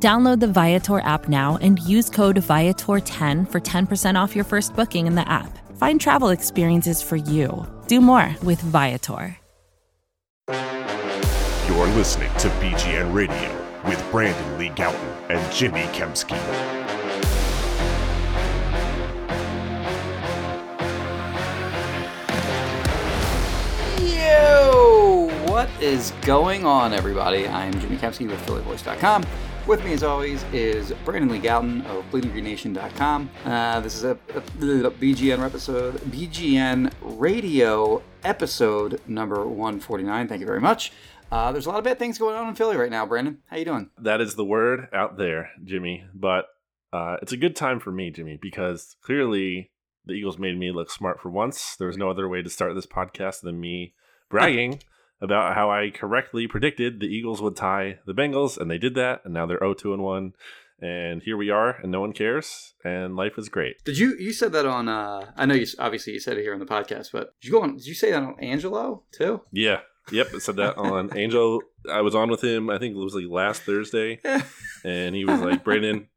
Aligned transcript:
Download 0.00 0.38
the 0.38 0.46
Viator 0.46 1.00
app 1.00 1.28
now 1.28 1.58
and 1.60 1.80
use 1.80 2.08
code 2.08 2.36
Viator10 2.36 3.50
for 3.50 3.60
10% 3.60 4.14
off 4.14 4.36
your 4.36 4.44
first 4.44 4.76
booking 4.76 5.08
in 5.08 5.16
the 5.16 5.28
app. 5.28 5.58
Find 5.76 6.00
travel 6.00 6.28
experiences 6.28 7.02
for 7.02 7.16
you. 7.16 7.66
Do 7.88 8.00
more 8.00 8.32
with 8.44 8.60
Viator. 8.60 9.36
You're 11.66 11.86
listening 11.88 12.32
to 12.38 12.48
BGN 12.48 13.12
Radio 13.12 13.80
with 13.84 14.02
Brandon 14.12 14.58
Lee 14.58 14.70
Gowton 14.70 15.30
and 15.30 15.52
Jimmy 15.52 15.82
Kempski. 15.92 16.38
Yo! 24.00 25.28
What 25.46 25.68
is 25.82 26.12
going 26.22 26.64
on, 26.64 26.92
everybody? 26.92 27.48
I'm 27.48 27.72
Jimmy 27.80 27.96
Kempski 27.96 28.28
with 28.28 28.40
PhillyVoice.com. 28.46 29.24
With 29.68 29.84
me, 29.84 29.92
as 29.92 30.02
always, 30.02 30.42
is 30.44 30.94
Brandon 31.04 31.30
Lee 31.30 31.40
Gowton 31.40 31.84
of 31.84 32.02
BleedingGreenNation.com. 32.10 33.28
Uh, 33.44 33.80
this 33.80 33.96
is 33.96 34.04
a, 34.04 34.12
a, 34.12 34.40
BGN 34.40 35.40
episode, 35.40 35.96
BGN 36.10 36.90
Radio 37.02 38.02
episode 38.24 38.98
number 39.06 39.46
149. 39.46 40.26
Thank 40.26 40.40
you 40.40 40.46
very 40.46 40.62
much. 40.62 40.94
Uh, 41.30 41.52
there's 41.52 41.66
a 41.66 41.68
lot 41.68 41.76
of 41.76 41.84
bad 41.84 41.98
things 41.98 42.16
going 42.16 42.34
on 42.34 42.48
in 42.48 42.54
Philly 42.54 42.78
right 42.78 42.90
now, 42.90 43.04
Brandon. 43.04 43.42
How 43.44 43.58
you 43.58 43.66
doing? 43.66 43.90
That 43.98 44.22
is 44.22 44.36
the 44.36 44.44
word 44.44 44.88
out 44.94 45.18
there, 45.18 45.50
Jimmy. 45.62 46.06
But 46.14 46.46
uh, 46.90 47.18
it's 47.20 47.32
a 47.32 47.36
good 47.36 47.54
time 47.54 47.78
for 47.78 47.92
me, 47.92 48.10
Jimmy, 48.10 48.38
because 48.40 48.96
clearly 49.02 49.70
the 50.06 50.14
Eagles 50.14 50.38
made 50.38 50.58
me 50.58 50.72
look 50.72 50.90
smart 50.90 51.20
for 51.20 51.28
once. 51.28 51.76
There 51.76 51.88
was 51.88 51.98
no 51.98 52.08
other 52.08 52.26
way 52.26 52.40
to 52.40 52.48
start 52.48 52.74
this 52.74 52.86
podcast 52.86 53.42
than 53.42 53.60
me 53.60 53.92
bragging 54.30 54.80
about 55.20 55.54
how 55.54 55.70
I 55.70 55.90
correctly 55.90 56.46
predicted 56.46 57.00
the 57.00 57.06
Eagles 57.06 57.42
would 57.42 57.56
tie 57.56 57.98
the 58.06 58.14
Bengals, 58.14 58.58
and 58.58 58.70
they 58.70 58.78
did 58.78 58.94
that, 58.94 59.22
and 59.24 59.34
now 59.34 59.46
they're 59.46 59.58
0-2 59.58 59.94
and 59.94 60.02
1. 60.02 60.32
And 60.80 61.22
here 61.24 61.36
we 61.36 61.50
are, 61.50 61.70
and 61.70 61.90
no 61.90 62.00
one 62.00 62.12
cares, 62.12 62.74
and 62.84 63.16
life 63.16 63.36
is 63.36 63.48
great. 63.48 63.82
Did 63.84 63.98
you 63.98 64.14
you 64.16 64.32
said 64.32 64.52
that 64.52 64.64
on? 64.64 64.88
Uh, 64.88 65.32
I 65.36 65.44
know 65.44 65.54
you 65.54 65.66
obviously 65.80 66.12
you 66.12 66.20
said 66.20 66.38
it 66.38 66.42
here 66.42 66.54
on 66.54 66.60
the 66.60 66.66
podcast, 66.66 67.08
but 67.12 67.34
did 67.40 67.48
you 67.48 67.52
go 67.52 67.62
on? 67.62 67.78
Did 67.78 67.86
you 67.86 67.94
say 67.94 68.12
that 68.12 68.22
on 68.22 68.38
Angelo 68.38 69.02
too? 69.10 69.40
Yeah, 69.50 69.80
Yep, 70.10 70.28
I 70.34 70.38
said 70.38 70.56
that 70.56 70.76
on 70.76 71.10
Angel. 71.16 71.60
I 71.90 72.00
was 72.00 72.14
on 72.14 72.30
with 72.30 72.42
him. 72.42 72.70
I 72.70 72.78
think 72.78 72.94
it 72.94 72.98
was 72.98 73.14
like 73.14 73.26
last 73.28 73.62
Thursday, 73.62 74.20
and 74.84 75.14
he 75.14 75.24
was 75.24 75.40
like, 75.40 75.64
"Brandon, 75.64 76.08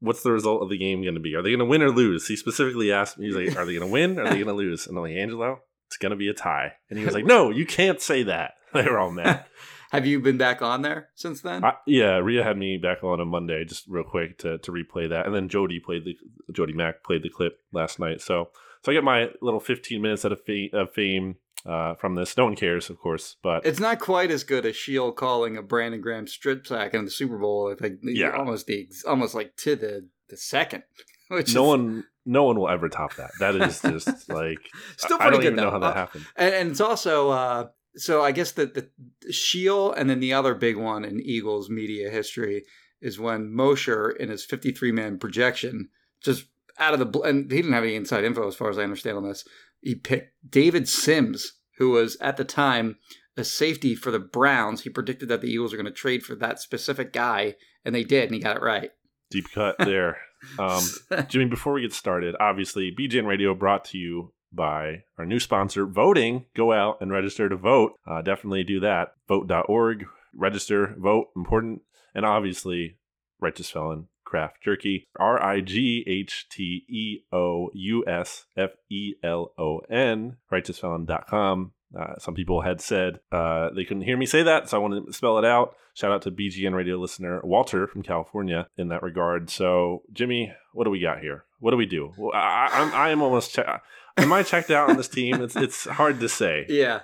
what's 0.00 0.22
the 0.22 0.32
result 0.32 0.62
of 0.62 0.70
the 0.70 0.78
game 0.78 1.02
going 1.02 1.14
to 1.14 1.20
be? 1.20 1.34
Are 1.34 1.42
they 1.42 1.50
going 1.50 1.60
to 1.60 1.64
win 1.64 1.82
or 1.82 1.90
lose?" 1.90 2.26
He 2.26 2.36
specifically 2.36 2.92
asked 2.92 3.18
me. 3.18 3.26
He's 3.26 3.36
like, 3.36 3.56
"Are 3.56 3.64
they 3.64 3.74
going 3.74 3.86
to 3.86 3.92
win? 3.92 4.18
Or 4.18 4.22
are 4.22 4.30
they 4.30 4.36
going 4.36 4.46
to 4.46 4.52
lose?" 4.52 4.86
And 4.86 4.96
I'm 4.96 5.02
like, 5.02 5.16
"Angelo, 5.16 5.60
it's 5.90 5.96
going 5.96 6.10
to 6.10 6.16
be 6.16 6.28
a 6.28 6.34
tie." 6.34 6.74
And 6.88 6.98
he 6.98 7.04
was 7.04 7.14
like, 7.14 7.24
"No, 7.34 7.50
you 7.50 7.66
can't 7.66 8.00
say 8.00 8.22
that." 8.24 8.54
They 8.72 8.84
were 8.84 9.00
all 9.00 9.10
mad. 9.10 9.46
Have 9.90 10.06
you 10.06 10.20
been 10.20 10.38
back 10.38 10.62
on 10.62 10.82
there 10.82 11.08
since 11.16 11.40
then? 11.40 11.64
I, 11.64 11.72
yeah, 11.88 12.18
Rhea 12.18 12.44
had 12.44 12.56
me 12.56 12.76
back 12.76 13.02
on 13.02 13.18
a 13.18 13.24
Monday, 13.24 13.64
just 13.64 13.88
real 13.88 14.04
quick 14.04 14.38
to 14.38 14.58
to 14.58 14.70
replay 14.70 15.08
that, 15.08 15.26
and 15.26 15.34
then 15.34 15.48
Jody 15.48 15.80
played 15.80 16.04
the 16.04 16.16
Jody 16.52 16.72
Mac 16.72 17.02
played 17.02 17.24
the 17.24 17.28
clip 17.28 17.58
last 17.72 17.98
night. 17.98 18.20
So 18.20 18.50
so 18.82 18.92
I 18.92 18.94
get 18.94 19.02
my 19.02 19.30
little 19.42 19.58
15 19.58 20.00
minutes 20.00 20.24
of, 20.24 20.40
fa- 20.44 20.68
of 20.72 20.92
fame 20.92 21.36
uh, 21.66 21.94
from 21.96 22.14
this. 22.14 22.36
No 22.36 22.44
one 22.44 22.56
cares, 22.56 22.88
of 22.88 22.98
course, 22.98 23.36
but 23.42 23.66
it's 23.66 23.80
not 23.80 23.98
quite 23.98 24.30
as 24.30 24.44
good 24.44 24.64
as 24.64 24.76
Shield 24.76 25.16
calling 25.16 25.56
a 25.56 25.62
Brandon 25.62 26.00
Graham 26.00 26.26
strip 26.26 26.66
sack 26.66 26.94
in 26.94 27.04
the 27.04 27.10
Super 27.10 27.38
Bowl. 27.38 27.74
Like 27.80 27.98
yeah, 28.02 28.30
almost 28.30 28.66
the 28.66 28.88
almost 29.06 29.34
like 29.34 29.56
to 29.56 29.76
the 29.76 30.08
the 30.28 30.36
second. 30.36 30.84
Which 31.30 31.54
no 31.54 31.62
is, 31.62 31.68
one, 31.68 32.04
no 32.26 32.44
one 32.44 32.58
will 32.58 32.68
ever 32.68 32.88
top 32.88 33.14
that. 33.14 33.30
That 33.38 33.54
is 33.54 33.80
just 33.82 34.28
like 34.28 34.58
still 34.96 35.18
pretty 35.18 35.28
I 35.28 35.30
don't 35.30 35.40
good. 35.40 35.46
Even 35.46 35.56
though. 35.56 35.64
know 35.64 35.70
how 35.70 35.78
that 35.78 35.86
uh, 35.86 35.94
happened. 35.94 36.26
And, 36.36 36.54
and, 36.54 36.70
it's 36.70 36.80
also 36.80 37.30
uh, 37.30 37.68
so 37.96 38.22
I 38.22 38.32
guess 38.32 38.52
that 38.52 38.74
the 38.74 38.88
Shield 39.32 39.94
and 39.96 40.08
then 40.08 40.20
the 40.20 40.32
other 40.32 40.54
big 40.54 40.76
one 40.76 41.04
in 41.04 41.20
Eagles 41.20 41.70
media 41.70 42.10
history 42.10 42.64
is 43.00 43.18
when 43.18 43.52
Mosher 43.52 44.10
in 44.10 44.28
his 44.28 44.44
53 44.44 44.92
man 44.92 45.18
projection 45.18 45.88
just 46.22 46.46
out 46.78 46.94
of 46.94 47.12
the 47.12 47.20
and 47.20 47.50
he 47.50 47.58
didn't 47.58 47.72
have 47.72 47.84
any 47.84 47.94
inside 47.94 48.24
info 48.24 48.48
as 48.48 48.54
far 48.54 48.70
as 48.70 48.78
I 48.78 48.82
understand 48.82 49.16
on 49.16 49.24
this. 49.24 49.44
He 49.80 49.94
picked 49.94 50.34
David 50.48 50.88
Sims, 50.88 51.52
who 51.78 51.90
was 51.90 52.16
at 52.20 52.36
the 52.36 52.44
time 52.44 52.96
a 53.36 53.44
safety 53.44 53.94
for 53.94 54.10
the 54.10 54.18
Browns. 54.18 54.82
He 54.82 54.90
predicted 54.90 55.28
that 55.28 55.40
the 55.40 55.50
Eagles 55.50 55.72
are 55.72 55.76
going 55.76 55.86
to 55.86 55.92
trade 55.92 56.22
for 56.22 56.34
that 56.36 56.60
specific 56.60 57.12
guy, 57.12 57.56
and 57.84 57.94
they 57.94 58.04
did, 58.04 58.24
and 58.24 58.34
he 58.34 58.40
got 58.40 58.56
it 58.56 58.62
right. 58.62 58.90
Deep 59.30 59.50
cut 59.52 59.76
there. 59.78 60.18
Um, 60.58 60.82
Jimmy, 61.28 61.46
before 61.46 61.72
we 61.72 61.82
get 61.82 61.92
started, 61.92 62.34
obviously, 62.40 62.94
BGN 62.96 63.26
Radio 63.26 63.54
brought 63.54 63.84
to 63.86 63.98
you 63.98 64.32
by 64.52 65.04
our 65.18 65.24
new 65.24 65.38
sponsor, 65.38 65.86
Voting. 65.86 66.46
Go 66.56 66.72
out 66.72 66.98
and 67.00 67.12
register 67.12 67.48
to 67.48 67.56
vote. 67.56 67.92
Uh, 68.06 68.22
definitely 68.22 68.64
do 68.64 68.80
that. 68.80 69.14
Vote.org. 69.28 70.06
Register, 70.34 70.94
vote, 70.98 71.28
important. 71.36 71.82
And 72.14 72.24
obviously, 72.24 72.98
Righteous 73.40 73.70
Felon 73.70 74.08
Craft 74.24 74.62
Jerky. 74.62 75.08
R 75.18 75.42
I 75.42 75.60
G 75.60 76.04
H 76.06 76.46
T 76.50 76.84
E 76.88 77.20
O 77.32 77.70
U 77.74 78.04
S 78.06 78.46
F 78.56 78.70
E 78.88 79.14
L 79.22 79.52
O 79.58 79.80
N. 79.90 80.36
RighteousFelon.com. 80.52 81.72
Uh, 81.98 82.14
some 82.18 82.34
people 82.34 82.60
had 82.60 82.80
said 82.80 83.20
uh, 83.32 83.70
they 83.74 83.84
couldn't 83.84 84.04
hear 84.04 84.16
me 84.16 84.26
say 84.26 84.42
that, 84.42 84.68
so 84.68 84.76
I 84.76 84.80
wanted 84.80 85.06
to 85.06 85.12
spell 85.12 85.38
it 85.38 85.44
out. 85.44 85.74
Shout 85.94 86.12
out 86.12 86.22
to 86.22 86.30
BGN 86.30 86.74
radio 86.74 86.96
listener 86.96 87.40
Walter 87.42 87.86
from 87.86 88.02
California 88.02 88.68
in 88.76 88.88
that 88.88 89.02
regard. 89.02 89.50
So, 89.50 90.02
Jimmy, 90.12 90.52
what 90.72 90.84
do 90.84 90.90
we 90.90 91.00
got 91.00 91.20
here? 91.20 91.44
What 91.58 91.72
do 91.72 91.76
we 91.76 91.86
do? 91.86 92.12
Well, 92.16 92.32
I, 92.32 92.68
I'm, 92.72 92.94
I 92.94 93.08
am 93.10 93.22
almost. 93.22 93.54
Che- 93.54 93.80
am 94.16 94.32
I 94.32 94.42
checked 94.42 94.70
out 94.70 94.88
on 94.88 94.96
this 94.96 95.08
team? 95.08 95.40
It's 95.42 95.56
it's 95.56 95.84
hard 95.84 96.20
to 96.20 96.28
say. 96.28 96.66
Yeah. 96.68 97.00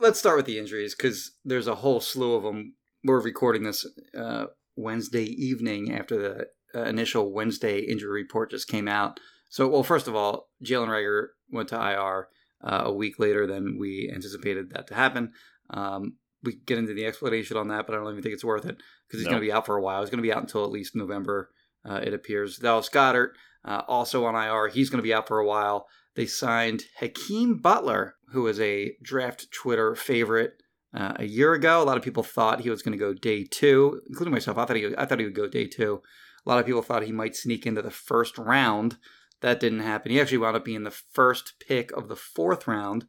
Let's 0.00 0.18
start 0.18 0.36
with 0.36 0.44
the 0.44 0.58
injuries 0.58 0.94
because 0.94 1.32
there's 1.44 1.66
a 1.66 1.74
whole 1.74 2.00
slew 2.00 2.34
of 2.34 2.42
them. 2.42 2.74
We're 3.02 3.20
recording 3.20 3.62
this 3.62 3.86
uh, 4.16 4.46
Wednesday 4.76 5.24
evening 5.24 5.94
after 5.94 6.16
the 6.20 6.78
uh, 6.78 6.84
initial 6.84 7.32
Wednesday 7.32 7.80
injury 7.80 8.22
report 8.22 8.50
just 8.50 8.68
came 8.68 8.88
out. 8.88 9.18
So, 9.48 9.66
well, 9.66 9.82
first 9.82 10.06
of 10.06 10.14
all, 10.14 10.48
Jalen 10.62 10.88
Reagor 10.88 11.28
went 11.50 11.70
to 11.70 11.76
IR 11.76 12.28
uh, 12.62 12.82
a 12.84 12.92
week 12.92 13.18
later 13.18 13.46
than 13.46 13.78
we 13.78 14.10
anticipated 14.12 14.70
that 14.70 14.86
to 14.88 14.94
happen. 14.94 15.32
Um, 15.70 16.14
we 16.42 16.54
get 16.66 16.78
into 16.78 16.94
the 16.94 17.06
explanation 17.06 17.56
on 17.56 17.68
that, 17.68 17.86
but 17.86 17.94
I 17.94 17.98
don't 17.98 18.10
even 18.10 18.22
think 18.22 18.34
it's 18.34 18.44
worth 18.44 18.66
it 18.66 18.76
because 19.06 19.20
he's 19.20 19.26
no. 19.26 19.32
going 19.32 19.42
to 19.42 19.46
be 19.46 19.52
out 19.52 19.66
for 19.66 19.76
a 19.76 19.82
while. 19.82 20.00
He's 20.00 20.10
going 20.10 20.22
to 20.22 20.26
be 20.26 20.32
out 20.32 20.42
until 20.42 20.64
at 20.64 20.70
least 20.70 20.94
November, 20.94 21.50
uh, 21.84 22.00
it 22.02 22.14
appears. 22.14 22.58
Dallas 22.58 22.88
Goedert, 22.88 23.30
uh, 23.64 23.82
also 23.88 24.24
on 24.24 24.34
IR, 24.34 24.68
he's 24.68 24.90
going 24.90 24.98
to 24.98 25.06
be 25.06 25.14
out 25.14 25.26
for 25.26 25.38
a 25.38 25.46
while. 25.46 25.86
They 26.14 26.26
signed 26.26 26.84
Hakeem 26.98 27.58
Butler, 27.58 28.14
who 28.32 28.46
is 28.46 28.60
a 28.60 28.96
draft 29.02 29.50
Twitter 29.52 29.94
favorite. 29.94 30.62
Uh, 30.94 31.12
a 31.16 31.24
year 31.24 31.52
ago, 31.52 31.82
a 31.82 31.84
lot 31.84 31.98
of 31.98 32.02
people 32.02 32.22
thought 32.22 32.60
he 32.60 32.70
was 32.70 32.80
going 32.80 32.96
to 32.96 33.04
go 33.04 33.12
day 33.12 33.44
two, 33.44 34.00
including 34.08 34.32
myself. 34.32 34.56
I 34.56 34.64
thought 34.64 34.76
he, 34.76 34.94
I 34.96 35.04
thought 35.04 35.18
he 35.18 35.26
would 35.26 35.34
go 35.34 35.48
day 35.48 35.66
two. 35.66 36.00
A 36.44 36.48
lot 36.48 36.58
of 36.58 36.64
people 36.64 36.80
thought 36.80 37.02
he 37.02 37.12
might 37.12 37.36
sneak 37.36 37.66
into 37.66 37.82
the 37.82 37.90
first 37.90 38.38
round. 38.38 38.96
That 39.42 39.60
didn't 39.60 39.80
happen. 39.80 40.12
He 40.12 40.20
actually 40.20 40.38
wound 40.38 40.56
up 40.56 40.64
being 40.64 40.84
the 40.84 40.90
first 40.90 41.54
pick 41.66 41.92
of 41.92 42.08
the 42.08 42.16
fourth 42.16 42.66
round 42.66 43.06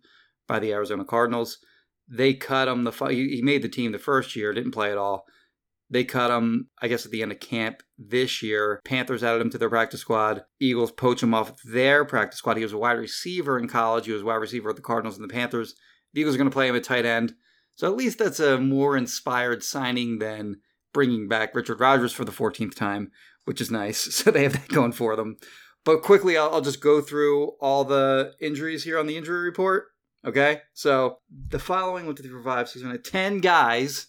by 0.48 0.60
the 0.60 0.74
Arizona 0.74 1.06
Cardinals. 1.06 1.58
They 2.10 2.34
cut 2.34 2.68
him 2.68 2.84
the 2.84 2.92
he 3.10 3.42
made 3.42 3.62
the 3.62 3.70
team 3.70 3.92
the 3.92 4.00
first 4.00 4.36
year, 4.36 4.54
didn't 4.54 4.72
play 4.72 4.92
at 4.92 4.98
all. 4.98 5.26
They 5.90 6.04
cut 6.04 6.32
him, 6.32 6.70
I 6.82 6.90
guess, 6.90 7.06
at 7.06 7.12
the 7.12 7.22
end 7.22 7.32
of 7.32 7.40
camp 7.40 7.82
this 7.98 8.44
year. 8.44 8.82
Panthers 8.84 9.24
added 9.24 9.42
him 9.42 9.50
to 9.52 9.58
their 9.58 9.70
practice 9.70 10.02
squad. 10.02 10.44
Eagles 10.60 10.92
poach 10.92 11.24
him 11.24 11.34
off 11.34 11.62
their 11.64 12.04
practice 12.04 12.40
squad. 12.40 12.58
He 12.58 12.64
was 12.64 12.74
a 12.74 12.78
wide 12.78 12.98
receiver 12.98 13.58
in 13.58 13.70
college. 13.70 14.06
He 14.06 14.12
was 14.12 14.24
wide 14.24 14.36
receiver 14.36 14.70
at 14.70 14.76
the 14.76 14.82
Cardinals 14.82 15.18
and 15.18 15.28
the 15.28 15.34
Panthers. 15.34 15.76
The 16.14 16.22
Eagles 16.22 16.36
are 16.36 16.40
going 16.40 16.50
to 16.50 16.54
play 16.54 16.68
him 16.68 16.76
at 16.76 16.84
tight 16.84 17.06
end. 17.06 17.36
So 17.76 17.88
at 17.88 17.96
least 17.96 18.20
that's 18.20 18.40
a 18.40 18.60
more 18.60 18.98
inspired 18.98 19.64
signing 19.64 20.20
than 20.20 20.58
bringing 20.94 21.28
back 21.28 21.56
Richard 21.56 21.80
Rodgers 21.80 22.12
for 22.12 22.26
the 22.26 22.32
14th 22.32 22.76
time, 22.76 23.12
which 23.46 23.62
is 23.62 23.72
nice. 23.72 24.08
So 24.24 24.32
they 24.32 24.44
have 24.44 24.54
that 24.54 24.68
going 24.68 24.92
for 24.92 25.16
them. 25.16 25.38
But 25.88 26.02
quickly, 26.02 26.36
I'll, 26.36 26.54
I'll 26.54 26.60
just 26.60 26.82
go 26.82 27.00
through 27.00 27.52
all 27.62 27.86
the 27.86 28.34
injuries 28.42 28.84
here 28.84 29.00
on 29.00 29.08
the 29.08 29.16
injury 29.16 29.46
report. 29.46 29.86
Okay, 30.26 30.60
so 30.74 31.20
the 31.48 31.60
following 31.60 32.06
one, 32.06 32.14
two, 32.14 32.24
three, 32.24 32.32
four, 32.34 32.44
five, 32.44 32.68
six, 32.68 32.82
seven, 32.82 32.98
eight, 32.98 33.06
ten 33.06 33.38
guys 33.38 34.08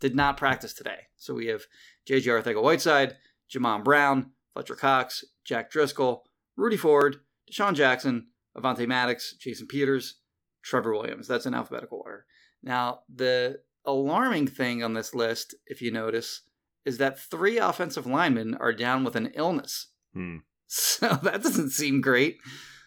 did 0.00 0.16
not 0.16 0.38
practice 0.38 0.72
today. 0.72 1.00
So 1.18 1.34
we 1.34 1.48
have 1.48 1.64
J.J. 2.06 2.30
Arcega-Whiteside, 2.30 3.16
Jamon 3.54 3.84
Brown, 3.84 4.30
Fletcher 4.54 4.76
Cox, 4.76 5.22
Jack 5.44 5.70
Driscoll, 5.70 6.24
Rudy 6.56 6.78
Ford, 6.78 7.16
DeSean 7.52 7.74
Jackson, 7.74 8.28
Avonte 8.56 8.88
Maddox, 8.88 9.34
Jason 9.34 9.66
Peters, 9.66 10.20
Trevor 10.62 10.94
Williams. 10.94 11.28
That's 11.28 11.44
in 11.44 11.52
alphabetical 11.52 12.00
order. 12.02 12.24
Now, 12.62 13.00
the 13.14 13.60
alarming 13.84 14.46
thing 14.46 14.82
on 14.82 14.94
this 14.94 15.14
list, 15.14 15.54
if 15.66 15.82
you 15.82 15.90
notice, 15.90 16.44
is 16.86 16.96
that 16.96 17.20
three 17.20 17.58
offensive 17.58 18.06
linemen 18.06 18.54
are 18.54 18.72
down 18.72 19.04
with 19.04 19.16
an 19.16 19.32
illness. 19.34 19.88
Hmm. 20.14 20.38
So 20.72 21.08
that 21.22 21.42
doesn't 21.42 21.70
seem 21.70 22.00
great. 22.00 22.38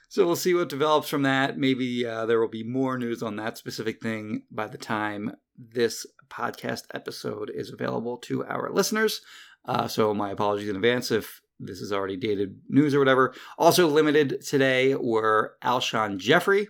So 0.07 0.25
we'll 0.25 0.35
see 0.37 0.53
what 0.53 0.69
develops 0.69 1.09
from 1.09 1.23
that. 1.23 1.57
Maybe 1.57 2.05
uh, 2.05 2.25
there 2.25 2.39
will 2.39 2.47
be 2.47 2.63
more 2.63 2.97
news 2.97 3.21
on 3.21 3.35
that 3.35 3.57
specific 3.57 4.01
thing 4.01 4.43
by 4.49 4.67
the 4.67 4.77
time 4.77 5.35
this 5.57 6.05
podcast 6.29 6.83
episode 6.93 7.51
is 7.53 7.71
available 7.71 8.17
to 8.19 8.45
our 8.45 8.71
listeners. 8.71 9.21
Uh, 9.65 9.87
so 9.87 10.13
my 10.13 10.31
apologies 10.31 10.69
in 10.69 10.75
advance 10.75 11.11
if 11.11 11.41
this 11.59 11.81
is 11.81 11.91
already 11.91 12.15
dated 12.15 12.59
news 12.69 12.93
or 12.93 12.99
whatever. 12.99 13.33
Also 13.57 13.87
limited 13.87 14.41
today 14.45 14.95
were 14.95 15.55
Alshon 15.61 16.17
Jeffery, 16.17 16.67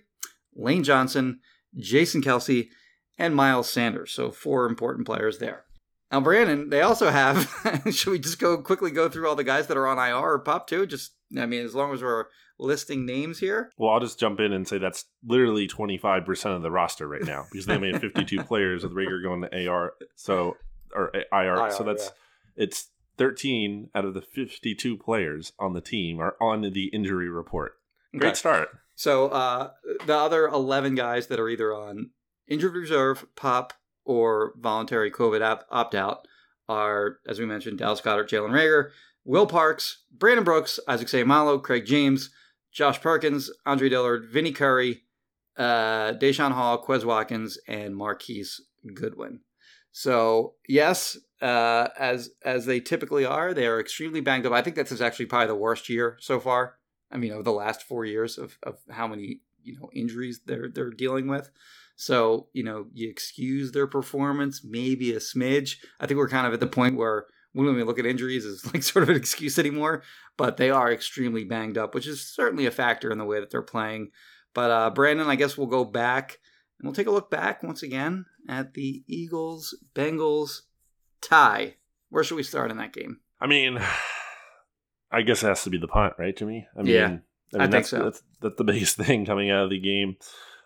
Lane 0.55 0.83
Johnson, 0.83 1.41
Jason 1.75 2.21
Kelce, 2.21 2.69
and 3.19 3.35
Miles 3.35 3.69
Sanders. 3.69 4.11
So 4.11 4.31
four 4.31 4.65
important 4.65 5.05
players 5.05 5.37
there. 5.37 5.65
Now, 6.13 6.19
Brandon, 6.19 6.69
they 6.69 6.81
also 6.81 7.09
have. 7.09 7.51
should 7.91 8.11
we 8.11 8.19
just 8.19 8.37
go 8.37 8.61
quickly 8.61 8.91
go 8.91 9.09
through 9.09 9.27
all 9.27 9.35
the 9.35 9.43
guys 9.43 9.65
that 9.65 9.77
are 9.77 9.87
on 9.87 9.97
IR 9.97 10.33
or 10.33 10.39
pop 10.39 10.67
too? 10.67 10.85
Just, 10.85 11.13
I 11.35 11.47
mean, 11.47 11.65
as 11.65 11.73
long 11.73 11.91
as 11.91 12.03
we're 12.03 12.25
listing 12.59 13.03
names 13.07 13.39
here. 13.39 13.71
Well, 13.79 13.89
I'll 13.89 13.99
just 13.99 14.19
jump 14.19 14.39
in 14.39 14.53
and 14.53 14.67
say 14.67 14.77
that's 14.77 15.05
literally 15.25 15.67
25% 15.67 16.55
of 16.55 16.61
the 16.61 16.69
roster 16.69 17.07
right 17.07 17.23
now 17.23 17.47
because 17.51 17.65
they 17.65 17.79
made 17.79 17.99
52 17.99 18.43
players 18.43 18.83
with 18.83 18.93
Reagor 18.93 19.23
going 19.23 19.41
to 19.41 19.67
AR. 19.67 19.93
So, 20.15 20.55
or 20.93 21.11
IR. 21.31 21.55
IR 21.55 21.71
so 21.71 21.83
that's, 21.83 22.11
yeah. 22.57 22.63
it's 22.65 22.89
13 23.17 23.89
out 23.95 24.05
of 24.05 24.13
the 24.13 24.21
52 24.21 24.95
players 24.97 25.51
on 25.57 25.73
the 25.73 25.81
team 25.81 26.19
are 26.19 26.35
on 26.39 26.61
the 26.61 26.85
injury 26.93 27.27
report. 27.27 27.79
Great 28.11 28.27
okay. 28.27 28.35
start. 28.35 28.69
So, 28.93 29.29
uh, 29.29 29.71
the 30.05 30.15
other 30.15 30.45
11 30.45 30.93
guys 30.93 31.25
that 31.25 31.39
are 31.39 31.49
either 31.49 31.73
on 31.73 32.11
injured 32.47 32.75
reserve, 32.75 33.25
pop, 33.35 33.73
or 34.05 34.53
voluntary 34.57 35.11
COVID 35.11 35.63
opt 35.69 35.95
out 35.95 36.27
are, 36.69 37.19
as 37.27 37.39
we 37.39 37.45
mentioned, 37.45 37.77
Dallas 37.79 38.01
Goedert, 38.01 38.29
Jalen 38.29 38.51
Reagor, 38.51 38.89
Will 39.25 39.47
Parks, 39.47 40.03
Brandon 40.11 40.43
Brooks, 40.43 40.79
Isaac 40.87 41.07
Seumalo, 41.07 41.61
Craig 41.61 41.85
James, 41.85 42.29
Josh 42.71 42.99
Perkins, 42.99 43.51
Andre 43.65 43.89
Dillard, 43.89 44.25
Vinny 44.25 44.51
Curry, 44.51 45.03
uh, 45.57 46.13
Daeshon 46.13 46.51
Hall, 46.51 46.83
Quez 46.83 47.05
Watkins, 47.05 47.57
and 47.67 47.95
Marquise 47.95 48.61
Goodwin. 48.93 49.41
So 49.91 50.55
yes, 50.67 51.17
uh, 51.41 51.89
as 51.99 52.31
as 52.43 52.65
they 52.65 52.79
typically 52.79 53.25
are, 53.25 53.53
they 53.53 53.67
are 53.67 53.79
extremely 53.79 54.21
banged 54.21 54.45
up. 54.45 54.53
I 54.53 54.61
think 54.61 54.75
this 54.75 54.91
is 54.91 55.01
actually 55.01 55.27
probably 55.27 55.47
the 55.47 55.55
worst 55.55 55.87
year 55.87 56.17
so 56.19 56.39
far. 56.39 56.77
I 57.11 57.17
mean, 57.17 57.31
over 57.31 57.43
the 57.43 57.51
last 57.51 57.83
four 57.83 58.03
years 58.03 58.37
of, 58.39 58.57
of 58.63 58.79
how 58.89 59.07
many 59.07 59.41
you 59.63 59.77
know 59.79 59.89
injuries 59.93 60.41
they're 60.45 60.69
they're 60.69 60.89
dealing 60.89 61.27
with. 61.27 61.51
So, 61.95 62.47
you 62.53 62.63
know, 62.63 62.87
you 62.93 63.09
excuse 63.09 63.71
their 63.71 63.87
performance, 63.87 64.61
maybe 64.63 65.11
a 65.13 65.19
smidge. 65.19 65.77
I 65.99 66.07
think 66.07 66.17
we're 66.17 66.29
kind 66.29 66.47
of 66.47 66.53
at 66.53 66.59
the 66.59 66.67
point 66.67 66.97
where 66.97 67.27
when 67.53 67.75
we 67.75 67.83
look 67.83 67.99
at 67.99 68.05
injuries 68.05 68.45
is 68.45 68.65
like 68.73 68.83
sort 68.83 69.03
of 69.03 69.09
an 69.09 69.15
excuse 69.15 69.59
anymore, 69.59 70.03
but 70.37 70.57
they 70.57 70.69
are 70.69 70.91
extremely 70.91 71.43
banged 71.43 71.77
up, 71.77 71.93
which 71.93 72.07
is 72.07 72.27
certainly 72.27 72.65
a 72.65 72.71
factor 72.71 73.11
in 73.11 73.17
the 73.17 73.25
way 73.25 73.39
that 73.39 73.51
they're 73.51 73.61
playing. 73.61 74.09
But 74.53 74.71
uh, 74.71 74.89
Brandon, 74.89 75.27
I 75.27 75.35
guess 75.35 75.57
we'll 75.57 75.67
go 75.67 75.85
back 75.85 76.39
and 76.79 76.87
we'll 76.87 76.95
take 76.95 77.07
a 77.07 77.11
look 77.11 77.31
back 77.31 77.63
once 77.63 77.83
again 77.83 78.25
at 78.47 78.73
the 78.73 79.03
Eagles 79.07 79.77
Bengals 79.95 80.61
tie. 81.21 81.75
Where 82.09 82.23
should 82.23 82.35
we 82.35 82.43
start 82.43 82.71
in 82.71 82.77
that 82.77 82.93
game? 82.93 83.19
I 83.39 83.47
mean, 83.47 83.79
I 85.11 85.21
guess 85.21 85.43
it 85.43 85.47
has 85.47 85.63
to 85.63 85.69
be 85.69 85.77
the 85.77 85.87
punt, 85.87 86.13
right, 86.17 86.35
Jimmy? 86.35 86.67
I 86.77 86.81
mean, 86.81 86.93
yeah, 86.93 87.05
I, 87.05 87.09
mean, 87.09 87.21
I 87.53 87.59
think 87.59 87.71
that's, 87.71 87.89
so. 87.89 88.03
That's, 88.03 88.23
that's 88.41 88.57
the 88.57 88.63
biggest 88.63 88.97
thing 88.97 89.25
coming 89.25 89.51
out 89.51 89.65
of 89.65 89.69
the 89.69 89.79
game. 89.79 90.17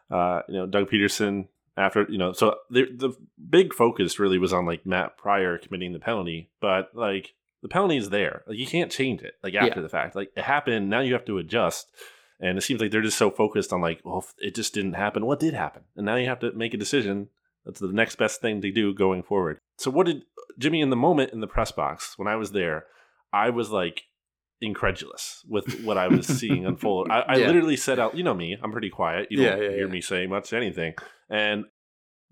Uh, 0.09 0.42
you 0.48 0.56
know, 0.56 0.65
Doug 0.65 0.89
Pederson 0.89 1.48
after 1.77 2.06
you 2.09 2.18
know, 2.18 2.33
so 2.33 2.56
the 2.69 2.86
the 2.92 3.12
big 3.50 3.74
focus 3.74 4.19
really 4.19 4.39
was 4.39 4.51
on 4.51 4.65
like 4.65 4.86
Matt 4.86 5.18
Pryor 5.18 5.57
committing 5.57 5.94
the 5.94 6.00
penalty, 6.00 6.50
but 6.59 6.89
like 6.94 7.33
the 7.62 7.69
penalty 7.69 7.98
is 7.98 8.09
there, 8.09 8.44
like 8.48 8.57
you 8.57 8.65
can't 8.65 8.92
change 8.92 9.21
it 9.21 9.36
like 9.44 9.54
after 9.54 9.80
yeah. 9.80 9.83
the 9.83 9.89
fact, 9.89 10.15
like 10.15 10.31
it 10.36 10.44
happened. 10.44 10.89
Now 10.89 11.01
you 11.01 11.13
have 11.13 11.25
to 11.25 11.38
adjust, 11.38 11.88
and 12.39 12.57
it 12.57 12.62
seems 12.62 12.81
like 12.81 12.92
they're 12.92 13.01
just 13.01 13.18
so 13.18 13.30
focused 13.30 13.71
on 13.71 13.81
like, 13.81 14.01
well, 14.04 14.25
it 14.39 14.56
just 14.56 14.74
didn't 14.74 14.94
happen. 14.94 15.25
What 15.25 15.39
did 15.39 15.54
happen? 15.54 15.83
And 15.95 16.06
now 16.06 16.15
you 16.15 16.27
have 16.27 16.39
to 16.39 16.51
make 16.54 16.74
a 16.74 16.77
decision. 16.77 17.30
That's 17.65 17.80
the 17.80 17.92
next 17.92 18.15
best 18.15 18.42
thing 18.42 18.62
to 18.62 18.71
do 18.71 18.94
going 18.94 19.24
forward. 19.24 19.59
So 19.77 19.92
what 19.92 20.07
did 20.07 20.24
Jimmy 20.57 20.81
in 20.81 20.89
the 20.89 20.95
moment 20.95 21.33
in 21.33 21.42
the 21.42 21.48
press 21.48 21.71
box 21.71 22.18
when 22.18 22.27
I 22.27 22.38
was 22.38 22.54
there? 22.54 22.86
I 23.33 23.50
was 23.50 23.69
like, 23.71 24.04
incredulous 24.62 25.44
with 25.48 25.83
what 25.83 25.98
I 25.98 26.07
was 26.07 26.27
seeing 26.27 26.65
unfold. 26.65 27.07
I, 27.09 27.19
I 27.19 27.36
yeah. 27.38 27.48
literally 27.48 27.77
said 27.77 28.00
out, 28.00 28.15
you 28.15 28.24
know 28.24 28.33
me, 28.33 28.57
I'm 28.62 28.71
pretty 28.71 28.89
quiet. 28.89 29.27
You 29.30 29.38
don't 29.38 29.62
yeah, 29.62 29.69
hear 29.69 29.88
me 29.88 30.01
say 30.01 30.27
much 30.27 30.54
anything. 30.54 30.94
And 31.30 31.65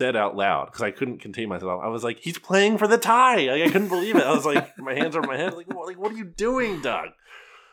said 0.00 0.16
out 0.16 0.36
loud 0.36 0.66
because 0.66 0.82
I 0.82 0.90
couldn't 0.90 1.20
contain 1.20 1.48
myself. 1.48 1.80
I 1.82 1.88
was 1.88 2.04
like, 2.04 2.18
he's 2.20 2.38
playing 2.38 2.78
for 2.78 2.86
the 2.86 2.98
tie. 2.98 3.46
Like, 3.46 3.62
I 3.62 3.70
couldn't 3.70 3.88
believe 3.88 4.16
it. 4.16 4.24
I 4.24 4.32
was 4.32 4.44
like, 4.44 4.76
my 4.78 4.94
hands 4.94 5.16
over 5.16 5.26
my 5.26 5.36
head. 5.36 5.54
Like, 5.54 5.72
what, 5.72 5.86
like, 5.86 5.98
what 5.98 6.12
are 6.12 6.16
you 6.16 6.24
doing, 6.24 6.80
Doug? 6.80 7.08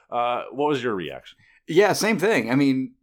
Uh, 0.09 0.43
what 0.51 0.69
was 0.69 0.83
your 0.83 0.95
reaction? 0.95 1.37
Yeah, 1.67 1.93
same 1.93 2.19
thing. 2.19 2.51
I 2.51 2.55
mean, 2.55 2.93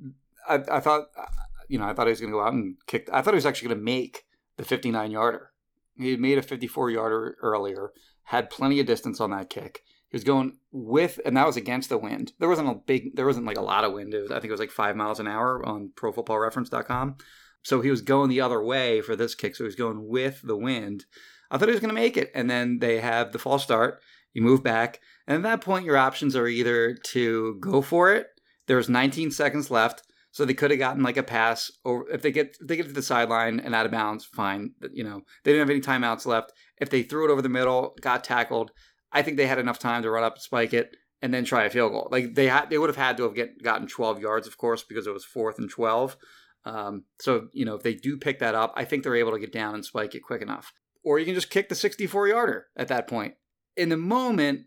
I, 0.49 0.61
I 0.71 0.81
thought, 0.81 1.07
uh, 1.19 1.27
you 1.69 1.79
know, 1.79 1.85
I 1.85 1.95
thought 1.95 2.07
he 2.07 2.11
was 2.11 2.21
going 2.21 2.33
to 2.33 2.39
go 2.39 2.45
out 2.45 2.53
and 2.53 2.77
kick. 2.87 3.09
I 3.13 3.23
thought 3.23 3.35
he 3.35 3.37
was 3.37 3.47
actually 3.47 3.69
going 3.69 3.79
to 3.79 3.85
make 3.85 4.25
the 4.57 4.65
59 4.65 5.11
yarder. 5.11 5.51
He 5.97 6.11
had 6.13 6.21
made 6.21 6.39
a 6.39 6.43
54 6.43 6.91
yarder 6.91 7.37
earlier, 7.43 7.93
had 8.25 8.51
plenty 8.51 8.81
of 8.81 8.87
distance 8.87 9.21
on 9.21 9.31
that 9.31 9.51
kick. 9.51 9.83
He 10.11 10.17
was 10.17 10.25
going 10.25 10.59
with, 10.73 11.21
and 11.25 11.37
that 11.37 11.47
was 11.47 11.57
against 11.57 11.89
the 11.89 11.99
wind. 11.99 12.33
There 12.39 12.49
wasn't 12.49 12.69
a 12.69 12.75
big, 12.75 13.15
there 13.15 13.27
wasn't 13.27 13.47
like 13.47 13.57
a 13.57 13.63
lot 13.63 13.85
of 13.85 13.93
wind. 13.93 14.13
Was, 14.13 14.31
I 14.31 14.35
think 14.35 14.47
it 14.47 14.51
was 14.51 14.61
like 14.61 14.71
five 14.71 14.97
miles 14.97 15.21
an 15.21 15.29
hour 15.29 15.65
on 15.65 15.93
ProFootballReference.com. 15.95 17.17
So 17.63 17.81
he 17.81 17.91
was 17.91 18.03
going 18.03 18.29
the 18.29 18.41
other 18.41 18.63
way 18.63 19.01
for 19.03 19.15
this 19.15 19.35
kick. 19.35 19.55
So 19.55 19.65
he 19.65 19.69
was 19.69 19.77
going 19.77 20.09
with 20.09 20.41
the 20.43 20.57
wind. 20.57 21.05
I 21.51 21.59
thought 21.59 21.69
he 21.69 21.73
was 21.73 21.81
going 21.81 21.95
to 21.95 22.01
make 22.01 22.17
it, 22.17 22.31
and 22.35 22.51
then 22.51 22.79
they 22.81 23.01
have 23.01 23.33
the 23.33 23.39
false 23.39 23.63
start. 23.63 24.01
You 24.33 24.43
move 24.43 24.63
back, 24.63 25.01
and 25.27 25.37
at 25.37 25.43
that 25.43 25.65
point, 25.65 25.85
your 25.85 25.97
options 25.97 26.37
are 26.37 26.47
either 26.47 26.95
to 26.95 27.57
go 27.61 27.83
for 27.83 28.15
it. 28.15 28.29
There's 28.67 28.89
19 28.89 29.33
seconds 29.33 29.71
left, 29.71 30.05
so 30.31 30.45
they 30.45 30.55
could 30.55 30.71
have 30.71 30.79
gotten 30.79 31.03
like 31.03 31.17
a 31.17 31.23
pass, 31.25 31.73
or 31.85 32.09
if 32.11 32.23
they 32.23 32.31
get 32.31 32.57
if 32.61 32.69
they 32.69 32.77
get 32.77 32.87
to 32.87 32.93
the 32.93 33.03
sideline 33.03 33.59
and 33.59 33.75
out 33.75 33.87
of 33.87 33.93
bounds, 33.93 34.25
fine. 34.25 34.73
You 34.93 35.03
know 35.03 35.23
they 35.43 35.53
didn't 35.53 35.69
have 35.69 35.71
any 35.71 35.81
timeouts 35.81 36.27
left. 36.27 36.53
If 36.79 36.91
they 36.91 37.03
threw 37.03 37.29
it 37.29 37.33
over 37.33 37.43
the 37.43 37.49
middle, 37.49 37.97
got 38.01 38.23
tackled, 38.23 38.71
I 39.13 39.23
think 39.23 39.37
they 39.37 39.47
had 39.47 39.59
enough 39.59 39.79
time 39.79 40.03
to 40.03 40.11
run 40.11 40.25
up, 40.25 40.39
spike 40.39 40.73
it, 40.73 40.97
and 41.23 41.35
then 41.35 41.45
try 41.45 41.65
a 41.65 41.71
field 41.71 41.93
goal. 41.93 42.09
Like 42.11 42.35
they 42.35 42.49
had, 42.49 42.71
they 42.71 42.79
would 42.79 42.91
have 42.91 42.97
had 42.97 43.17
to 43.19 43.25
have 43.25 43.35
get 43.35 43.63
gotten 43.63 43.87
12 43.87 44.21
yards, 44.21 44.47
of 44.47 44.57
course, 44.57 44.83
because 44.83 45.07
it 45.07 45.13
was 45.13 45.25
fourth 45.25 45.59
and 45.59 45.71
12. 45.71 46.17
Um, 46.65 47.05
so 47.19 47.49
you 47.53 47.65
know 47.65 47.75
if 47.75 47.83
they 47.83 47.95
do 47.95 48.19
pick 48.19 48.39
that 48.41 48.55
up, 48.55 48.73
I 48.77 48.85
think 48.85 49.03
they're 49.03 49.17
able 49.17 49.33
to 49.33 49.39
get 49.39 49.53
down 49.53 49.75
and 49.75 49.85
spike 49.85 50.15
it 50.15 50.23
quick 50.23 50.43
enough. 50.43 50.73
Or 51.03 51.19
you 51.19 51.25
can 51.25 51.35
just 51.35 51.51
kick 51.51 51.69
the 51.69 51.75
64 51.75 52.29
yarder 52.29 52.67
at 52.77 52.89
that 52.89 53.09
point. 53.09 53.35
In 53.77 53.89
the 53.89 53.97
moment, 53.97 54.67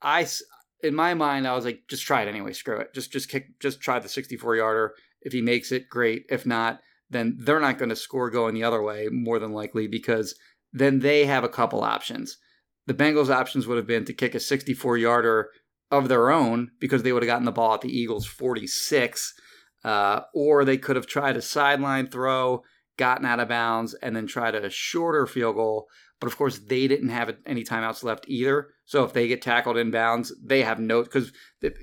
I 0.00 0.26
in 0.82 0.94
my 0.94 1.14
mind 1.14 1.46
I 1.46 1.54
was 1.54 1.64
like, 1.64 1.82
just 1.88 2.04
try 2.04 2.22
it 2.22 2.28
anyway. 2.28 2.52
Screw 2.52 2.78
it. 2.78 2.94
Just 2.94 3.12
just 3.12 3.28
kick. 3.28 3.60
Just 3.60 3.80
try 3.80 3.98
the 3.98 4.08
64 4.08 4.56
yarder. 4.56 4.94
If 5.22 5.32
he 5.32 5.42
makes 5.42 5.70
it, 5.72 5.90
great. 5.90 6.24
If 6.30 6.46
not, 6.46 6.80
then 7.10 7.36
they're 7.38 7.60
not 7.60 7.76
going 7.76 7.90
to 7.90 7.96
score 7.96 8.30
going 8.30 8.54
the 8.54 8.64
other 8.64 8.82
way 8.82 9.08
more 9.10 9.38
than 9.38 9.52
likely 9.52 9.86
because 9.86 10.34
then 10.72 11.00
they 11.00 11.26
have 11.26 11.44
a 11.44 11.48
couple 11.48 11.82
options 11.82 12.38
the 12.90 13.04
Bengals' 13.04 13.30
options 13.30 13.68
would 13.68 13.76
have 13.76 13.86
been 13.86 14.04
to 14.04 14.12
kick 14.12 14.34
a 14.34 14.40
64 14.40 14.96
yarder 14.96 15.50
of 15.92 16.08
their 16.08 16.28
own 16.28 16.72
because 16.80 17.04
they 17.04 17.12
would 17.12 17.22
have 17.22 17.28
gotten 17.28 17.44
the 17.44 17.52
ball 17.52 17.74
at 17.74 17.82
the 17.82 17.88
Eagles' 17.88 18.26
46, 18.26 19.32
uh, 19.84 20.22
or 20.34 20.64
they 20.64 20.76
could 20.76 20.96
have 20.96 21.06
tried 21.06 21.36
a 21.36 21.42
sideline 21.42 22.08
throw, 22.08 22.64
gotten 22.96 23.24
out 23.24 23.38
of 23.38 23.48
bounds, 23.48 23.94
and 23.94 24.16
then 24.16 24.26
tried 24.26 24.56
a 24.56 24.68
shorter 24.68 25.24
field 25.28 25.54
goal. 25.54 25.86
But 26.18 26.26
of 26.26 26.36
course, 26.36 26.58
they 26.58 26.88
didn't 26.88 27.10
have 27.10 27.32
any 27.46 27.62
timeouts 27.62 28.02
left 28.02 28.24
either. 28.26 28.70
So 28.86 29.04
if 29.04 29.12
they 29.12 29.28
get 29.28 29.40
tackled 29.40 29.76
in 29.76 29.92
bounds, 29.92 30.34
they 30.44 30.62
have 30.62 30.80
no 30.80 31.04
because 31.04 31.30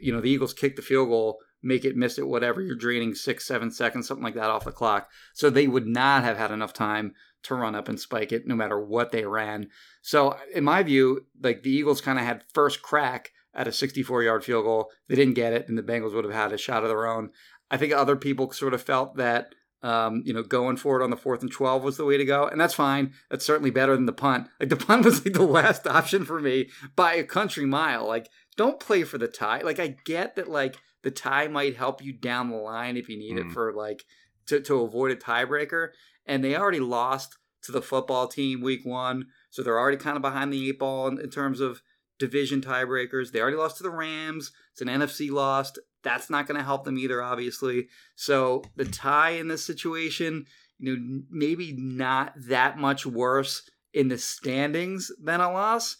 you 0.02 0.12
know 0.12 0.20
the 0.20 0.30
Eagles 0.30 0.54
kick 0.54 0.76
the 0.76 0.82
field 0.82 1.08
goal, 1.08 1.38
make 1.62 1.86
it 1.86 1.96
miss 1.96 2.18
it, 2.18 2.28
whatever. 2.28 2.62
You're 2.62 2.76
draining 2.76 3.16
six, 3.16 3.46
seven 3.46 3.72
seconds, 3.72 4.08
something 4.08 4.24
like 4.24 4.36
that 4.36 4.50
off 4.50 4.66
the 4.66 4.72
clock. 4.72 5.10
So 5.34 5.50
they 5.50 5.68
would 5.68 5.88
not 5.88 6.24
have 6.24 6.38
had 6.38 6.52
enough 6.52 6.74
time 6.74 7.14
to 7.44 7.56
run 7.56 7.76
up 7.76 7.88
and 7.88 8.00
spike 8.00 8.32
it 8.32 8.48
no 8.48 8.56
matter 8.56 8.80
what 8.80 9.12
they 9.12 9.26
ran. 9.26 9.70
So 10.02 10.38
in 10.54 10.64
my 10.64 10.84
view, 10.84 11.26
like 11.42 11.64
the 11.64 11.72
Eagles 11.72 12.02
kind 12.02 12.20
of 12.20 12.26
had 12.26 12.44
first 12.54 12.82
crack 12.82 13.32
at 13.54 13.68
a 13.68 13.72
64 13.72 14.24
yard 14.24 14.44
field 14.44 14.66
goal. 14.66 14.90
They 15.08 15.16
didn't 15.16 15.34
get 15.34 15.54
it, 15.54 15.68
and 15.68 15.78
the 15.78 15.84
Bengals 15.84 16.14
would 16.14 16.26
have 16.26 16.34
had 16.34 16.54
a 16.54 16.58
shot 16.58 16.84
of 16.84 16.90
their 16.90 17.08
own. 17.08 17.32
I 17.70 17.78
think 17.78 17.94
other 17.94 18.16
people 18.16 18.52
sort 18.52 18.74
of 18.74 18.82
felt 18.82 19.18
that 19.18 19.54
um, 19.84 20.24
you 20.26 20.34
know, 20.34 20.44
going 20.44 20.78
for 20.78 21.00
it 21.00 21.04
on 21.04 21.12
the 21.12 21.18
fourth 21.18 21.42
and 21.42 21.52
12 21.52 21.84
was 21.84 21.98
the 21.98 22.06
way 22.06 22.18
to 22.18 22.26
go. 22.26 22.48
And 22.48 22.60
that's 22.60 22.74
fine. 22.74 23.14
That's 23.30 23.46
certainly 23.46 23.70
better 23.70 23.96
than 23.96 24.06
the 24.08 24.12
punt. 24.12 24.48
Like, 24.60 24.70
the 24.70 24.76
punt 24.76 25.06
was 25.06 25.24
like 25.24 25.36
the 25.36 25.44
last 25.44 25.86
option 25.86 26.26
for 26.26 26.40
me 26.40 26.70
by 26.96 27.14
a 27.14 27.24
country 27.24 27.66
mile. 27.66 28.08
Like, 28.08 28.28
don't 28.56 28.80
play 28.80 29.04
for 29.04 29.18
the 29.18 29.28
tie. 29.28 29.62
Like, 29.62 29.80
I 29.80 29.96
get 30.06 30.36
that, 30.36 30.50
like, 30.50 30.78
the 31.04 31.12
tie 31.12 31.48
might 31.48 31.77
help 31.77 32.04
you 32.04 32.13
down 32.13 32.50
the 32.50 32.58
line 32.58 32.98
if 32.98 33.10
you 33.10 33.18
need 33.18 33.38
mm. 33.38 33.48
it 33.48 33.54
for, 33.54 33.74
like, 33.74 34.04
to, 34.48 34.60
to 34.62 34.82
avoid 34.82 35.12
a 35.12 35.16
tiebreaker 35.16 35.89
and 36.27 36.44
they 36.44 36.56
already 36.56 36.80
lost 36.80 37.38
to 37.63 37.72
the 37.72 37.82
football 37.82 38.27
team 38.27 38.62
week 38.62 38.86
one, 38.86 39.27
so 39.50 39.63
they're 39.63 39.80
already 39.80 39.98
kind 39.98 40.16
of 40.16 40.22
behind 40.22 40.54
the 40.54 40.70
eight 40.70 40.80
ball 40.80 41.08
in, 41.08 41.20
in 41.20 41.30
terms 41.30 41.60
of 41.60 41.82
division 42.20 42.62
tiebreakers. 42.62 43.32
They 43.32 43.42
already 43.42 43.58
lost 43.58 43.77
to 43.77 43.84
the 43.84 43.89
Rams. 43.89 44.51
It's 44.74 44.82
an 44.82 44.88
NFC 44.88 45.32
loss. 45.32 45.74
That's 46.04 46.30
not 46.30 46.48
going 46.48 46.58
to 46.58 46.63
help 46.63 46.84
them 46.84 46.98
either, 46.98 47.22
obviously. 47.22 47.88
So 48.16 48.63
the 48.75 48.86
tie 48.86 49.32
in 49.32 49.48
this 49.48 49.66
situation, 49.66 50.46
you 50.80 50.96
know, 50.96 51.22
maybe 51.30 51.74
not 51.74 52.34
that 52.48 52.77
much 52.77 53.06
worse 53.06 53.70
in 53.94 54.10
the 54.10 54.18
standings 54.18 55.12
than 55.22 55.42
a 55.42 55.51
loss, 55.51 55.98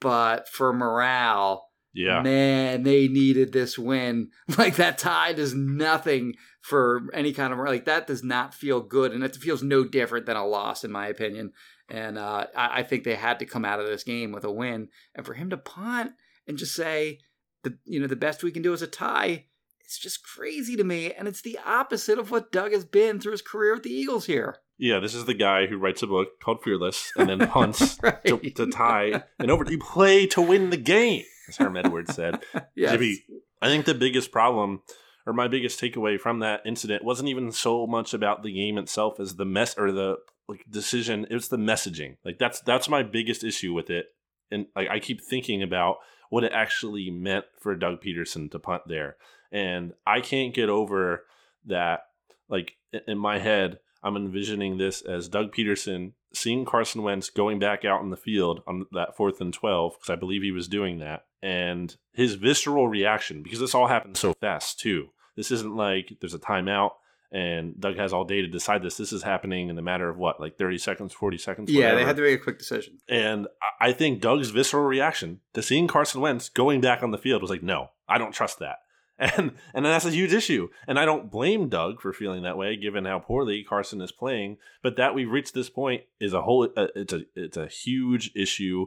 but 0.00 0.48
for 0.48 0.72
morale, 0.72 1.65
Yeah. 1.96 2.20
Man, 2.20 2.82
they 2.82 3.08
needed 3.08 3.52
this 3.52 3.78
win. 3.78 4.30
Like 4.58 4.76
that 4.76 4.98
tie 4.98 5.32
does 5.32 5.54
nothing 5.54 6.34
for 6.60 7.02
any 7.12 7.32
kind 7.32 7.52
of 7.52 7.58
like 7.58 7.84
that 7.84 8.06
does 8.06 8.22
not 8.22 8.54
feel 8.54 8.80
good, 8.80 9.12
and 9.12 9.22
it 9.22 9.36
feels 9.36 9.62
no 9.62 9.84
different 9.84 10.26
than 10.26 10.36
a 10.36 10.46
loss 10.46 10.84
in 10.84 10.92
my 10.92 11.08
opinion. 11.08 11.52
And 11.88 12.18
uh, 12.18 12.46
I, 12.56 12.80
I 12.80 12.82
think 12.82 13.04
they 13.04 13.14
had 13.14 13.38
to 13.38 13.46
come 13.46 13.64
out 13.64 13.80
of 13.80 13.86
this 13.86 14.02
game 14.02 14.32
with 14.32 14.44
a 14.44 14.50
win, 14.50 14.88
and 15.14 15.24
for 15.24 15.34
him 15.34 15.50
to 15.50 15.56
punt 15.56 16.12
and 16.46 16.58
just 16.58 16.74
say 16.74 17.20
the 17.62 17.78
you 17.84 18.00
know 18.00 18.06
the 18.06 18.16
best 18.16 18.42
we 18.42 18.52
can 18.52 18.62
do 18.62 18.72
is 18.72 18.82
a 18.82 18.86
tie. 18.86 19.46
It's 19.80 19.98
just 19.98 20.24
crazy 20.24 20.76
to 20.76 20.84
me, 20.84 21.12
and 21.12 21.28
it's 21.28 21.42
the 21.42 21.58
opposite 21.64 22.18
of 22.18 22.30
what 22.30 22.50
Doug 22.50 22.72
has 22.72 22.84
been 22.84 23.20
through 23.20 23.32
his 23.32 23.42
career 23.42 23.74
with 23.74 23.84
the 23.84 23.92
Eagles 23.92 24.26
here. 24.26 24.56
Yeah, 24.78 24.98
this 24.98 25.14
is 25.14 25.24
the 25.24 25.34
guy 25.34 25.66
who 25.66 25.78
writes 25.78 26.02
a 26.02 26.06
book 26.06 26.40
called 26.40 26.62
Fearless 26.62 27.12
and 27.16 27.28
then 27.28 27.38
punts 27.48 27.98
right. 28.02 28.22
to, 28.24 28.38
to, 28.38 28.66
tie 28.66 29.22
and 29.38 29.50
over. 29.50 29.64
You 29.70 29.78
play 29.78 30.26
to 30.28 30.42
win 30.42 30.70
the 30.70 30.76
game, 30.76 31.22
as 31.48 31.56
Herm 31.56 31.76
Edwards 31.76 32.14
said. 32.14 32.42
yes. 32.74 32.92
Jimmy, 32.92 33.18
I 33.60 33.68
think 33.68 33.84
the 33.84 33.94
biggest 33.94 34.32
problem 34.32 34.82
or 35.26 35.32
my 35.32 35.48
biggest 35.48 35.80
takeaway 35.80 36.18
from 36.18 36.38
that 36.38 36.62
incident 36.64 37.04
wasn't 37.04 37.28
even 37.28 37.50
so 37.50 37.86
much 37.86 38.14
about 38.14 38.42
the 38.42 38.52
game 38.52 38.78
itself 38.78 39.18
as 39.18 39.36
the 39.36 39.44
mess 39.44 39.76
or 39.76 39.90
the 39.90 40.16
like 40.48 40.64
decision. 40.70 41.26
It 41.28 41.34
was 41.34 41.48
the 41.48 41.56
messaging. 41.56 42.16
Like 42.24 42.38
that's 42.38 42.60
that's 42.60 42.88
my 42.88 43.02
biggest 43.02 43.42
issue 43.42 43.72
with 43.72 43.90
it. 43.90 44.06
And 44.50 44.66
like 44.76 44.88
I 44.88 45.00
keep 45.00 45.20
thinking 45.22 45.62
about 45.62 45.96
what 46.30 46.44
it 46.44 46.52
actually 46.52 47.10
meant 47.10 47.46
for 47.60 47.74
Doug 47.74 48.00
Pederson 48.00 48.50
to 48.50 48.58
punt 48.58 48.82
there. 48.86 49.16
And 49.50 49.92
I 50.06 50.20
can't 50.20 50.54
get 50.54 50.68
over 50.68 51.24
that 51.66 52.00
like 52.48 52.72
in 53.06 53.18
my 53.18 53.38
head 53.38 53.78
I'm 54.02 54.16
envisioning 54.16 54.78
this 54.78 55.02
as 55.02 55.28
Doug 55.28 55.52
Pederson 55.52 56.12
seeing 56.32 56.64
Carson 56.64 57.02
Wentz 57.02 57.30
going 57.30 57.58
back 57.58 57.84
out 57.84 58.02
in 58.02 58.10
the 58.10 58.16
field 58.16 58.62
on 58.66 58.86
that 58.92 59.16
fourth 59.16 59.40
and 59.40 59.52
12, 59.52 59.94
because 59.94 60.10
I 60.10 60.16
believe 60.16 60.42
he 60.42 60.52
was 60.52 60.68
doing 60.68 60.98
that, 61.00 61.24
and 61.46 61.96
his 62.12 62.34
visceral 62.34 62.88
reaction, 62.88 63.42
because 63.42 63.60
this 63.60 63.74
all 63.74 63.86
happened 63.86 64.16
so 64.16 64.34
fast, 64.34 64.80
too. 64.80 65.08
This 65.36 65.50
isn't 65.50 65.76
like 65.76 66.16
there's 66.20 66.34
a 66.34 66.38
timeout 66.38 66.92
and 67.32 67.78
Doug 67.78 67.96
has 67.96 68.12
all 68.12 68.24
day 68.24 68.40
to 68.40 68.48
decide 68.48 68.82
this. 68.82 68.96
This 68.96 69.12
is 69.12 69.22
happening 69.22 69.68
in 69.68 69.76
the 69.76 69.82
matter 69.82 70.08
of 70.08 70.16
what, 70.16 70.40
like 70.40 70.56
30 70.56 70.78
seconds, 70.78 71.12
40 71.12 71.38
seconds? 71.38 71.70
Yeah, 71.70 71.86
whatever. 71.86 71.98
they 71.98 72.04
had 72.06 72.16
to 72.16 72.22
make 72.22 72.40
a 72.40 72.42
quick 72.42 72.58
decision. 72.58 72.98
And 73.08 73.48
I 73.80 73.92
think 73.92 74.20
Doug's 74.20 74.50
visceral 74.50 74.84
reaction 74.84 75.40
to 75.54 75.62
seeing 75.62 75.88
Carson 75.88 76.20
Wentz 76.20 76.48
going 76.48 76.80
back 76.80 77.02
on 77.02 77.10
the 77.10 77.18
field 77.18 77.42
was 77.42 77.50
like, 77.50 77.62
no, 77.62 77.90
I 78.08 78.18
don't 78.18 78.32
trust 78.32 78.58
that. 78.60 78.78
And 79.18 79.52
and 79.72 79.86
that's 79.86 80.04
a 80.04 80.10
huge 80.10 80.34
issue. 80.34 80.68
And 80.86 80.98
I 80.98 81.06
don't 81.06 81.30
blame 81.30 81.70
Doug 81.70 82.02
for 82.02 82.12
feeling 82.12 82.42
that 82.42 82.58
way, 82.58 82.76
given 82.76 83.06
how 83.06 83.18
poorly 83.18 83.64
Carson 83.64 84.02
is 84.02 84.12
playing. 84.12 84.58
But 84.82 84.96
that 84.96 85.14
we've 85.14 85.30
reached 85.30 85.54
this 85.54 85.70
point 85.70 86.02
is 86.20 86.34
a 86.34 86.42
whole. 86.42 86.68
Uh, 86.76 86.88
it's 86.94 87.14
a 87.14 87.22
it's 87.34 87.56
a 87.56 87.66
huge 87.66 88.30
issue. 88.36 88.84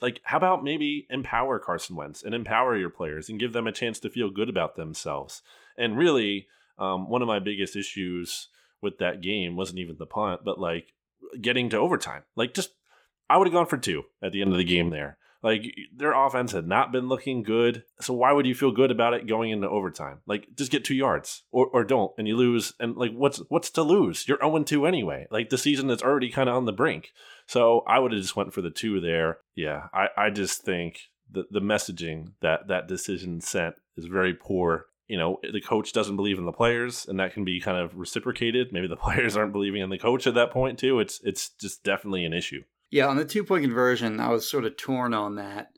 Like 0.00 0.20
how 0.24 0.38
about 0.38 0.64
maybe 0.64 1.06
empower 1.10 1.58
Carson 1.58 1.96
Wentz 1.96 2.22
and 2.22 2.34
empower 2.34 2.76
your 2.76 2.90
players 2.90 3.28
and 3.28 3.38
give 3.38 3.52
them 3.52 3.66
a 3.66 3.72
chance 3.72 3.98
to 4.00 4.10
feel 4.10 4.30
good 4.30 4.48
about 4.48 4.76
themselves. 4.76 5.42
And 5.76 5.98
really, 5.98 6.46
um, 6.78 7.08
one 7.08 7.22
of 7.22 7.28
my 7.28 7.38
biggest 7.38 7.76
issues 7.76 8.48
with 8.80 8.98
that 8.98 9.20
game 9.20 9.56
wasn't 9.56 9.78
even 9.78 9.96
the 9.98 10.06
punt, 10.06 10.42
but 10.44 10.58
like 10.58 10.94
getting 11.40 11.68
to 11.70 11.76
overtime. 11.76 12.22
Like 12.36 12.54
just 12.54 12.70
I 13.28 13.36
would 13.36 13.46
have 13.46 13.54
gone 13.54 13.66
for 13.66 13.76
two 13.76 14.04
at 14.22 14.32
the 14.32 14.40
end 14.40 14.52
of 14.52 14.58
the 14.58 14.64
game 14.64 14.90
there. 14.90 15.18
Like 15.42 15.74
their 15.94 16.12
offense 16.12 16.52
had 16.52 16.66
not 16.66 16.92
been 16.92 17.08
looking 17.08 17.42
good. 17.42 17.84
So 18.00 18.12
why 18.12 18.32
would 18.32 18.46
you 18.46 18.54
feel 18.54 18.72
good 18.72 18.90
about 18.90 19.14
it 19.14 19.26
going 19.26 19.50
into 19.50 19.68
overtime? 19.68 20.20
Like 20.26 20.48
just 20.54 20.70
get 20.70 20.84
two 20.84 20.94
yards 20.94 21.44
or, 21.50 21.66
or 21.66 21.82
don't 21.82 22.12
and 22.18 22.28
you 22.28 22.36
lose. 22.36 22.74
And 22.78 22.96
like 22.96 23.12
what's 23.12 23.38
what's 23.48 23.70
to 23.70 23.82
lose? 23.82 24.28
You're 24.28 24.38
0-2 24.38 24.86
anyway. 24.86 25.26
Like 25.30 25.48
the 25.48 25.56
season 25.56 25.88
is 25.88 26.02
already 26.02 26.30
kind 26.30 26.48
of 26.48 26.56
on 26.56 26.66
the 26.66 26.72
brink. 26.72 27.12
So 27.50 27.82
I 27.84 27.98
would 27.98 28.12
have 28.12 28.20
just 28.22 28.36
went 28.36 28.54
for 28.54 28.62
the 28.62 28.70
two 28.70 29.00
there. 29.00 29.38
Yeah, 29.56 29.88
I, 29.92 30.06
I 30.16 30.30
just 30.30 30.62
think 30.62 31.00
the, 31.28 31.46
the 31.50 31.60
messaging 31.60 32.34
that 32.42 32.68
that 32.68 32.86
decision 32.86 33.40
sent 33.40 33.74
is 33.96 34.04
very 34.04 34.34
poor. 34.34 34.86
You 35.08 35.16
know, 35.18 35.40
the 35.42 35.60
coach 35.60 35.92
doesn't 35.92 36.14
believe 36.14 36.38
in 36.38 36.44
the 36.44 36.52
players, 36.52 37.06
and 37.08 37.18
that 37.18 37.34
can 37.34 37.44
be 37.44 37.60
kind 37.60 37.76
of 37.76 37.96
reciprocated. 37.98 38.72
Maybe 38.72 38.86
the 38.86 38.94
players 39.04 39.36
aren't 39.36 39.52
believing 39.52 39.82
in 39.82 39.90
the 39.90 39.98
coach 39.98 40.28
at 40.28 40.34
that 40.34 40.52
point 40.52 40.78
too. 40.78 41.00
It's 41.00 41.20
it's 41.24 41.48
just 41.48 41.82
definitely 41.82 42.24
an 42.24 42.32
issue. 42.32 42.62
Yeah, 42.92 43.08
on 43.08 43.16
the 43.16 43.24
two 43.24 43.42
point 43.42 43.64
conversion, 43.64 44.20
I 44.20 44.28
was 44.28 44.48
sort 44.48 44.64
of 44.64 44.76
torn 44.76 45.12
on 45.12 45.34
that. 45.34 45.72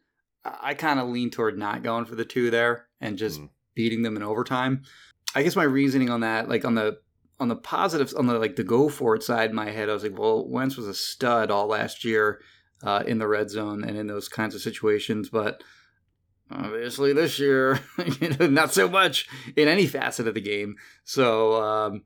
I 0.44 0.74
kind 0.74 1.00
of 1.00 1.08
leaned 1.08 1.32
toward 1.32 1.56
not 1.56 1.82
going 1.82 2.04
for 2.04 2.16
the 2.16 2.26
two 2.26 2.50
there 2.50 2.86
and 3.00 3.16
just 3.16 3.40
Mm. 3.40 3.48
beating 3.74 4.02
them 4.02 4.16
in 4.16 4.22
overtime. 4.22 4.82
I 5.34 5.42
guess 5.42 5.56
my 5.56 5.62
reasoning 5.64 6.10
on 6.10 6.20
that, 6.20 6.50
like 6.50 6.66
on 6.66 6.74
the 6.74 6.98
on 7.42 7.48
the 7.48 7.56
positives, 7.56 8.14
on 8.14 8.26
the 8.26 8.38
like 8.38 8.56
the 8.56 8.64
go 8.64 8.88
for 8.88 9.14
it 9.14 9.22
side 9.22 9.50
in 9.50 9.56
my 9.56 9.70
head, 9.70 9.90
I 9.90 9.92
was 9.92 10.02
like, 10.02 10.18
well, 10.18 10.46
Wentz 10.48 10.76
was 10.76 10.86
a 10.86 10.94
stud 10.94 11.50
all 11.50 11.66
last 11.66 12.04
year 12.04 12.40
uh, 12.82 13.02
in 13.06 13.18
the 13.18 13.28
red 13.28 13.50
zone 13.50 13.84
and 13.84 13.96
in 13.96 14.06
those 14.06 14.28
kinds 14.28 14.54
of 14.54 14.60
situations, 14.60 15.28
but 15.28 15.62
obviously 16.50 17.12
this 17.12 17.38
year, 17.38 17.80
not 18.40 18.72
so 18.72 18.88
much 18.88 19.28
in 19.56 19.68
any 19.68 19.86
facet 19.86 20.28
of 20.28 20.34
the 20.34 20.40
game. 20.40 20.76
So 21.04 21.62
um, 21.62 22.04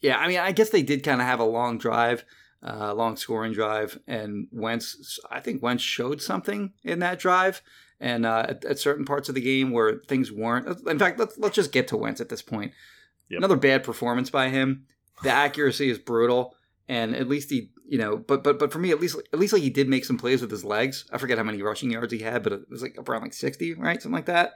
yeah, 0.00 0.18
I 0.18 0.28
mean, 0.28 0.38
I 0.38 0.52
guess 0.52 0.70
they 0.70 0.82
did 0.82 1.02
kind 1.02 1.20
of 1.20 1.26
have 1.26 1.40
a 1.40 1.44
long 1.44 1.78
drive 1.78 2.24
uh, 2.64 2.94
long 2.94 3.16
scoring 3.16 3.52
drive, 3.52 3.98
and 4.06 4.48
Wentz. 4.50 5.18
I 5.30 5.40
think 5.40 5.62
Wentz 5.62 5.82
showed 5.82 6.22
something 6.22 6.72
in 6.82 7.00
that 7.00 7.18
drive, 7.18 7.62
and 8.00 8.24
uh, 8.24 8.46
at, 8.48 8.64
at, 8.64 8.78
certain 8.78 9.04
parts 9.04 9.28
of 9.28 9.34
the 9.34 9.40
game 9.40 9.70
where 9.70 10.00
things 10.08 10.32
weren't. 10.32 10.80
In 10.88 10.98
fact, 10.98 11.18
let's 11.18 11.36
let's 11.36 11.54
just 11.54 11.72
get 11.72 11.88
to 11.88 11.96
Wentz 11.96 12.20
at 12.20 12.30
this 12.30 12.42
point. 12.42 12.72
Yep. 13.28 13.38
Another 13.38 13.56
bad 13.56 13.84
performance 13.84 14.30
by 14.30 14.48
him. 14.48 14.86
The 15.22 15.30
accuracy 15.30 15.88
is 15.88 15.98
brutal, 15.98 16.54
and 16.88 17.14
at 17.14 17.28
least 17.28 17.50
he, 17.50 17.70
you 17.86 17.98
know, 17.98 18.16
but 18.16 18.42
but 18.44 18.58
but 18.58 18.72
for 18.72 18.78
me, 18.78 18.90
at 18.90 19.00
least 19.00 19.16
at 19.32 19.38
least 19.38 19.52
like 19.52 19.62
he 19.62 19.70
did 19.70 19.88
make 19.88 20.04
some 20.04 20.18
plays 20.18 20.40
with 20.40 20.50
his 20.50 20.64
legs. 20.64 21.04
I 21.12 21.18
forget 21.18 21.38
how 21.38 21.44
many 21.44 21.62
rushing 21.62 21.90
yards 21.90 22.12
he 22.12 22.20
had, 22.20 22.42
but 22.42 22.52
it 22.52 22.70
was 22.70 22.82
like 22.82 22.96
around 22.98 23.22
like 23.22 23.32
sixty, 23.32 23.74
right, 23.74 24.00
something 24.00 24.16
like 24.16 24.26
that. 24.26 24.54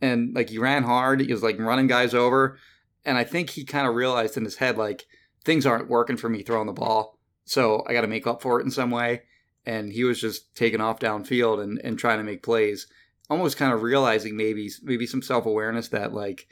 And 0.00 0.34
like 0.34 0.50
he 0.50 0.58
ran 0.58 0.82
hard. 0.84 1.20
He 1.20 1.32
was 1.32 1.42
like 1.42 1.58
running 1.58 1.86
guys 1.86 2.14
over, 2.14 2.58
and 3.04 3.16
I 3.16 3.24
think 3.24 3.50
he 3.50 3.64
kind 3.64 3.88
of 3.88 3.94
realized 3.94 4.36
in 4.36 4.44
his 4.44 4.56
head 4.56 4.76
like 4.76 5.06
things 5.44 5.64
aren't 5.64 5.88
working 5.88 6.16
for 6.16 6.28
me 6.28 6.42
throwing 6.42 6.66
the 6.66 6.72
ball 6.72 7.16
so 7.46 7.84
I 7.86 7.92
got 7.94 8.02
to 8.02 8.08
make 8.08 8.26
up 8.26 8.42
for 8.42 8.60
it 8.60 8.64
in 8.64 8.70
some 8.70 8.90
way. 8.90 9.22
And 9.64 9.92
he 9.92 10.04
was 10.04 10.20
just 10.20 10.54
taking 10.54 10.80
off 10.80 11.00
downfield 11.00 11.62
and, 11.62 11.80
and 11.82 11.98
trying 11.98 12.18
to 12.18 12.24
make 12.24 12.42
plays, 12.42 12.86
almost 13.30 13.56
kind 13.56 13.72
of 13.72 13.82
realizing 13.82 14.36
maybe 14.36 14.70
maybe 14.82 15.06
some 15.06 15.22
self 15.22 15.46
awareness 15.46 15.88
that 15.88 16.12
like 16.12 16.46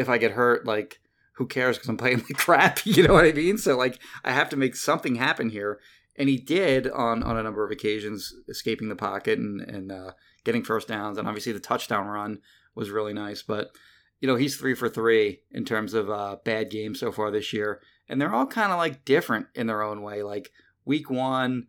if 0.00 0.08
I 0.08 0.18
get 0.18 0.32
hurt, 0.32 0.66
like 0.66 1.00
who 1.34 1.46
cares 1.46 1.76
because 1.76 1.88
I'm 1.88 1.96
playing 1.96 2.18
like 2.28 2.34
crap, 2.34 2.84
you 2.84 3.06
know 3.06 3.14
what 3.14 3.26
I 3.26 3.32
mean? 3.32 3.58
So 3.58 3.76
like 3.76 4.00
I 4.24 4.32
have 4.32 4.48
to 4.50 4.56
make 4.56 4.76
something 4.76 5.16
happen 5.16 5.50
here, 5.50 5.80
and 6.16 6.28
he 6.28 6.36
did 6.36 6.90
on 6.90 7.22
on 7.22 7.36
a 7.36 7.42
number 7.42 7.64
of 7.64 7.70
occasions, 7.70 8.34
escaping 8.48 8.88
the 8.88 8.96
pocket 8.96 9.38
and 9.38 9.60
and 9.60 9.92
uh, 9.92 10.12
getting 10.44 10.64
first 10.64 10.88
downs, 10.88 11.18
and 11.18 11.28
obviously 11.28 11.52
the 11.52 11.60
touchdown 11.60 12.06
run 12.06 12.40
was 12.74 12.90
really 12.90 13.12
nice. 13.12 13.42
But 13.42 13.70
you 14.20 14.26
know 14.26 14.36
he's 14.36 14.56
three 14.56 14.74
for 14.74 14.88
three 14.88 15.40
in 15.50 15.64
terms 15.64 15.94
of 15.94 16.10
uh, 16.10 16.36
bad 16.44 16.70
games 16.70 17.00
so 17.00 17.12
far 17.12 17.30
this 17.30 17.52
year 17.52 17.80
and 18.10 18.20
they're 18.20 18.34
all 18.34 18.46
kind 18.46 18.72
of 18.72 18.78
like 18.78 19.04
different 19.04 19.46
in 19.54 19.68
their 19.68 19.82
own 19.82 20.02
way. 20.02 20.22
Like 20.22 20.50
week 20.84 21.08
one, 21.08 21.68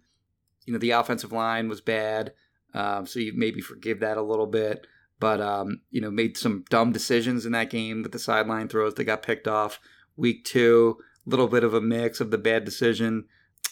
you 0.65 0.73
know, 0.73 0.79
the 0.79 0.91
offensive 0.91 1.31
line 1.31 1.69
was 1.69 1.81
bad, 1.81 2.33
um, 2.73 3.05
so 3.05 3.19
you 3.19 3.33
maybe 3.35 3.61
forgive 3.61 3.99
that 3.99 4.17
a 4.17 4.23
little 4.23 4.47
bit. 4.47 4.87
But 5.21 5.39
um, 5.39 5.81
you 5.91 6.01
know, 6.01 6.09
made 6.09 6.35
some 6.35 6.65
dumb 6.71 6.91
decisions 6.91 7.45
in 7.45 7.51
that 7.51 7.69
game 7.69 8.01
with 8.01 8.11
the 8.11 8.19
sideline 8.19 8.67
throws 8.67 8.95
that 8.95 9.03
got 9.03 9.21
picked 9.21 9.47
off. 9.47 9.79
Week 10.17 10.43
two, 10.43 10.97
a 11.25 11.29
little 11.29 11.47
bit 11.47 11.63
of 11.63 11.75
a 11.75 11.79
mix 11.79 12.19
of 12.19 12.31
the 12.31 12.39
bad 12.39 12.65
decision, 12.65 13.25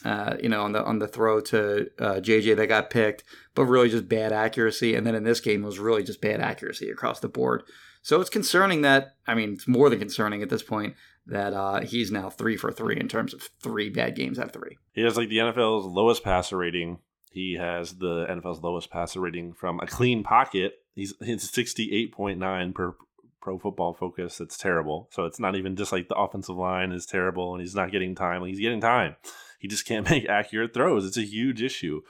uh, 0.05 0.37
you 0.41 0.47
know, 0.47 0.61
on 0.61 0.73
the 0.73 0.83
on 0.83 0.99
the 0.99 1.07
throw 1.07 1.41
to 1.41 1.89
uh, 1.97 2.19
JJ 2.21 2.55
that 2.55 2.67
got 2.67 2.91
picked, 2.91 3.23
but 3.55 3.65
really 3.65 3.89
just 3.89 4.07
bad 4.07 4.31
accuracy. 4.31 4.93
And 4.93 5.07
then 5.07 5.15
in 5.15 5.23
this 5.23 5.41
game, 5.41 5.63
it 5.63 5.65
was 5.65 5.79
really 5.79 6.03
just 6.03 6.21
bad 6.21 6.39
accuracy 6.39 6.91
across 6.91 7.19
the 7.19 7.27
board. 7.27 7.63
So 8.03 8.21
it's 8.21 8.29
concerning 8.29 8.83
that 8.83 9.15
I 9.27 9.33
mean, 9.33 9.53
it's 9.53 9.67
more 9.67 9.89
than 9.89 9.97
concerning 9.97 10.43
at 10.43 10.49
this 10.49 10.63
point 10.63 10.93
that 11.25 11.53
uh, 11.53 11.81
he's 11.81 12.11
now 12.11 12.29
three 12.29 12.57
for 12.57 12.71
three 12.71 12.99
in 12.99 13.07
terms 13.07 13.33
of 13.33 13.49
three 13.63 13.89
bad 13.89 14.15
games 14.15 14.37
out 14.37 14.45
of 14.45 14.53
three. 14.53 14.77
He 14.93 15.01
has 15.01 15.17
like 15.17 15.29
the 15.29 15.39
NFL's 15.39 15.85
lowest 15.87 16.23
passer 16.23 16.57
rating. 16.57 16.99
He 17.31 17.55
has 17.55 17.93
the 17.93 18.27
NFL's 18.29 18.61
lowest 18.61 18.91
passer 18.91 19.19
rating 19.19 19.53
from 19.53 19.79
a 19.79 19.87
clean 19.87 20.23
pocket. 20.23 20.73
He's 20.99 21.13
he's 21.23 21.49
sixty 21.49 21.93
eight 21.93 22.11
point 22.11 22.39
nine 22.39 22.73
per 22.73 22.95
Pro 23.41 23.57
Football 23.57 23.93
Focus. 23.93 24.37
That's 24.37 24.57
terrible. 24.57 25.09
So 25.11 25.25
it's 25.25 25.39
not 25.39 25.55
even 25.55 25.75
just 25.75 25.91
like 25.91 26.09
the 26.09 26.15
offensive 26.15 26.57
line 26.57 26.91
is 26.91 27.05
terrible 27.05 27.53
and 27.53 27.61
he's 27.61 27.75
not 27.75 27.91
getting 27.91 28.15
time. 28.15 28.43
He's 28.45 28.59
getting 28.59 28.81
time. 28.81 29.15
He 29.59 29.67
just 29.67 29.85
can't 29.85 30.09
make 30.09 30.27
accurate 30.27 30.73
throws. 30.73 31.05
It's 31.05 31.17
a 31.17 31.23
huge 31.23 31.61
issue. 31.61 32.01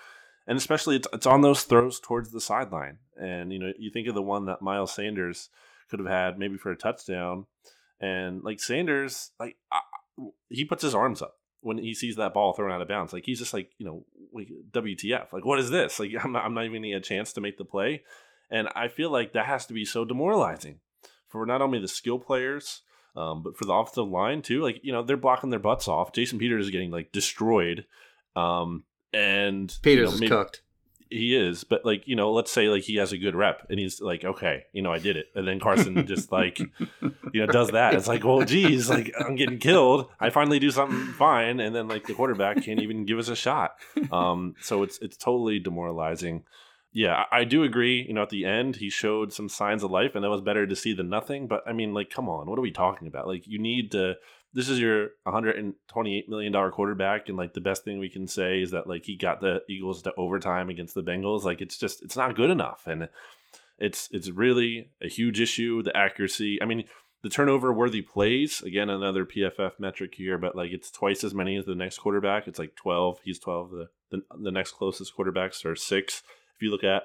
And 0.47 0.57
especially 0.57 0.95
it's, 0.95 1.07
it's 1.13 1.27
on 1.27 1.41
those 1.41 1.63
throws 1.63 1.99
towards 1.99 2.31
the 2.31 2.41
sideline. 2.41 2.97
And 3.15 3.53
you 3.53 3.59
know, 3.59 3.71
you 3.77 3.91
think 3.91 4.07
of 4.07 4.15
the 4.15 4.21
one 4.21 4.45
that 4.45 4.61
Miles 4.61 4.93
Sanders 4.93 5.49
could 5.89 5.99
have 5.99 6.09
had 6.09 6.39
maybe 6.39 6.57
for 6.57 6.71
a 6.71 6.77
touchdown 6.77 7.45
and 7.99 8.43
like 8.43 8.59
Sanders, 8.59 9.31
like 9.39 9.57
I, 9.71 9.81
he 10.49 10.65
puts 10.65 10.83
his 10.83 10.95
arms 10.95 11.21
up 11.21 11.35
when 11.61 11.77
he 11.77 11.93
sees 11.93 12.15
that 12.15 12.33
ball 12.33 12.53
thrown 12.53 12.71
out 12.71 12.81
of 12.81 12.87
bounds. 12.87 13.13
Like 13.13 13.25
he's 13.25 13.39
just 13.39 13.53
like, 13.53 13.71
you 13.77 13.85
know, 13.85 14.05
like, 14.33 14.49
WTF? 14.71 15.31
Like 15.31 15.45
what 15.45 15.59
is 15.59 15.69
this? 15.69 15.99
Like 15.99 16.11
I'm 16.23 16.31
not, 16.31 16.45
I'm 16.45 16.53
not 16.53 16.65
even 16.65 16.81
getting 16.81 16.95
a 16.95 17.01
chance 17.01 17.33
to 17.33 17.41
make 17.41 17.57
the 17.57 17.65
play, 17.65 18.03
and 18.49 18.67
I 18.75 18.87
feel 18.87 19.09
like 19.09 19.33
that 19.33 19.45
has 19.45 19.65
to 19.67 19.73
be 19.73 19.85
so 19.85 20.05
demoralizing 20.05 20.79
for 21.27 21.45
not 21.45 21.61
only 21.61 21.79
the 21.79 21.87
skill 21.87 22.19
players, 22.19 22.81
um, 23.15 23.43
but 23.43 23.57
for 23.57 23.65
the 23.65 23.73
offensive 23.73 24.09
line 24.09 24.41
too. 24.41 24.61
Like 24.61 24.79
you 24.83 24.91
know 24.91 25.03
they're 25.03 25.17
blocking 25.17 25.49
their 25.49 25.59
butts 25.59 25.87
off. 25.87 26.13
Jason 26.13 26.39
Peters 26.39 26.65
is 26.65 26.71
getting 26.71 26.91
like 26.91 27.11
destroyed, 27.11 27.85
um, 28.35 28.83
and 29.13 29.75
Peters 29.81 29.97
you 29.97 30.05
know, 30.05 30.13
is 30.13 30.19
maybe, 30.21 30.29
cooked. 30.29 30.61
he 31.09 31.35
is, 31.35 31.63
but 31.63 31.85
like 31.85 32.07
you 32.07 32.15
know, 32.15 32.31
let's 32.31 32.51
say 32.51 32.69
like 32.69 32.83
he 32.83 32.95
has 32.95 33.11
a 33.11 33.17
good 33.17 33.35
rep, 33.35 33.65
and 33.69 33.79
he's 33.79 34.01
like, 34.01 34.23
okay, 34.23 34.65
you 34.73 34.81
know, 34.81 34.91
I 34.91 34.99
did 34.99 35.17
it, 35.17 35.27
and 35.35 35.47
then 35.47 35.59
Carson 35.59 36.05
just 36.07 36.31
like, 36.31 36.59
you 37.31 37.45
know, 37.45 37.47
does 37.47 37.69
that. 37.71 37.93
It's 37.93 38.07
like, 38.07 38.23
well, 38.23 38.43
geez, 38.43 38.89
like 38.89 39.13
I'm 39.19 39.35
getting 39.35 39.59
killed. 39.59 40.07
I 40.19 40.29
finally 40.29 40.59
do 40.59 40.71
something 40.71 41.13
fine, 41.13 41.59
and 41.59 41.75
then 41.75 41.87
like 41.87 42.05
the 42.05 42.13
quarterback 42.13 42.63
can't 42.63 42.81
even 42.81 43.05
give 43.05 43.19
us 43.19 43.29
a 43.29 43.35
shot. 43.35 43.75
Um, 44.11 44.55
so 44.61 44.83
it's 44.83 44.97
it's 44.99 45.17
totally 45.17 45.59
demoralizing. 45.59 46.43
Yeah, 46.91 47.25
I, 47.31 47.43
do 47.43 47.63
agree. 47.63 48.03
You 48.07 48.15
know, 48.15 48.23
at 48.23 48.29
the 48.29 48.45
end, 48.45 48.77
he 48.77 48.89
showed 48.89 49.31
some 49.31 49.47
signs 49.47 49.83
of 49.83 49.91
life, 49.91 50.15
and 50.15 50.23
that 50.23 50.29
was 50.29 50.41
better 50.41 50.65
to 50.65 50.75
see 50.75 50.93
than 50.93 51.07
nothing. 51.07 51.47
But 51.47 51.61
I 51.67 51.71
mean, 51.71 51.93
like, 51.93 52.09
come 52.09 52.27
on, 52.27 52.49
what 52.49 52.57
are 52.57 52.63
we 52.63 52.71
talking 52.71 53.07
about? 53.07 53.27
Like, 53.27 53.45
you 53.45 53.59
need 53.59 53.91
to 53.91 54.15
this 54.53 54.69
is 54.69 54.79
your 54.79 55.09
128 55.23 56.29
million 56.29 56.51
dollar 56.51 56.71
quarterback 56.71 57.29
and 57.29 57.37
like 57.37 57.53
the 57.53 57.61
best 57.61 57.83
thing 57.83 57.99
we 57.99 58.09
can 58.09 58.27
say 58.27 58.61
is 58.61 58.71
that 58.71 58.87
like 58.87 59.05
he 59.05 59.15
got 59.15 59.41
the 59.41 59.61
Eagles 59.69 60.01
to 60.01 60.13
overtime 60.17 60.69
against 60.69 60.95
the 60.95 61.03
Bengals 61.03 61.43
like 61.43 61.61
it's 61.61 61.77
just 61.77 62.01
it's 62.03 62.17
not 62.17 62.35
good 62.35 62.49
enough 62.49 62.87
and 62.87 63.09
it's 63.77 64.09
it's 64.11 64.29
really 64.29 64.91
a 65.01 65.07
huge 65.07 65.39
issue 65.39 65.83
the 65.83 65.95
accuracy 65.95 66.59
I 66.61 66.65
mean 66.65 66.85
the 67.21 67.29
turnover 67.29 67.71
worthy 67.73 68.01
plays 68.01 68.61
again 68.61 68.89
another 68.89 69.25
PFF 69.25 69.73
metric 69.79 70.15
here 70.15 70.37
but 70.37 70.55
like 70.55 70.71
it's 70.71 70.89
twice 70.89 71.23
as 71.23 71.33
many 71.33 71.55
as 71.55 71.65
the 71.65 71.75
next 71.75 71.99
quarterback 71.99 72.47
it's 72.47 72.59
like 72.59 72.75
12 72.75 73.19
he's 73.23 73.39
12 73.39 73.71
the 73.71 73.89
the, 74.11 74.21
the 74.41 74.51
next 74.51 74.71
closest 74.71 75.15
quarterbacks 75.15 75.63
are 75.65 75.75
6 75.75 76.23
if 76.59 76.63
you 76.63 76.71
look 76.71 76.83
at 76.83 77.03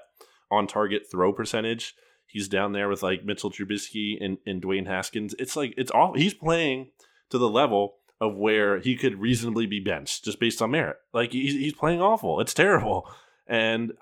on 0.51 0.67
target 0.67 1.03
throw 1.11 1.33
percentage 1.33 1.95
he's 2.27 2.49
down 2.49 2.73
there 2.73 2.89
with 2.89 3.03
like 3.03 3.25
Mitchell 3.25 3.51
Trubisky 3.51 4.17
and, 4.21 4.39
and 4.47 4.63
Dwayne 4.63 4.87
Haskins 4.87 5.35
it's 5.39 5.57
like 5.57 5.75
it's 5.77 5.91
all 5.91 6.15
he's 6.15 6.35
playing 6.35 6.91
to 7.31 7.39
the 7.39 7.49
level 7.49 7.97
of 8.21 8.37
where 8.37 8.79
he 8.79 8.97
could 8.97 9.21
reasonably 9.21 9.67
be 9.67 9.81
benched 9.81 10.25
just 10.25 10.41
based 10.41 10.63
on 10.63 10.71
merit. 10.71 10.97
Like 11.13 11.33
he's, 11.33 11.53
he's 11.55 11.75
playing 11.75 12.01
awful. 12.01 12.41
It's 12.41 12.55
terrible. 12.55 13.09
And 13.47 13.93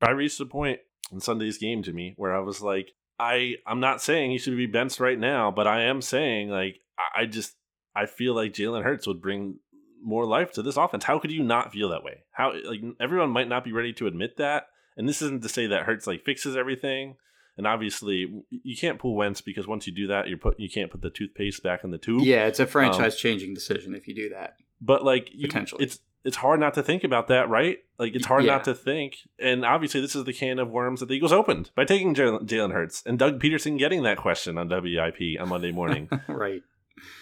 I 0.00 0.10
reached 0.10 0.40
a 0.40 0.46
point 0.46 0.80
in 1.12 1.20
Sunday's 1.20 1.58
game 1.58 1.82
to 1.84 1.92
me 1.92 2.14
where 2.16 2.34
I 2.34 2.40
was 2.40 2.60
like, 2.60 2.92
I 3.18 3.54
I'm 3.66 3.80
not 3.80 4.02
saying 4.02 4.30
he 4.30 4.38
should 4.38 4.56
be 4.56 4.66
benched 4.66 5.00
right 5.00 5.18
now, 5.18 5.50
but 5.50 5.66
I 5.66 5.82
am 5.82 6.02
saying 6.02 6.50
like 6.50 6.80
I 7.14 7.26
just 7.26 7.54
I 7.94 8.06
feel 8.06 8.34
like 8.34 8.52
Jalen 8.52 8.84
Hurts 8.84 9.06
would 9.06 9.22
bring 9.22 9.58
more 10.02 10.26
life 10.26 10.52
to 10.52 10.62
this 10.62 10.76
offense. 10.76 11.04
How 11.04 11.18
could 11.18 11.32
you 11.32 11.42
not 11.42 11.72
feel 11.72 11.88
that 11.88 12.04
way? 12.04 12.24
How 12.32 12.52
like 12.64 12.82
everyone 13.00 13.30
might 13.30 13.48
not 13.48 13.64
be 13.64 13.72
ready 13.72 13.94
to 13.94 14.06
admit 14.06 14.36
that. 14.36 14.64
And 14.96 15.08
this 15.08 15.22
isn't 15.22 15.42
to 15.42 15.48
say 15.48 15.66
that 15.66 15.82
Hurts 15.82 16.06
like 16.06 16.24
fixes 16.24 16.56
everything. 16.56 17.16
And 17.58 17.66
obviously, 17.66 18.42
you 18.50 18.76
can't 18.76 18.98
pull 18.98 19.14
Wentz 19.14 19.40
because 19.40 19.66
once 19.66 19.86
you 19.86 19.92
do 19.94 20.06
that, 20.08 20.28
you 20.28 20.36
put 20.36 20.60
you 20.60 20.68
can't 20.68 20.90
put 20.90 21.00
the 21.00 21.10
toothpaste 21.10 21.62
back 21.62 21.84
in 21.84 21.90
the 21.90 21.98
tube. 21.98 22.22
Yeah, 22.22 22.46
it's 22.46 22.60
a 22.60 22.66
franchise 22.66 23.16
changing 23.16 23.50
um, 23.50 23.54
decision 23.54 23.94
if 23.94 24.06
you 24.06 24.14
do 24.14 24.28
that. 24.30 24.56
But 24.80 25.04
like 25.04 25.30
you, 25.32 25.46
potentially, 25.46 25.84
it's 25.84 26.00
it's 26.22 26.36
hard 26.36 26.60
not 26.60 26.74
to 26.74 26.82
think 26.82 27.04
about 27.04 27.28
that, 27.28 27.48
right? 27.48 27.78
Like 27.98 28.14
it's 28.14 28.26
hard 28.26 28.44
yeah. 28.44 28.52
not 28.52 28.64
to 28.64 28.74
think. 28.74 29.16
And 29.38 29.64
obviously, 29.64 30.00
this 30.02 30.14
is 30.14 30.24
the 30.24 30.34
can 30.34 30.58
of 30.58 30.70
worms 30.70 31.00
that 31.00 31.06
the 31.06 31.14
Eagles 31.14 31.32
opened 31.32 31.70
by 31.74 31.84
taking 31.84 32.14
Jalen 32.14 32.72
Hurts 32.72 33.02
and 33.06 33.18
Doug 33.18 33.40
Pederson 33.40 33.78
getting 33.78 34.02
that 34.02 34.18
question 34.18 34.58
on 34.58 34.68
WIP 34.68 35.40
on 35.40 35.48
Monday 35.48 35.72
morning. 35.72 36.10
right. 36.28 36.62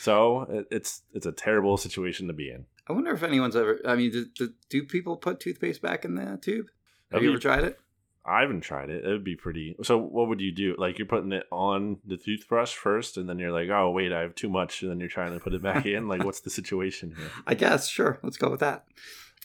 So 0.01 0.65
it's 0.71 1.03
it's 1.13 1.27
a 1.27 1.33
terrible 1.33 1.77
situation 1.77 2.27
to 2.29 2.33
be 2.33 2.51
in. 2.51 2.65
I 2.89 2.93
wonder 2.93 3.13
if 3.13 3.23
anyone's 3.23 3.57
ever. 3.57 3.79
I 3.87 3.95
mean, 3.95 4.11
do, 4.11 4.27
do, 4.35 4.53
do 4.69 4.85
people 4.85 5.17
put 5.17 5.39
toothpaste 5.39 5.83
back 5.83 6.05
in 6.05 6.15
the 6.15 6.39
tube? 6.43 6.67
Have 7.15 7.23
you 7.23 7.31
ever 7.31 7.39
tried 7.39 7.65
it? 7.65 7.79
I 8.27 8.41
haven't 8.41 8.63
tried 8.63 8.89
it. 8.89 9.05
It 9.05 9.09
would 9.09 9.25
be 9.25 9.37
pretty. 9.37 9.77
So, 9.83 9.99
what 9.99 10.29
would 10.29 10.41
you 10.41 10.51
do? 10.51 10.75
Like, 10.79 10.99
you're 10.99 11.07
putting 11.07 11.33
it 11.33 11.45
on 11.53 11.99
the 12.07 12.17
toothbrush 12.17 12.73
first, 12.73 13.19
and 13.19 13.29
then 13.29 13.39
you're 13.39 13.53
like, 13.53 13.69
"Oh, 13.69 13.91
wait, 13.91 14.13
I 14.13 14.21
have 14.21 14.35
too 14.35 14.49
much," 14.49 14.81
and 14.81 14.91
then 14.91 14.99
you're 14.99 15.11
trying 15.11 15.35
to 15.35 15.41
put 15.41 15.53
it 15.53 15.63
back 15.63 15.85
in. 15.87 16.09
Like, 16.09 16.25
what's 16.25 16.41
the 16.41 16.51
situation 16.51 17.15
here? 17.17 17.31
I 17.47 17.55
guess 17.55 17.87
sure. 17.89 18.19
Let's 18.23 18.39
go 18.39 18.51
with 18.51 18.61
that. 18.61 18.87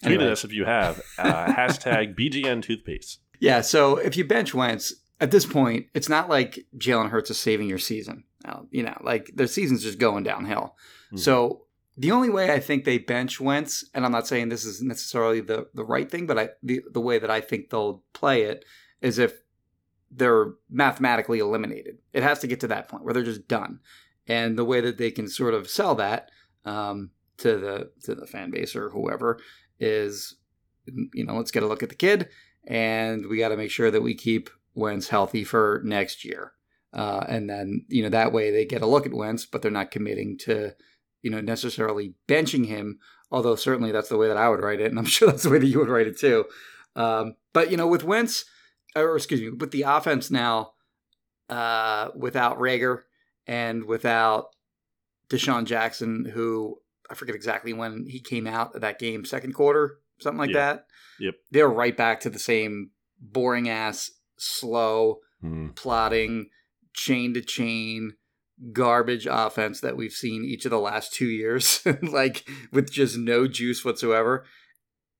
Tweet 0.01 0.13
anyway. 0.15 0.31
us 0.31 0.45
if 0.45 0.53
you 0.53 0.63
have 0.63 1.01
uh, 1.17 1.45
hashtag 1.47 2.15
BGN 2.15 2.63
toothpaste. 2.63 3.19
Yeah. 3.39 3.59
So 3.61 3.97
if 3.97 4.15
you 4.15 4.23
bench 4.23 4.53
Wentz 4.53 4.93
at 5.19 5.31
this 5.31 5.45
point, 5.45 5.87
it's 5.93 6.07
not 6.07 6.29
like 6.29 6.65
Jalen 6.77 7.09
Hurts 7.09 7.29
is 7.29 7.37
saving 7.37 7.67
your 7.67 7.79
season. 7.79 8.23
You 8.71 8.83
know, 8.83 8.97
like 9.03 9.31
their 9.35 9.47
season's 9.47 9.83
just 9.83 9.99
going 9.99 10.23
downhill. 10.23 10.75
Mm-hmm. 11.07 11.17
So 11.17 11.65
the 11.99 12.11
only 12.11 12.29
way 12.29 12.49
I 12.49 12.61
think 12.61 12.85
they 12.85 12.97
bench 12.97 13.41
Wentz, 13.41 13.83
and 13.93 14.05
I'm 14.05 14.13
not 14.13 14.25
saying 14.25 14.47
this 14.47 14.63
is 14.63 14.81
necessarily 14.81 15.41
the, 15.41 15.67
the 15.73 15.83
right 15.83 16.09
thing, 16.09 16.25
but 16.25 16.39
I 16.39 16.49
the, 16.63 16.81
the 16.93 17.01
way 17.01 17.19
that 17.19 17.29
I 17.29 17.41
think 17.41 17.69
they'll 17.69 18.03
play 18.13 18.43
it 18.43 18.63
is 19.01 19.19
if 19.19 19.41
they're 20.09 20.53
mathematically 20.69 21.39
eliminated. 21.39 21.97
It 22.13 22.23
has 22.23 22.39
to 22.39 22.47
get 22.47 22.61
to 22.61 22.67
that 22.69 22.87
point 22.87 23.03
where 23.03 23.13
they're 23.13 23.23
just 23.23 23.49
done. 23.49 23.81
And 24.27 24.57
the 24.57 24.63
way 24.63 24.79
that 24.79 24.97
they 24.97 25.11
can 25.11 25.27
sort 25.27 25.53
of 25.53 25.69
sell 25.69 25.93
that 25.95 26.31
um, 26.63 27.11
to 27.39 27.57
the 27.57 27.91
to 28.03 28.15
the 28.15 28.25
fan 28.25 28.49
base 28.49 28.77
or 28.77 28.91
whoever 28.91 29.37
is, 29.77 30.37
you 31.13 31.25
know, 31.25 31.35
let's 31.35 31.51
get 31.51 31.63
a 31.63 31.67
look 31.67 31.83
at 31.83 31.89
the 31.89 31.95
kid, 31.95 32.29
and 32.65 33.27
we 33.27 33.39
got 33.39 33.49
to 33.49 33.57
make 33.57 33.71
sure 33.71 33.91
that 33.91 34.01
we 34.01 34.15
keep 34.15 34.49
Wentz 34.73 35.09
healthy 35.09 35.43
for 35.43 35.81
next 35.83 36.23
year. 36.23 36.53
Uh, 36.93 37.25
and 37.27 37.49
then 37.49 37.85
you 37.89 38.03
know 38.03 38.09
that 38.09 38.31
way 38.31 38.51
they 38.51 38.63
get 38.63 38.81
a 38.81 38.87
look 38.87 39.05
at 39.05 39.13
Wentz, 39.13 39.45
but 39.45 39.61
they're 39.61 39.69
not 39.69 39.91
committing 39.91 40.37
to 40.37 40.73
you 41.21 41.29
know, 41.29 41.41
necessarily 41.41 42.13
benching 42.27 42.65
him, 42.65 42.99
although 43.31 43.55
certainly 43.55 43.91
that's 43.91 44.09
the 44.09 44.17
way 44.17 44.27
that 44.27 44.37
I 44.37 44.49
would 44.49 44.61
write 44.61 44.81
it, 44.81 44.89
and 44.89 44.99
I'm 44.99 45.05
sure 45.17 45.27
that's 45.27 45.43
the 45.43 45.49
way 45.49 45.59
that 45.59 45.67
you 45.67 45.79
would 45.79 45.89
write 45.89 46.07
it 46.07 46.19
too. 46.19 46.45
Um, 46.95 47.35
but 47.53 47.71
you 47.71 47.77
know, 47.77 47.87
with 47.87 48.03
Wentz, 48.03 48.45
or 48.95 49.15
excuse 49.15 49.41
me, 49.41 49.49
with 49.49 49.71
the 49.71 49.83
offense 49.83 50.31
now, 50.31 50.73
uh, 51.49 52.09
without 52.15 52.59
Reagor 52.59 53.01
and 53.47 53.85
without 53.85 54.49
DeSean 55.29 55.65
Jackson, 55.65 56.25
who 56.25 56.77
I 57.09 57.15
forget 57.15 57.35
exactly 57.35 57.73
when 57.73 58.05
he 58.07 58.19
came 58.19 58.47
out 58.47 58.75
of 58.75 58.81
that 58.81 58.99
game, 58.99 59.25
second 59.25 59.53
quarter, 59.53 59.99
something 60.19 60.39
like 60.39 60.53
that. 60.53 60.85
Yep. 61.19 61.35
They're 61.51 61.69
right 61.69 61.95
back 61.95 62.21
to 62.21 62.29
the 62.29 62.39
same 62.39 62.91
boring 63.19 63.69
ass, 63.69 64.11
slow, 64.37 65.19
mm. 65.43 65.75
plotting, 65.75 66.49
chain 66.93 67.33
to 67.33 67.41
chain, 67.41 68.13
garbage 68.71 69.27
offense 69.29 69.79
that 69.81 69.97
we've 69.97 70.13
seen 70.13 70.43
each 70.43 70.65
of 70.65 70.71
the 70.71 70.79
last 70.79 71.13
two 71.13 71.29
years, 71.29 71.81
like 72.01 72.47
with 72.71 72.91
just 72.91 73.17
no 73.17 73.47
juice 73.47 73.83
whatsoever. 73.85 74.45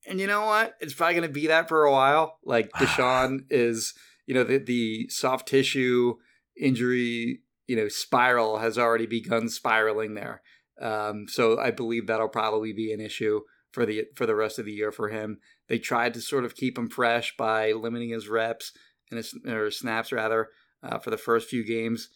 And 0.08 0.20
you 0.20 0.28
know 0.28 0.46
what? 0.46 0.74
It's 0.80 0.94
probably 0.94 1.16
going 1.16 1.28
to 1.28 1.34
be 1.34 1.48
that 1.48 1.70
for 1.70 1.84
a 1.84 1.92
while. 1.92 2.38
Like 2.44 2.72
DeSean 2.78 3.42
is, 3.50 3.94
you 4.26 4.34
know, 4.34 4.44
the, 4.44 4.58
the 4.58 5.10
soft 5.10 5.48
tissue 5.48 6.16
injury, 6.60 7.42
you 7.68 7.76
know, 7.76 7.88
spiral 7.88 8.60
has 8.60 8.78
already 8.78 9.06
begun 9.06 9.50
spiraling 9.50 10.16
there. 10.16 10.42
Um, 10.82 11.26
so 11.28 11.60
I 11.60 11.72
believe 11.72 12.08
that'll 12.08 12.30
probably 12.30 12.74
be 12.74 12.94
an 12.94 13.02
issue 13.02 13.42
for 13.72 13.86
the 13.86 14.06
for 14.16 14.26
the 14.26 14.36
rest 14.36 14.60
of 14.60 14.66
the 14.66 14.72
year 14.72 14.92
for 14.92 15.10
him. 15.10 15.40
They 15.68 15.78
tried 15.78 16.14
to 16.16 16.22
sort 16.22 16.46
of 16.46 16.56
keep 16.56 16.78
him 16.78 16.90
fresh 16.90 17.36
by 17.38 17.74
limiting 17.74 18.10
his 18.10 18.28
reps 18.28 18.72
and 19.12 19.18
his 19.18 19.36
or 19.46 19.72
snaps 19.72 20.12
rather 20.12 20.48
uh, 20.82 21.00
for 21.00 21.10
the 21.10 21.18
first 21.18 21.50
few 21.50 21.66
games 21.66 22.10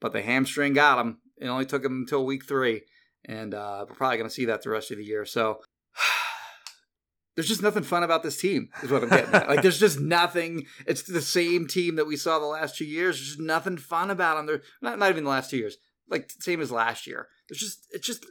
but 0.00 0.12
the 0.12 0.22
hamstring 0.22 0.74
got 0.74 0.98
him. 0.98 1.18
It 1.38 1.48
only 1.48 1.66
took 1.66 1.84
him 1.84 2.00
until 2.00 2.26
week 2.26 2.44
three, 2.44 2.82
and 3.24 3.54
uh, 3.54 3.86
we're 3.88 3.94
probably 3.94 4.18
going 4.18 4.28
to 4.28 4.34
see 4.34 4.46
that 4.46 4.62
the 4.62 4.70
rest 4.70 4.90
of 4.90 4.98
the 4.98 5.04
year. 5.04 5.24
So 5.24 5.60
there's 7.36 7.48
just 7.48 7.62
nothing 7.62 7.82
fun 7.84 8.02
about 8.02 8.22
this 8.22 8.40
team, 8.40 8.70
is 8.82 8.90
what 8.90 9.02
I'm 9.02 9.08
getting 9.08 9.34
at. 9.34 9.48
Like, 9.48 9.62
there's 9.62 9.80
just 9.80 10.00
nothing. 10.00 10.66
It's 10.86 11.02
the 11.02 11.22
same 11.22 11.66
team 11.66 11.96
that 11.96 12.06
we 12.06 12.16
saw 12.16 12.38
the 12.38 12.46
last 12.46 12.76
two 12.76 12.84
years. 12.84 13.16
There's 13.16 13.28
just 13.28 13.40
nothing 13.40 13.76
fun 13.76 14.10
about 14.10 14.36
them. 14.36 14.46
They're 14.46 14.62
not, 14.82 14.98
not 14.98 15.10
even 15.10 15.24
the 15.24 15.30
last 15.30 15.50
two 15.50 15.58
years, 15.58 15.76
like 16.08 16.30
same 16.40 16.60
as 16.60 16.72
last 16.72 17.06
year. 17.06 17.28
There's 17.48 17.60
just 17.60 17.86
it's 17.92 18.06
just 18.06 18.26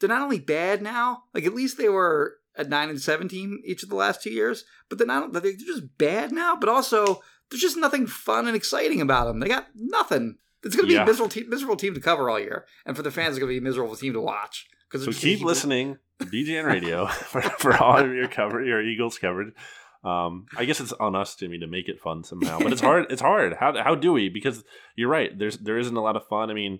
they're 0.00 0.08
not 0.08 0.22
only 0.22 0.40
bad 0.40 0.82
now. 0.82 1.24
Like 1.34 1.44
at 1.44 1.54
least 1.54 1.78
they 1.78 1.88
were 1.88 2.36
at 2.56 2.68
nine 2.68 2.88
and 2.88 3.00
seventeen 3.00 3.62
each 3.64 3.82
of 3.82 3.88
the 3.88 3.96
last 3.96 4.22
two 4.22 4.32
years, 4.32 4.64
but 4.88 4.98
they're 4.98 5.06
not. 5.06 5.32
They're 5.32 5.52
just 5.52 5.98
bad 5.98 6.32
now. 6.32 6.56
But 6.56 6.68
also, 6.68 7.22
there's 7.50 7.62
just 7.62 7.76
nothing 7.76 8.06
fun 8.06 8.46
and 8.46 8.56
exciting 8.56 9.00
about 9.00 9.26
them. 9.26 9.40
They 9.40 9.48
got 9.48 9.66
nothing. 9.74 10.38
It's 10.66 10.76
going 10.76 10.86
to 10.86 10.88
be 10.88 10.94
yeah. 10.94 11.02
a 11.02 11.06
miserable 11.06 11.30
team, 11.30 11.48
miserable 11.48 11.76
team 11.76 11.94
to 11.94 12.00
cover 12.00 12.28
all 12.28 12.38
year, 12.38 12.66
and 12.84 12.96
for 12.96 13.02
the 13.02 13.10
fans, 13.10 13.30
it's 13.30 13.38
going 13.38 13.48
to 13.48 13.60
be 13.60 13.64
a 13.64 13.68
miserable 13.68 13.96
team 13.96 14.12
to 14.12 14.20
watch. 14.20 14.66
Because 14.90 15.04
so 15.04 15.12
keep 15.12 15.40
listening 15.40 15.98
to 16.18 16.26
BGN 16.26 16.66
Radio 16.66 17.06
for, 17.06 17.42
for 17.42 17.76
all 17.82 17.98
of 17.98 18.12
your 18.12 18.28
cover, 18.28 18.64
your 18.64 18.82
Eagles 18.82 19.18
coverage. 19.18 19.54
Um, 20.04 20.46
I 20.56 20.64
guess 20.64 20.80
it's 20.80 20.92
on 20.92 21.16
us, 21.16 21.34
Jimmy, 21.34 21.58
to 21.58 21.66
make 21.66 21.88
it 21.88 22.00
fun 22.00 22.22
somehow. 22.22 22.58
But 22.58 22.72
it's 22.72 22.80
hard. 22.82 23.06
It's 23.10 23.22
hard. 23.22 23.54
How 23.54 23.76
how 23.82 23.94
do 23.94 24.12
we? 24.12 24.28
Because 24.28 24.64
you're 24.94 25.08
right. 25.08 25.36
There's 25.36 25.58
there 25.58 25.78
isn't 25.78 25.96
a 25.96 26.02
lot 26.02 26.16
of 26.16 26.26
fun. 26.26 26.50
I 26.50 26.54
mean, 26.54 26.74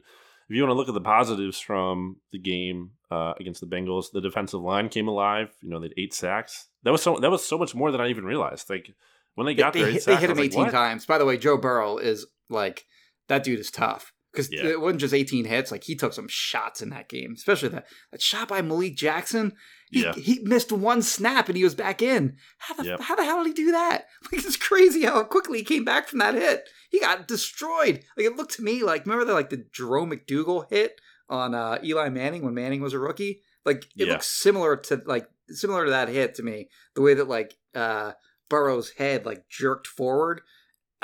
if 0.49 0.57
you 0.57 0.63
want 0.63 0.71
to 0.71 0.75
look 0.75 0.89
at 0.89 0.95
the 0.95 1.01
positives 1.01 1.59
from 1.59 2.17
the 2.31 2.39
game 2.39 2.93
uh, 3.11 3.33
against 3.41 3.61
the 3.61 3.67
Bengals, 3.67 4.07
the 4.13 4.21
defensive 4.21 4.61
line 4.61 4.89
came 4.89 5.09
alive. 5.09 5.49
You 5.61 5.71
know, 5.71 5.81
they 5.81 5.87
had 5.87 5.95
eight 5.99 6.15
sacks. 6.15 6.69
That 6.85 6.93
was 6.93 7.03
so 7.03 7.19
that 7.19 7.31
was 7.31 7.45
so 7.45 7.59
much 7.59 7.75
more 7.75 7.91
than 7.91 8.01
I 8.01 8.09
even 8.09 8.25
realized. 8.25 8.71
Like 8.71 8.95
when 9.35 9.47
they 9.47 9.55
got 9.55 9.73
they, 9.73 9.83
there, 9.83 9.93
they, 9.93 9.99
they 9.99 10.17
hit 10.17 10.31
him 10.31 10.39
18 10.39 10.61
like, 10.61 10.73
times. 10.73 11.05
By 11.05 11.19
the 11.19 11.25
way, 11.25 11.37
Joe 11.37 11.57
Burrow 11.57 11.99
is 11.99 12.27
like 12.49 12.87
that 13.29 13.45
dude 13.45 13.61
is 13.61 13.71
tough 13.71 14.13
because 14.37 14.53
yeah. 14.53 14.67
it 14.67 14.81
wasn't 14.81 15.01
just 15.01 15.15
18 15.15 15.47
hits. 15.47 15.73
Like 15.73 15.85
he 15.85 15.97
took 15.97 16.13
some 16.13 16.29
shots 16.29 16.83
in 16.83 16.91
that 16.91 17.09
game, 17.09 17.33
especially 17.35 17.71
that, 17.71 17.87
that 18.13 18.21
shot 18.21 18.49
by 18.49 18.61
Malik 18.63 18.97
Jackson. 18.97 19.55
He, 19.91 20.03
yeah. 20.03 20.13
he 20.15 20.41
missed 20.43 20.73
one 20.73 21.01
snap 21.01 21.49
and 21.49 21.57
he 21.57 21.65
was 21.65 21.75
back 21.75 22.03
in. 22.03 22.37
How 22.59 22.75
the, 22.75 22.85
yep. 22.85 23.01
how 23.01 23.15
the 23.15 23.25
hell 23.25 23.43
did 23.43 23.57
he 23.57 23.65
do 23.65 23.73
that? 23.73 24.07
Like 24.33 24.45
it's 24.45 24.57
crazy 24.57 25.05
how 25.05 25.23
quickly 25.23 25.59
he 25.59 25.65
came 25.65 25.85
back 25.85 26.09
from 26.09 26.19
that 26.19 26.35
hit. 26.35 26.69
He 26.91 26.99
got 26.99 27.29
destroyed. 27.29 28.05
Like 28.17 28.27
it 28.27 28.37
looked 28.37 28.57
to 28.57 28.63
me 28.63 28.83
like 28.83 29.07
remember 29.07 29.25
the 29.25 29.35
like 29.35 29.51
the 29.51 29.65
Jerome 29.73 30.11
McDougle 30.11 30.69
hit 30.69 31.01
on 31.29 31.55
uh, 31.55 31.79
Eli 31.83 32.09
Manning 32.09 32.45
when 32.45 32.55
Manning 32.55 32.81
was 32.81 32.93
a 32.93 32.99
rookie. 32.99 33.43
Like 33.65 33.85
it 33.97 34.07
yeah. 34.07 34.13
looks 34.13 34.27
similar 34.27 34.77
to 34.77 35.03
like 35.07 35.29
similar 35.49 35.85
to 35.85 35.91
that 35.91 36.09
hit 36.09 36.35
to 36.37 36.43
me. 36.43 36.69
The 36.95 37.03
way 37.03 37.15
that 37.15 37.29
like 37.29 37.57
uh, 37.75 38.13
Burrow's 38.49 38.91
head 38.91 39.25
like 39.25 39.49
jerked 39.49 39.87
forward. 39.87 40.41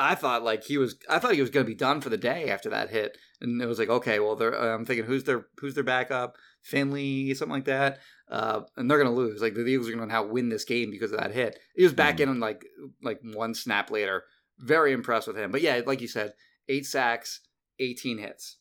I 0.02 0.14
thought 0.14 0.42
like 0.42 0.64
he 0.64 0.78
was. 0.78 0.96
I 1.08 1.18
thought 1.18 1.34
he 1.34 1.40
was 1.40 1.50
going 1.50 1.64
to 1.64 1.70
be 1.70 1.76
done 1.76 2.00
for 2.00 2.08
the 2.08 2.16
day 2.16 2.48
after 2.50 2.70
that 2.70 2.90
hit, 2.90 3.16
and 3.40 3.60
it 3.62 3.66
was 3.66 3.78
like, 3.78 3.88
okay, 3.88 4.18
well, 4.20 4.36
they're. 4.36 4.54
Uh, 4.58 4.74
I'm 4.74 4.84
thinking, 4.84 5.06
who's 5.06 5.24
their 5.24 5.46
who's 5.58 5.74
their 5.74 5.84
backup? 5.84 6.36
Finley, 6.62 7.34
something 7.34 7.52
like 7.54 7.64
that. 7.64 7.98
Uh, 8.30 8.60
and 8.76 8.90
they're 8.90 9.02
going 9.02 9.10
to 9.12 9.16
lose. 9.20 9.42
Like 9.42 9.54
the 9.54 9.66
Eagles 9.66 9.88
are 9.88 9.92
going 9.92 10.06
to 10.08 10.12
now 10.14 10.24
win 10.24 10.48
this 10.48 10.64
game 10.64 10.90
because 10.90 11.12
of 11.12 11.18
that 11.18 11.32
hit. 11.32 11.58
He 11.74 11.82
was 11.82 11.92
back 11.92 12.16
Mhm. 12.18 12.20
in 12.22 12.40
like 12.40 12.64
like 13.02 13.20
one 13.22 13.54
snap 13.54 13.90
later. 13.90 14.24
Very 14.58 14.92
impressed 14.92 15.26
with 15.26 15.36
him. 15.36 15.50
But 15.50 15.60
yeah, 15.62 15.80
like 15.86 16.00
you 16.00 16.08
said, 16.08 16.34
eight 16.68 16.86
sacks, 16.86 17.40
18 17.80 18.18
hits. 18.18 18.58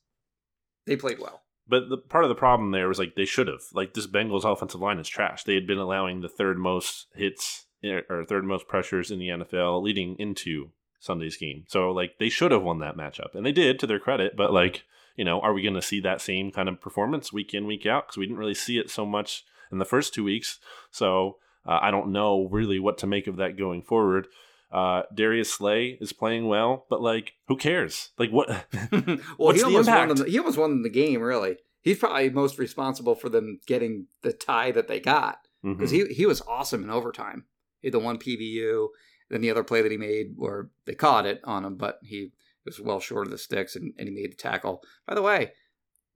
They 0.87 0.95
played 0.95 1.19
well. 1.19 1.43
But 1.67 1.89
the 1.89 1.97
part 1.97 2.23
of 2.25 2.29
the 2.29 2.35
problem 2.35 2.71
there 2.71 2.87
was 2.87 2.97
like 2.99 3.15
they 3.15 3.25
should 3.25 3.47
have. 3.47 3.61
Like 3.71 3.93
this 3.93 4.07
Bengals 4.07 4.43
offensive 4.51 4.81
line 4.81 4.97
is 4.99 5.07
trash. 5.07 5.43
They 5.43 5.53
had 5.55 5.67
been 5.67 5.77
allowing 5.77 6.21
the 6.21 6.27
third 6.29 6.57
most 6.57 7.07
hits 7.15 7.67
eh, 7.83 8.01
or 8.09 8.25
third 8.25 8.43
most 8.45 8.67
pressures 8.67 9.11
in 9.11 9.19
the 9.19 9.29
NFL 9.29 9.81
leading 9.83 10.15
into 10.17 10.71
Sunday's 11.01 11.35
game. 11.35 11.65
So 11.67 11.91
like 11.91 12.17
they 12.19 12.29
should 12.29 12.51
have 12.51 12.63
won 12.63 12.79
that 12.79 12.95
matchup, 12.95 13.35
and 13.35 13.45
they 13.45 13.51
did 13.51 13.77
to 13.79 13.87
their 13.87 13.99
credit. 13.99 14.37
But 14.37 14.53
like 14.53 14.83
you 15.17 15.25
know, 15.25 15.41
are 15.41 15.51
we 15.53 15.61
going 15.61 15.75
to 15.75 15.81
see 15.81 15.99
that 15.99 16.21
same 16.21 16.51
kind 16.51 16.69
of 16.69 16.79
performance 16.79 17.33
week 17.33 17.53
in 17.53 17.67
week 17.67 17.85
out? 17.85 18.07
Because 18.07 18.17
we 18.17 18.25
didn't 18.25 18.37
really 18.39 18.53
see 18.53 18.77
it 18.77 18.89
so 18.89 19.05
much 19.05 19.43
in 19.69 19.77
the 19.77 19.85
first 19.85 20.13
two 20.13 20.23
weeks. 20.23 20.59
So 20.89 21.35
uh, 21.67 21.79
I 21.81 21.91
don't 21.91 22.13
know 22.13 22.47
really 22.49 22.79
what 22.79 22.97
to 22.99 23.07
make 23.07 23.27
of 23.27 23.35
that 23.35 23.57
going 23.57 23.81
forward. 23.81 24.27
Uh, 24.71 25.03
Darius 25.13 25.51
Slay 25.53 25.97
is 25.99 26.13
playing 26.13 26.47
well, 26.47 26.85
but 26.89 27.01
like, 27.01 27.33
who 27.49 27.57
cares? 27.57 28.11
Like, 28.17 28.29
what? 28.29 28.47
well, 28.91 29.17
What's 29.35 29.57
he 29.57 29.63
the 29.63 29.65
almost 29.65 29.89
won 29.89 30.01
impact? 30.01 30.19
them. 30.19 30.27
He 30.29 30.39
almost 30.39 30.57
won 30.57 30.81
the 30.81 30.89
game. 30.89 31.21
Really, 31.21 31.57
he's 31.81 31.99
probably 31.99 32.29
most 32.29 32.57
responsible 32.57 33.15
for 33.15 33.27
them 33.27 33.59
getting 33.67 34.07
the 34.21 34.31
tie 34.31 34.71
that 34.71 34.87
they 34.87 35.01
got 35.01 35.39
because 35.61 35.91
he 35.91 36.05
he 36.05 36.25
was 36.25 36.41
awesome 36.47 36.83
in 36.83 36.89
overtime. 36.89 37.45
He 37.81 37.87
had 37.87 37.93
the 37.93 37.99
one 37.99 38.17
PBU, 38.17 38.87
then 39.31 39.41
the 39.41 39.49
other 39.49 39.63
play 39.63 39.81
that 39.81 39.91
he 39.91 39.97
made 39.97 40.33
where 40.35 40.69
they 40.85 40.93
caught 40.93 41.25
it 41.25 41.41
on 41.43 41.65
him, 41.65 41.75
but 41.77 41.97
he 42.03 42.31
was 42.65 42.79
well 42.79 42.99
short 42.99 43.25
of 43.25 43.31
the 43.31 43.37
sticks 43.39 43.75
and, 43.75 43.93
and 43.97 44.07
he 44.07 44.13
made 44.13 44.31
the 44.31 44.35
tackle. 44.35 44.83
By 45.07 45.15
the 45.15 45.21
way, 45.23 45.53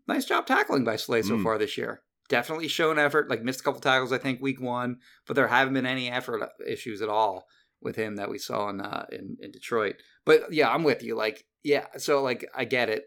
nice 0.08 0.25
job 0.25 0.45
tackling 0.45 0.84
by 0.84 0.95
Slay 0.97 1.23
so 1.23 1.34
Mm. 1.36 1.43
far 1.43 1.58
this 1.58 1.78
year. 1.78 2.01
Definitely 2.30 2.67
shown 2.67 2.99
effort. 2.99 3.30
Like 3.30 3.41
missed 3.43 3.62
a 3.62 3.63
couple 3.63 3.80
tackles, 3.82 4.12
I 4.12 4.17
think, 4.19 4.41
week 4.41 4.60
one, 4.62 4.97
but 5.25 5.36
there 5.36 5.47
haven't 5.47 5.73
been 5.73 5.86
any 5.86 6.10
effort 6.12 6.47
issues 6.67 7.01
at 7.01 7.10
all 7.10 7.47
with 7.82 7.95
him 7.95 8.15
that 8.17 8.30
we 8.30 8.38
saw 8.38 8.69
in 8.69 8.82
uh, 8.82 9.06
in, 9.12 9.38
in 9.39 9.51
Detroit. 9.51 9.95
But 10.25 10.51
yeah, 10.51 10.69
I'm 10.69 10.84
with 10.84 11.04
you. 11.04 11.15
Like, 11.15 11.45
yeah, 11.63 11.86
so 11.97 12.21
like 12.23 12.45
I 12.56 12.65
get 12.65 12.89
it. 12.89 13.06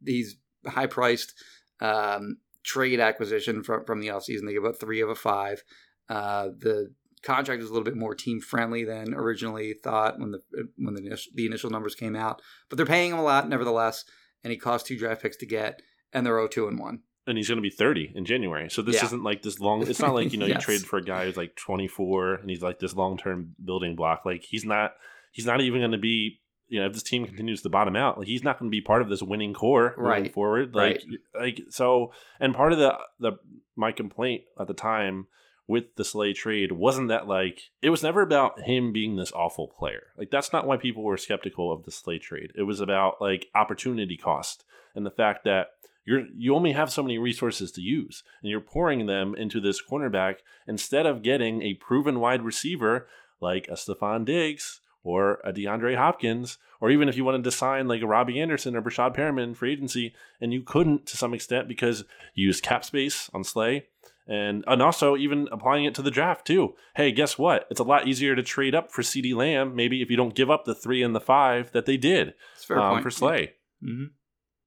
These 0.00 0.36
high 0.66 0.86
priced 0.86 1.34
um, 1.80 2.38
trade 2.64 3.00
acquisition 3.00 3.62
from 3.62 3.84
from 3.84 4.00
the 4.00 4.08
offseason, 4.08 4.46
they 4.46 4.52
give 4.54 4.64
up 4.64 4.80
three 4.80 5.00
of 5.00 5.10
a 5.10 5.14
five. 5.14 5.62
Uh, 6.08 6.48
the 6.58 6.92
contract 7.22 7.62
is 7.62 7.68
a 7.68 7.72
little 7.72 7.84
bit 7.84 7.96
more 7.96 8.14
team 8.14 8.40
friendly 8.40 8.84
than 8.84 9.14
originally 9.14 9.74
thought 9.74 10.18
when 10.18 10.30
the 10.32 10.40
when 10.76 10.94
the, 10.94 11.04
initial- 11.06 11.32
the 11.34 11.46
initial 11.46 11.70
numbers 11.70 11.94
came 11.94 12.14
out. 12.16 12.40
But 12.68 12.76
they're 12.76 12.86
paying 12.86 13.12
him 13.12 13.18
a 13.18 13.22
lot, 13.22 13.48
nevertheless, 13.48 14.04
and 14.44 14.50
he 14.50 14.56
cost 14.58 14.86
two 14.86 14.98
draft 14.98 15.22
picks 15.22 15.36
to 15.38 15.46
get, 15.46 15.80
and 16.12 16.24
they're 16.24 16.34
0-2 16.36 16.68
and 16.68 16.78
one. 16.78 17.00
and 17.26 17.36
he's 17.36 17.48
going 17.48 17.56
to 17.58 17.62
be 17.62 17.70
30 17.70 18.12
in 18.14 18.24
January. 18.24 18.70
So 18.70 18.80
this 18.82 18.96
Yeah. 18.96 19.04
isn't 19.06 19.22
like 19.22 19.42
this 19.42 19.60
long. 19.60 19.86
It's 19.86 20.00
not 20.00 20.14
like 20.14 20.32
you 20.32 20.38
know 20.40 20.46
Yes. 20.46 20.56
you 20.56 20.60
trade 20.62 20.80
for 20.86 20.96
a 20.98 21.02
guy 21.04 21.26
who's 21.26 21.36
like 21.36 21.56
24 21.56 22.34
and 22.36 22.48
he's 22.50 22.62
like 22.62 22.78
this 22.78 22.94
long 22.94 23.16
term 23.18 23.54
building 23.64 23.96
block. 23.96 24.24
Like 24.24 24.44
he's 24.48 24.64
not. 24.64 24.92
He's 25.32 25.46
not 25.46 25.60
even 25.60 25.80
going 25.80 25.92
to 25.92 25.98
be. 25.98 26.40
You 26.70 26.80
know, 26.80 26.86
if 26.86 26.92
this 26.92 27.02
team 27.02 27.24
continues 27.24 27.62
to 27.62 27.70
bottom 27.70 27.96
out, 27.96 28.18
like 28.18 28.26
he's 28.28 28.44
not 28.44 28.58
going 28.58 28.70
to 28.70 28.74
be 28.74 28.82
part 28.82 29.00
of 29.00 29.08
this 29.08 29.22
winning 29.22 29.54
core 29.54 29.94
moving 29.96 30.04
Right. 30.10 30.32
forward. 30.34 30.74
Like, 30.74 31.02
like 31.38 31.60
so. 31.70 32.12
And 32.40 32.54
part 32.54 32.72
of 32.72 32.78
the 32.78 32.94
the 33.18 33.32
my 33.74 33.90
complaint 33.92 34.42
at 34.60 34.66
the 34.66 34.74
time 34.74 35.28
with 35.68 35.94
the 35.96 36.04
Slay 36.04 36.32
trade 36.32 36.72
wasn't 36.72 37.08
that 37.08 37.28
like 37.28 37.70
it 37.82 37.90
was 37.90 38.02
never 38.02 38.22
about 38.22 38.62
him 38.62 38.92
being 38.92 39.14
this 39.14 39.30
awful 39.32 39.68
player. 39.68 40.08
Like 40.16 40.30
that's 40.30 40.52
not 40.52 40.66
why 40.66 40.78
people 40.78 41.04
were 41.04 41.18
skeptical 41.18 41.70
of 41.70 41.84
the 41.84 41.92
Slay 41.92 42.18
trade. 42.18 42.52
It 42.56 42.62
was 42.62 42.80
about 42.80 43.20
like 43.20 43.46
opportunity 43.54 44.16
cost 44.16 44.64
and 44.96 45.04
the 45.04 45.10
fact 45.10 45.44
that 45.44 45.68
you're 46.06 46.24
you 46.34 46.54
only 46.54 46.72
have 46.72 46.90
so 46.90 47.02
many 47.02 47.18
resources 47.18 47.70
to 47.72 47.82
use 47.82 48.24
and 48.42 48.50
you're 48.50 48.60
pouring 48.60 49.06
them 49.06 49.34
into 49.34 49.60
this 49.60 49.80
cornerback 49.80 50.36
instead 50.66 51.04
of 51.04 51.22
getting 51.22 51.62
a 51.62 51.74
proven 51.74 52.18
wide 52.18 52.42
receiver 52.42 53.06
like 53.40 53.68
a 53.68 53.74
Stefon 53.74 54.24
Diggs 54.24 54.80
or 55.04 55.34
a 55.44 55.52
DeAndre 55.52 55.96
Hopkins 55.96 56.56
or 56.80 56.90
even 56.90 57.10
if 57.10 57.16
you 57.16 57.26
wanted 57.26 57.44
to 57.44 57.50
sign 57.50 57.88
like 57.88 58.00
a 58.00 58.06
Robbie 58.06 58.40
Anderson 58.40 58.74
or 58.74 58.80
Breshad 58.80 59.14
Perriman 59.14 59.54
for 59.54 59.66
agency 59.66 60.14
and 60.40 60.50
you 60.50 60.62
couldn't 60.62 61.04
to 61.06 61.18
some 61.18 61.34
extent 61.34 61.68
because 61.68 62.04
you 62.34 62.46
used 62.46 62.64
cap 62.64 62.86
space 62.86 63.28
on 63.34 63.44
Slay 63.44 63.88
and 64.28 64.62
and 64.66 64.82
also 64.82 65.16
even 65.16 65.48
applying 65.50 65.84
it 65.86 65.94
to 65.96 66.02
the 66.02 66.10
draft 66.10 66.46
too. 66.46 66.74
Hey, 66.94 67.10
guess 67.12 67.36
what? 67.38 67.66
It's 67.70 67.80
a 67.80 67.84
lot 67.84 68.06
easier 68.06 68.36
to 68.36 68.42
trade 68.42 68.74
up 68.74 68.92
for 68.92 69.02
CeeDee 69.02 69.34
Lamb 69.34 69.74
maybe 69.74 70.02
if 70.02 70.10
you 70.10 70.16
don't 70.16 70.34
give 70.34 70.50
up 70.50 70.64
the 70.66 70.74
3 70.74 71.02
and 71.02 71.14
the 71.14 71.20
5 71.20 71.72
that 71.72 71.86
they 71.86 71.96
did 71.96 72.34
um, 72.78 73.02
for 73.02 73.10
Slay. 73.10 73.54
hmm 73.82 74.04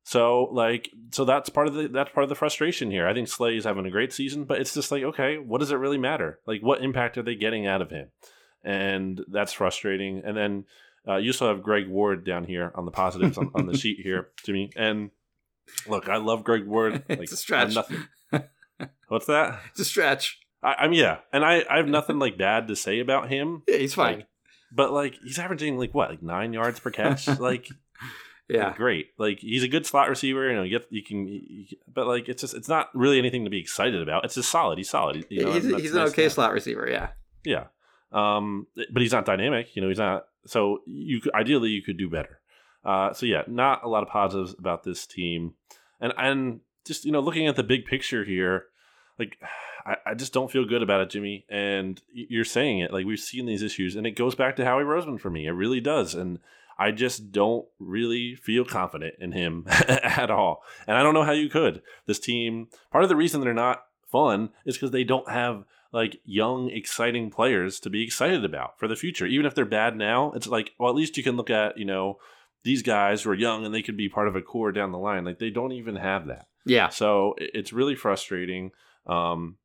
So 0.04 0.46
like 0.52 0.90
so 1.12 1.26
that's 1.26 1.50
part 1.50 1.68
of 1.68 1.74
the 1.76 1.88
that's 1.88 2.12
part 2.12 2.24
of 2.24 2.30
the 2.30 2.36
frustration 2.36 2.90
here. 2.92 3.08
I 3.08 3.14
think 3.14 3.28
Slay 3.28 3.56
is 3.56 3.66
having 3.66 3.86
a 3.86 3.92
great 3.92 4.12
season, 4.12 4.46
but 4.46 4.60
it's 4.60 4.74
just 4.74 4.92
like, 4.92 5.04
okay, 5.04 5.38
what 5.38 5.60
does 5.60 5.72
it 5.72 5.76
really 5.76 6.00
matter? 6.00 6.40
Like 6.48 6.62
what 6.62 6.84
impact 6.84 7.18
are 7.18 7.24
they 7.24 7.36
getting 7.36 7.68
out 7.68 7.82
of 7.82 7.92
him? 7.92 8.10
And 8.64 9.22
that's 9.32 9.54
frustrating. 9.54 10.22
And 10.26 10.36
then 10.36 10.66
uh, 11.08 11.18
you 11.18 11.34
still 11.34 11.48
have 11.48 11.64
Greg 11.64 11.88
Ward 11.88 12.26
down 12.26 12.44
here 12.46 12.72
on 12.76 12.86
the 12.86 12.92
positives 12.92 13.38
on, 13.38 13.52
on 13.56 13.66
the 13.68 13.78
sheet 13.82 14.00
here, 14.02 14.30
Jimmy. 14.44 14.72
And 14.76 15.10
look, 15.88 16.10
I 16.10 16.18
love 16.18 16.44
Greg 16.44 16.66
Ward. 16.66 17.04
Like 17.10 17.20
It's 17.24 17.32
a 17.32 17.38
stretch. 17.38 17.76
Nothing- 17.76 18.08
What's 19.08 19.26
that? 19.28 19.60
It's 19.72 19.80
a 19.80 19.86
stretch. 19.86 20.40
I, 20.64 20.76
I'm 20.80 20.94
yeah, 20.94 21.20
and 21.34 21.44
I, 21.44 21.64
I 21.70 21.78
have 21.78 21.88
nothing 21.88 22.20
like 22.20 22.38
bad 22.38 22.68
to 22.68 22.76
say 22.76 23.00
about 23.00 23.30
him. 23.30 23.64
Yeah, 23.68 23.78
he's 23.78 23.94
fine. 23.94 24.18
Like, 24.18 24.28
but 24.72 24.92
like 24.94 25.16
he's 25.24 25.40
averaging 25.40 25.78
like 25.78 25.94
what, 25.94 26.10
like 26.10 26.24
nine 26.24 26.54
yards 26.54 26.80
per 26.80 26.92
catch? 26.92 27.28
like 27.40 27.68
yeah. 28.48 28.74
great. 28.76 29.08
Like 29.18 29.40
he's 29.40 29.64
a 29.64 29.68
good 29.68 29.86
slot 29.86 30.10
receiver. 30.10 30.50
You 30.50 30.56
know, 30.56 30.64
you, 30.64 30.80
get, 30.80 30.88
you 30.92 31.04
can, 31.04 31.28
you 31.28 31.66
but 31.92 32.08
like 32.08 32.30
it's 32.30 32.42
just 32.42 32.54
it's 32.54 32.70
not 32.70 32.90
really 32.94 33.18
anything 33.18 33.44
to 33.44 33.50
be 33.50 33.60
excited 33.60 34.02
about. 34.02 34.26
It's 34.26 34.36
just 34.36 34.52
solid. 34.52 34.78
He's 34.78 34.90
solid. 34.90 35.26
You 35.30 35.46
know, 35.46 35.54
he's 35.54 35.66
he's 35.66 35.94
an 35.94 36.02
okay 36.10 36.30
slot 36.30 36.54
receiver, 36.54 36.88
yeah. 36.90 37.10
Yeah, 37.44 37.68
um, 38.12 38.68
but 38.92 39.02
he's 39.02 39.12
not 39.12 39.26
dynamic. 39.26 39.76
You 39.76 39.82
know, 39.82 39.88
he's 39.88 39.98
not. 39.98 40.26
So 40.46 40.80
you 40.86 41.22
could, 41.22 41.34
ideally 41.34 41.70
you 41.70 41.82
could 41.82 41.98
do 41.98 42.10
better. 42.10 42.40
Uh, 42.84 43.14
so 43.14 43.26
yeah, 43.26 43.44
not 43.48 43.84
a 43.84 43.88
lot 43.88 44.04
of 44.04 44.10
positives 44.10 44.56
about 44.58 44.84
this 44.84 45.06
team, 45.06 45.54
and 46.00 46.14
and 46.18 46.60
just 46.86 47.06
you 47.06 47.12
know 47.12 47.20
looking 47.20 47.48
at 47.48 47.56
the 47.56 47.64
big 47.64 47.86
picture 47.86 48.24
here, 48.24 48.66
like 49.22 49.38
I, 49.86 49.96
I 50.06 50.14
just 50.14 50.32
don't 50.32 50.52
feel 50.52 50.66
good 50.66 50.84
about 50.84 51.02
it, 51.02 51.10
Jimmy. 51.10 51.46
And 51.50 52.00
you're 52.14 52.46
saying 52.46 52.80
it 52.80 52.94
like 52.94 53.06
we've 53.06 53.20
seen 53.20 53.46
these 53.46 53.64
issues, 53.64 53.96
and 53.96 54.06
it 54.06 54.12
goes 54.12 54.36
back 54.36 54.56
to 54.58 54.66
Howie 54.66 54.84
Roseman 54.84 55.20
for 55.20 55.30
me. 55.30 55.48
It 55.48 55.52
really 55.52 55.80
does, 55.80 56.14
and 56.14 56.40
I 56.78 56.92
just 56.92 57.32
don't 57.32 57.66
really 57.80 58.36
feel 58.36 58.66
confident 58.66 59.16
in 59.20 59.32
him 59.32 59.66
at 59.70 60.30
all. 60.32 60.64
And 60.88 60.98
I 60.98 61.04
don't 61.04 61.14
know 61.14 61.24
how 61.24 61.32
you 61.32 61.50
could. 61.50 61.82
This 62.06 62.20
team, 62.20 62.68
part 62.92 63.04
of 63.04 63.10
the 63.10 63.16
reason 63.16 63.42
they're 63.42 63.54
not 63.54 63.86
fun 64.12 64.50
is 64.66 64.76
because 64.76 64.92
they 64.92 65.04
don't 65.04 65.30
have 65.30 65.64
like 65.92 66.22
young, 66.26 66.70
exciting 66.70 67.30
players 67.30 67.80
to 67.82 67.90
be 67.90 68.04
excited 68.04 68.46
about 68.46 68.80
for 68.80 68.88
the 68.88 68.96
future. 68.96 69.26
Even 69.26 69.46
if 69.46 69.54
they're 69.54 69.66
bad 69.66 69.96
now, 69.96 70.32
it's 70.32 70.48
like, 70.48 70.72
well, 70.80 70.90
at 70.90 70.96
least 70.96 71.18
you 71.18 71.24
can 71.24 71.36
look 71.36 71.50
at, 71.50 71.78
you 71.78 71.86
know, 71.86 72.18
these 72.64 72.82
guys 72.84 73.24
who 73.24 73.30
are 73.30 73.36
young 73.36 73.66
and 73.66 73.74
they 73.74 73.82
could 73.82 73.98
be 73.98 74.10
part 74.10 74.28
of 74.28 74.36
a 74.36 74.42
core 74.42 74.72
down 74.72 74.92
the 74.92 74.98
line. 74.98 75.26
Like 75.26 75.40
they 75.40 75.50
don't 75.50 75.72
even 75.72 75.96
have 75.96 76.28
that. 76.28 76.48
Yeah. 76.66 76.90
So 76.90 77.36
it's 77.38 77.74
really 77.74 77.96
frustrating. 77.96 78.72
Um, 79.06 79.58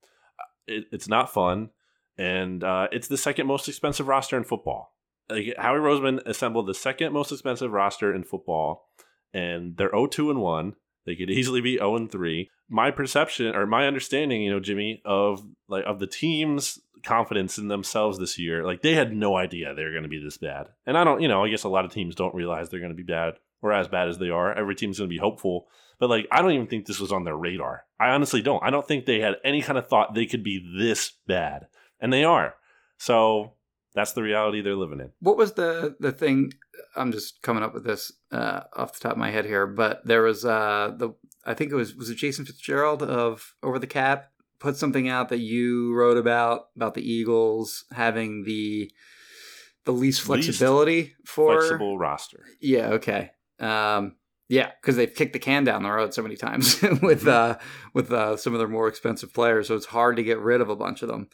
it, 0.66 0.84
it's 0.92 1.08
not 1.08 1.32
fun, 1.32 1.70
and 2.18 2.62
uh, 2.62 2.88
it's 2.92 3.08
the 3.08 3.16
second 3.16 3.46
most 3.46 3.68
expensive 3.68 4.08
roster 4.08 4.36
in 4.36 4.44
football. 4.44 4.92
Like 5.28 5.54
Howie 5.58 5.78
Roseman 5.78 6.24
assembled 6.26 6.66
the 6.66 6.74
second 6.74 7.12
most 7.12 7.32
expensive 7.32 7.72
roster 7.72 8.14
in 8.14 8.24
football, 8.24 8.88
and 9.32 9.76
they're 9.76 9.90
0-2 9.90 10.30
and 10.30 10.40
one. 10.40 10.74
They 11.04 11.14
could 11.14 11.30
easily 11.30 11.60
be 11.60 11.78
0 11.78 11.96
and 11.96 12.10
three. 12.10 12.50
My 12.68 12.90
perception 12.90 13.54
or 13.54 13.64
my 13.66 13.86
understanding, 13.86 14.42
you 14.42 14.50
know, 14.50 14.60
Jimmy, 14.60 15.00
of 15.04 15.46
like 15.68 15.84
of 15.86 16.00
the 16.00 16.06
team's 16.06 16.80
confidence 17.04 17.58
in 17.58 17.68
themselves 17.68 18.18
this 18.18 18.38
year, 18.38 18.64
like 18.64 18.82
they 18.82 18.94
had 18.94 19.12
no 19.12 19.36
idea 19.36 19.72
they 19.72 19.84
were 19.84 19.92
going 19.92 20.02
to 20.02 20.08
be 20.08 20.22
this 20.22 20.36
bad. 20.36 20.68
And 20.84 20.98
I 20.98 21.04
don't, 21.04 21.20
you 21.22 21.28
know, 21.28 21.44
I 21.44 21.48
guess 21.48 21.62
a 21.62 21.68
lot 21.68 21.84
of 21.84 21.92
teams 21.92 22.16
don't 22.16 22.34
realize 22.34 22.68
they're 22.68 22.80
going 22.80 22.90
to 22.90 22.96
be 22.96 23.04
bad 23.04 23.34
or 23.62 23.72
as 23.72 23.88
bad 23.88 24.08
as 24.08 24.18
they 24.18 24.30
are. 24.30 24.52
Every 24.52 24.74
team's 24.74 24.98
going 24.98 25.08
to 25.08 25.14
be 25.14 25.20
hopeful 25.20 25.68
but 25.98 26.10
like, 26.10 26.26
I 26.30 26.42
don't 26.42 26.52
even 26.52 26.66
think 26.66 26.86
this 26.86 27.00
was 27.00 27.12
on 27.12 27.24
their 27.24 27.36
radar. 27.36 27.84
I 27.98 28.10
honestly 28.10 28.42
don't. 28.42 28.62
I 28.62 28.70
don't 28.70 28.86
think 28.86 29.06
they 29.06 29.20
had 29.20 29.36
any 29.44 29.62
kind 29.62 29.78
of 29.78 29.88
thought 29.88 30.14
they 30.14 30.26
could 30.26 30.42
be 30.42 30.62
this 30.78 31.12
bad, 31.26 31.68
and 32.00 32.12
they 32.12 32.24
are. 32.24 32.54
So 32.98 33.54
that's 33.94 34.12
the 34.12 34.22
reality 34.22 34.60
they're 34.60 34.76
living 34.76 35.00
in. 35.00 35.12
What 35.20 35.38
was 35.38 35.52
the 35.52 35.96
the 35.98 36.12
thing? 36.12 36.52
I'm 36.94 37.12
just 37.12 37.40
coming 37.42 37.62
up 37.62 37.72
with 37.72 37.84
this 37.84 38.12
uh, 38.30 38.62
off 38.74 38.92
the 38.92 39.00
top 39.00 39.12
of 39.12 39.18
my 39.18 39.30
head 39.30 39.46
here, 39.46 39.66
but 39.66 40.06
there 40.06 40.22
was 40.22 40.44
uh, 40.44 40.92
the 40.96 41.14
I 41.44 41.54
think 41.54 41.72
it 41.72 41.76
was 41.76 41.94
was 41.94 42.10
it 42.10 42.16
Jason 42.16 42.44
Fitzgerald 42.44 43.02
of 43.02 43.54
Over 43.62 43.78
the 43.78 43.86
Cap 43.86 44.30
put 44.58 44.76
something 44.76 45.08
out 45.08 45.30
that 45.30 45.40
you 45.40 45.94
wrote 45.94 46.18
about 46.18 46.66
about 46.76 46.94
the 46.94 47.10
Eagles 47.10 47.84
having 47.92 48.44
the 48.44 48.90
the 49.86 49.92
least 49.92 50.18
Least 50.18 50.26
flexibility 50.26 51.14
for 51.24 51.60
Flexible 51.60 51.96
roster. 51.96 52.44
Yeah. 52.60 52.88
Okay. 52.88 53.30
Um, 53.60 54.16
yeah, 54.48 54.70
because 54.80 54.96
they've 54.96 55.12
kicked 55.12 55.32
the 55.32 55.38
can 55.38 55.64
down 55.64 55.82
the 55.82 55.90
road 55.90 56.14
so 56.14 56.22
many 56.22 56.36
times 56.36 56.80
with 57.02 57.26
uh, 57.26 57.58
with 57.94 58.12
uh, 58.12 58.36
some 58.36 58.52
of 58.52 58.58
their 58.60 58.68
more 58.68 58.86
expensive 58.88 59.32
players, 59.34 59.68
so 59.68 59.74
it's 59.74 59.86
hard 59.86 60.16
to 60.16 60.22
get 60.22 60.38
rid 60.38 60.60
of 60.60 60.68
a 60.68 60.76
bunch 60.76 61.02
of 61.02 61.08
them. 61.08 61.28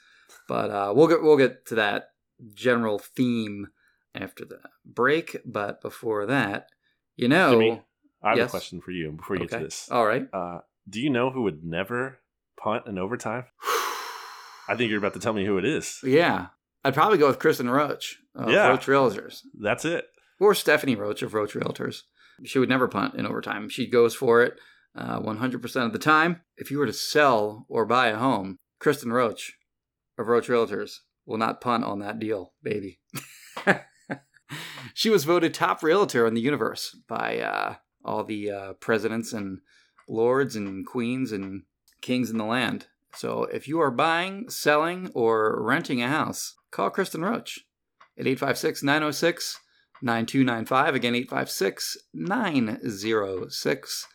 But 0.49 0.71
uh, 0.71 0.93
we'll 0.97 1.09
get 1.09 1.23
we'll 1.23 1.37
get 1.37 1.67
to 1.67 1.75
that 1.77 2.11
general 2.55 2.99
theme 2.99 3.69
after 4.15 4.45
the 4.45 4.61
break. 4.85 5.37
But 5.45 5.81
before 5.83 6.27
that, 6.27 6.69
you 7.17 7.29
know, 7.29 7.53
Jimmy, 7.53 7.83
I 8.23 8.29
have 8.31 8.39
Yes? 8.39 8.49
a 8.49 8.51
question 8.51 8.81
for 8.81 8.93
you 8.93 9.13
before 9.13 9.37
you 9.37 9.47
get 9.47 9.59
to 9.59 9.65
this. 9.65 9.89
All 9.91 10.07
right. 10.07 10.27
Uh, 10.33 10.61
do 10.89 11.01
you 11.01 11.11
know 11.11 11.31
who 11.31 11.43
would 11.43 11.63
never 11.65 12.19
punt 12.57 12.87
in 12.87 12.99
overtime? 12.99 13.45
I 14.69 14.75
think 14.77 14.89
you're 14.91 14.99
about 14.99 15.15
to 15.15 15.21
tell 15.21 15.33
me 15.33 15.45
who 15.45 15.59
it 15.59 15.65
is. 15.65 15.99
yeah, 16.03 16.47
I'd 16.85 16.95
probably 16.95 17.19
go 17.19 17.27
with 17.27 17.39
Kristen 17.39 17.69
Roach 17.69 18.19
of 18.35 18.49
Yeah. 18.51 18.69
Roach 18.69 18.87
Realtors. 18.87 19.41
That's 19.61 19.85
it. 19.85 20.07
Or 20.43 20.55
Stephanie 20.57 20.97
Roach 20.97 21.23
of 21.23 21.35
Roach 21.35 21.55
Realtors. 21.55 22.03
She 22.45 22.59
would 22.59 22.69
never 22.69 22.89
punt 22.89 23.15
in 23.15 23.27
overtime. 23.27 23.69
She 23.69 23.87
goes 23.87 24.13
for 24.13 24.43
it 24.43 24.59
uh, 24.97 25.21
100% 25.21 25.87
of 25.87 25.93
the 25.93 25.99
time. 26.01 26.41
If 26.57 26.69
you 26.69 26.79
were 26.79 26.87
to 26.87 26.93
sell 26.93 27.65
or 27.69 27.87
buy 27.87 28.09
a 28.09 28.17
home, 28.17 28.59
Kristen 28.81 29.13
Roach 29.13 29.53
of 30.19 30.27
Roach 30.27 30.49
Realtors 30.49 30.97
will 31.25 31.39
not 31.39 31.61
punt 31.61 31.85
on 31.85 32.01
that 32.01 32.19
deal, 32.19 32.55
baby. 32.61 32.99
she 34.95 35.11
was 35.11 35.23
voted 35.23 35.55
top 35.55 35.81
realtor 35.81 36.27
in 36.27 36.35
the 36.35 36.41
universe 36.41 36.97
by 37.09 37.39
uh, 37.39 37.75
all 38.05 38.25
the 38.25 38.51
uh, 38.51 38.73
presidents 38.75 39.33
and 39.33 39.61
lords 40.09 40.57
and 40.57 40.85
queens 40.85 41.31
and 41.31 41.63
kings 42.01 42.31
in 42.31 42.39
the 42.39 42.45
land. 42.45 42.89
So 43.15 43.45
if 43.45 43.69
you 43.69 43.81
are 43.81 43.93
buying, 43.93 44.51
selling, 44.51 45.09
or 45.15 45.63
renting 45.63 46.03
a 46.03 46.09
house, 46.09 46.57
call 46.73 46.91
Kristen 46.91 47.23
Roach 47.23 47.61
at 48.19 48.27
856 48.27 48.83
906 48.83 49.61
9295. 50.03 50.95
Again, 50.95 51.15
856 51.15 51.97
906 52.13 54.07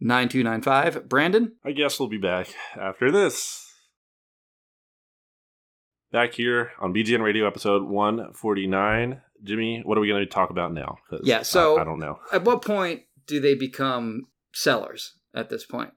9295. 0.00 1.08
Brandon? 1.08 1.52
I 1.64 1.72
guess 1.72 1.98
we'll 1.98 2.08
be 2.08 2.18
back 2.18 2.48
after 2.78 3.10
this. 3.10 3.66
Back 6.12 6.34
here 6.34 6.72
on 6.80 6.92
BGN 6.92 7.22
Radio 7.22 7.46
episode 7.46 7.84
149. 7.84 9.22
Jimmy, 9.42 9.80
what 9.84 9.96
are 9.96 10.00
we 10.00 10.08
going 10.08 10.24
to 10.24 10.26
talk 10.26 10.50
about 10.50 10.72
now? 10.74 10.98
Yeah, 11.22 11.42
so- 11.42 11.78
I, 11.78 11.82
I 11.82 11.84
don't 11.84 12.00
know. 12.00 12.18
At 12.32 12.44
what 12.44 12.62
point 12.62 13.02
do 13.26 13.40
they 13.40 13.54
become 13.54 14.26
sellers 14.52 15.14
at 15.34 15.48
this 15.48 15.64
point? 15.64 15.92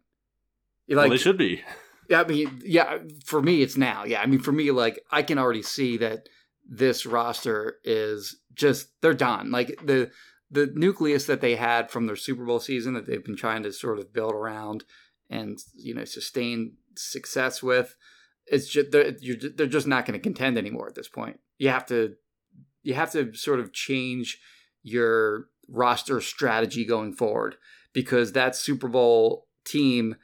You 0.87 0.95
well, 0.97 1.05
Like, 1.05 1.11
they 1.13 1.17
should 1.23 1.37
be. 1.37 1.61
Yeah, 2.09 2.21
I 2.21 2.27
mean, 2.27 2.61
yeah, 2.63 2.97
for 3.25 3.41
me, 3.41 3.61
it's 3.61 3.77
now. 3.77 4.03
Yeah, 4.03 4.21
I 4.21 4.25
mean, 4.25 4.39
for 4.39 4.51
me, 4.51 4.71
like, 4.71 4.99
I 5.09 5.23
can 5.23 5.37
already 5.37 5.61
see 5.61 5.97
that 5.97 6.27
this 6.67 7.05
roster 7.05 7.77
is 7.83 8.37
just, 8.53 8.89
they're 9.01 9.13
done. 9.13 9.51
Like, 9.51 9.79
the, 9.83 10.11
the 10.49 10.71
nucleus 10.73 11.25
that 11.25 11.41
they 11.41 11.55
had 11.55 11.89
from 11.89 12.07
their 12.07 12.15
Super 12.15 12.45
Bowl 12.45 12.59
season 12.59 12.93
that 12.93 13.05
they've 13.05 13.23
been 13.23 13.37
trying 13.37 13.63
to 13.63 13.73
sort 13.73 13.99
of 13.99 14.13
build 14.13 14.33
around 14.33 14.83
and, 15.29 15.57
you 15.75 15.93
know, 15.93 16.05
sustain 16.05 16.73
success 16.95 17.63
with, 17.63 17.95
it's 18.45 18.67
just, 18.67 18.91
they're 18.91 19.11
they're 19.55 19.67
just 19.67 19.87
not 19.87 20.05
going 20.05 20.19
to 20.19 20.23
contend 20.23 20.57
anymore 20.57 20.87
at 20.87 20.95
this 20.95 21.07
point. 21.07 21.39
You 21.57 21.69
have 21.69 21.85
to, 21.87 22.15
you 22.83 22.93
have 22.93 23.11
to 23.13 23.33
sort 23.33 23.61
of 23.61 23.71
change 23.71 24.39
your 24.83 25.47
roster 25.67 26.21
strategy 26.21 26.85
going 26.85 27.13
forward 27.13 27.55
because 27.93 28.33
that 28.33 28.55
Super 28.55 28.87
Bowl 28.87 29.47
team 29.65 30.15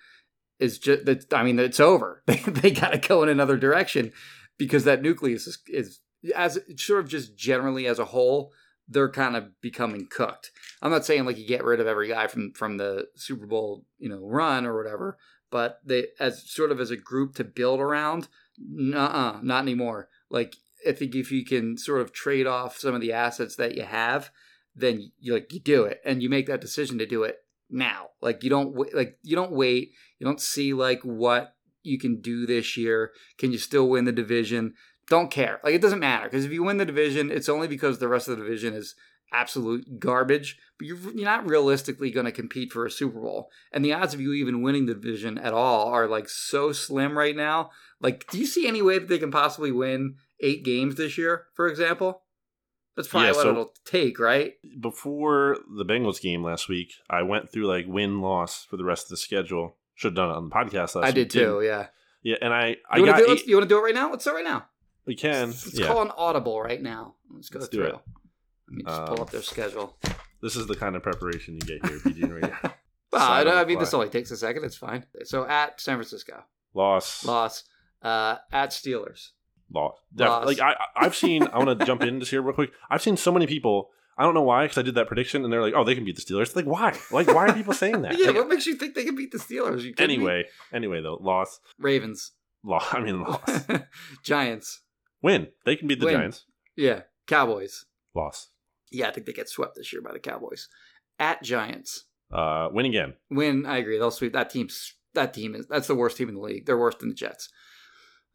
is 0.60 0.78
just 0.78 1.34
I 1.34 1.43
mean 1.43 1.58
it's 1.60 1.80
over. 1.80 2.23
They 2.28 2.38
they 2.38 2.71
got 2.71 2.91
to 2.91 2.97
go 2.97 3.23
in 3.23 3.30
another 3.30 3.58
direction 3.58 4.12
because 4.58 4.84
that 4.84 5.02
nucleus 5.02 5.47
is, 5.47 5.60
is 5.67 5.99
as 6.36 6.60
sort 6.77 6.99
of 6.99 7.10
just 7.10 7.36
generally 7.38 7.88
as 7.88 7.99
a 7.99 8.05
whole 8.05 8.51
they're 8.89 9.12
kind 9.12 9.36
of 9.36 9.62
becoming 9.62 10.08
cooked. 10.10 10.51
I'm 10.82 10.91
not 10.91 11.05
saying 11.05 11.25
like 11.25 11.38
you 11.38 11.47
get 11.47 11.63
rid 11.63 11.79
of 11.79 11.88
every 11.88 12.08
guy 12.08 12.27
from 12.27 12.53
from 12.53 12.77
the 12.77 13.08
Super 13.15 13.45
Bowl, 13.45 13.86
you 13.99 14.10
know, 14.10 14.19
run 14.19 14.65
or 14.65 14.75
whatever, 14.75 15.17
but 15.51 15.79
they 15.86 16.08
as 16.19 16.49
sort 16.49 16.71
of 16.71 16.79
as 16.79 16.91
a 16.91 16.97
group 16.97 17.36
to 17.36 17.43
build 17.43 17.79
around, 17.79 18.27
uh 18.95 19.39
not 19.41 19.62
anymore. 19.62 20.10
Like 20.29 20.55
I 20.88 20.93
think 20.93 21.13
if 21.15 21.32
you 21.32 21.45
can 21.45 21.77
sort 21.77 22.01
of 22.01 22.12
trade 22.12 22.47
off 22.47 22.79
some 22.79 22.95
of 22.95 23.01
the 23.01 23.13
assets 23.13 23.55
that 23.58 23.75
you 23.75 23.84
have, 23.84 24.32
then 24.75 25.12
you 25.19 25.34
like 25.34 25.53
you 25.53 25.60
do 25.60 25.84
it 25.84 26.01
and 26.03 26.23
you 26.23 26.29
make 26.29 26.47
that 26.47 26.62
decision 26.62 26.97
to 26.97 27.05
do 27.05 27.23
it 27.23 27.38
now. 27.69 28.08
Like 28.21 28.43
you 28.43 28.49
don't 28.49 28.75
like 28.95 29.19
you 29.21 29.36
don't 29.36 29.51
wait. 29.51 29.91
You 30.17 30.25
don't 30.25 30.41
see 30.41 30.73
like 30.73 31.01
what 31.03 31.55
you 31.84 31.99
can 31.99 32.21
do 32.21 32.45
this 32.45 32.75
year. 32.75 33.12
Can 33.38 33.51
you 33.51 33.58
still 33.58 33.88
win 33.88 34.05
the 34.05 34.12
division? 34.12 34.73
Don't 35.10 35.32
care. 35.32 35.60
Like 35.63 35.74
it 35.74 35.82
doesn't 35.82 36.00
matter 36.00 36.26
because 36.26 36.45
if 36.45 36.52
you 36.52 36.63
win 36.63 36.78
the 36.78 36.86
division, 36.86 37.32
it's 37.32 37.50
only 37.50 37.67
because 37.67 38.00
the 38.00 38.08
rest 38.08 38.28
of 38.28 38.38
the 38.38 38.43
division 38.43 38.74
is 38.74 38.95
absolute 39.34 40.00
garbage. 40.00 40.58
But 40.78 40.88
you're 40.88 40.98
you're 40.98 41.26
not 41.26 41.48
realistically 41.50 42.12
going 42.12 42.26
to 42.26 42.32
compete 42.32 42.72
for 42.72 42.86
a 42.86 42.91
Super 42.91 43.19
Bowl, 43.19 43.50
and 43.72 43.84
the 43.84 43.93
odds 43.93 44.13
of 44.13 44.22
you 44.22 44.34
even 44.34 44.62
winning 44.62 44.86
the 44.86 44.93
division 44.93 45.38
at 45.38 45.54
all 45.54 45.88
are 45.89 46.08
like 46.08 46.30
so 46.30 46.72
slim 46.72 47.17
right 47.17 47.36
now. 47.36 47.72
Like, 48.00 48.28
do 48.32 48.38
you 48.39 48.45
see 48.45 48.67
any 48.67 48.82
way 48.82 48.98
that 49.00 49.08
they 49.10 49.17
can 49.19 49.32
possibly 49.32 49.72
win 49.72 50.15
eight 50.39 50.63
games 50.63 50.95
this 50.95 51.17
year, 51.17 51.48
for 51.56 51.67
example? 51.67 52.22
That's 52.95 53.08
probably 53.08 53.28
Yeah, 53.30 53.34
what 53.34 53.43
so- 53.43 53.50
it'll 53.52 53.74
take, 53.86 54.19
right? 54.19 54.54
Before 54.80 55.58
the 55.78 55.86
Bengals 55.86 56.22
game 56.22 56.43
last 56.43 56.69
week, 56.69 56.91
I 57.10 57.24
went 57.24 57.52
through 57.52 57.65
like 57.67 57.86
win 57.88 58.22
loss 58.22 58.65
for 58.65 58.78
the 58.78 58.84
rest 58.86 59.06
of 59.06 59.10
the 59.10 59.17
schedule. 59.17 59.78
Should 59.95 60.10
have 60.10 60.15
done 60.15 60.30
it 60.30 60.34
on 60.38 60.50
the 60.50 60.56
podcast 60.56 60.95
last 60.95 61.04
I 61.04 61.08
week. 61.08 61.15
did 61.15 61.30
too. 61.32 61.62
Yeah. 61.63 61.88
Yeah, 62.24 62.36
and 62.41 62.54
I, 62.54 62.78
I 62.89 62.98
You 62.98 63.06
want 63.06 63.17
got 63.17 63.30
eight. 63.30 63.48
you 63.48 63.56
want 63.56 63.67
to 63.69 63.74
do 63.74 63.80
it 63.80 63.82
right 63.84 63.93
now? 63.95 64.12
Let's 64.12 64.24
do 64.26 64.32
it 64.32 64.34
right 64.36 64.43
now. 64.43 64.65
We 65.10 65.15
can. 65.15 65.48
Let's 65.48 65.74
yeah. 65.78 65.88
call 65.88 66.02
an 66.04 66.12
audible 66.15 66.62
right 66.62 66.82
now. 66.82 67.15
Let's 67.34 67.50
go 67.50 67.60
Let's 67.60 67.69
do 67.69 67.78
through. 67.80 67.88
it. 67.88 67.93
Let 68.69 68.76
me 68.78 68.84
just 68.84 69.06
pull 69.08 69.15
Um, 69.15 69.22
up 69.22 69.30
their 69.32 69.41
schedule. 69.41 69.98
This 70.41 70.56
is 70.56 70.67
the 70.67 70.76
kind 70.76 70.95
of 70.95 71.02
preparation 71.04 71.56
you 71.56 71.62
get 71.62 71.86
here, 71.86 72.00
PG 72.00 72.24
Radio. 72.26 72.56
Well, 73.12 73.24
I, 73.24 73.39
Sign 73.43 73.48
on 73.48 73.58
I 73.58 73.65
mean, 73.65 73.80
this 73.80 73.91
only 73.95 74.08
takes 74.10 74.30
a 74.30 74.38
second. 74.38 74.63
It's 74.65 74.76
fine. 74.78 75.04
So 75.24 75.43
at 75.43 75.82
San 75.82 75.95
Francisco, 75.95 76.43
Loss. 76.76 77.26
loss. 77.26 77.63
Uh, 78.04 78.36
at 78.52 78.69
Steelers, 78.69 79.30
Loss. 79.74 79.95
Def- 80.15 80.28
Loss. 80.28 80.45
Like 80.45 80.60
I, 80.60 80.74
I- 80.74 81.06
I've 81.06 81.15
seen. 81.15 81.48
I 81.48 81.58
want 81.58 81.80
to 81.80 81.86
jump 81.88 82.04
in 82.04 82.19
just 82.19 82.30
here 82.30 82.43
real 82.43 82.54
quick. 82.54 82.69
I've 82.88 83.02
seen 83.02 83.17
so 83.17 83.32
many 83.32 83.48
people. 83.48 83.89
I 84.15 84.24
don't 84.24 84.36
know 84.36 84.43
why, 84.43 84.65
because 84.65 84.78
I 84.78 84.84
did 84.84 84.93
that 84.93 85.08
prediction, 85.08 85.43
and 85.43 85.52
they're 85.52 85.62
like, 85.62 85.74
"Oh, 85.76 85.84
they 85.84 85.95
can 85.95 86.06
beat 86.06 86.17
the 86.17 86.22
Steelers." 86.22 86.56
Like, 86.56 86.65
why? 86.65 86.95
Like, 87.12 87.26
why 87.34 87.48
are 87.48 87.54
people 87.54 87.74
saying 87.74 88.04
that? 88.04 88.15
yeah. 88.19 88.28
Like, 88.28 88.36
What 88.36 88.50
makes 88.50 88.67
you 88.67 88.76
think 88.76 88.93
they 88.93 89.06
can 89.06 89.15
beat 89.15 89.32
the 89.32 89.39
Steelers? 89.39 89.82
You 89.82 89.93
kidding 89.95 90.19
me? 90.19 90.26
anyway, 90.26 90.43
anyway, 90.72 91.02
though, 91.02 91.17
loss. 91.19 91.60
Ravens, 91.80 92.34
Loss. 92.63 92.93
I 92.93 93.00
mean, 93.00 93.22
loss. 93.24 93.65
Giants, 94.24 94.82
Win. 95.21 95.47
They 95.65 95.75
can 95.75 95.88
beat 95.88 95.99
the 95.99 96.05
Win. 96.05 96.15
Giants. 96.15 96.45
yeah, 96.75 97.01
Cowboys. 97.27 97.86
Loss. 98.15 98.49
Yeah, 98.91 99.08
I 99.08 99.12
think 99.12 99.25
they 99.27 99.34
get 99.34 99.49
swept 99.49 99.75
this 99.75 99.91
year 99.93 100.01
by 100.01 100.12
the 100.13 100.19
Cowboys. 100.19 100.67
At 101.19 101.43
Giants, 101.43 102.05
Uh, 102.32 102.69
win 102.71 102.86
again. 102.86 103.13
win. 103.29 103.65
I 103.65 103.77
agree. 103.77 103.97
They'll 103.97 104.12
sweep 104.12 104.34
that 104.34 104.49
team's. 104.49 104.93
That 105.15 105.34
team 105.34 105.55
is 105.55 105.65
that's 105.67 105.88
the 105.88 105.95
worst 105.95 106.17
team 106.17 106.29
in 106.29 106.36
the 106.36 106.41
league. 106.41 106.65
They're 106.65 106.77
worse 106.77 106.95
than 106.95 107.10
the 107.10 107.15
Jets. 107.15 107.49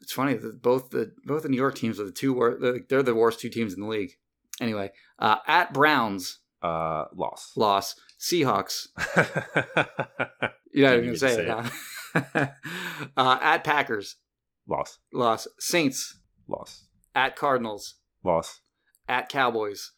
It's 0.00 0.12
funny 0.12 0.34
that 0.34 0.60
both 0.60 0.90
the 0.90 1.12
both 1.24 1.44
the 1.44 1.48
New 1.48 1.56
York 1.56 1.76
teams 1.76 1.98
are 2.00 2.04
the 2.04 2.10
two 2.12 2.34
wor- 2.34 2.58
they're, 2.60 2.80
they're 2.88 3.02
the 3.02 3.14
worst 3.14 3.40
two 3.40 3.48
teams 3.48 3.72
in 3.74 3.80
the 3.80 3.86
league. 3.86 4.12
Anyway, 4.60 4.90
uh, 5.18 5.36
at 5.46 5.72
Browns 5.72 6.40
Uh, 6.62 7.04
loss. 7.14 7.52
loss. 7.56 7.94
Seahawks. 8.20 8.88
You're 10.72 10.88
not 10.88 10.96
even 10.98 11.04
gonna 11.06 11.16
say, 11.16 11.34
say 11.36 11.46
it, 11.46 11.70
huh? 12.14 12.46
uh, 13.16 13.38
at 13.40 13.64
Packers 13.64 14.16
loss. 14.66 14.98
loss. 15.12 15.46
Saints 15.58 16.18
Loss. 16.48 16.84
at 17.14 17.36
Cardinals 17.36 17.94
Loss. 18.22 18.60
at 19.08 19.28
Cowboys. 19.28 19.92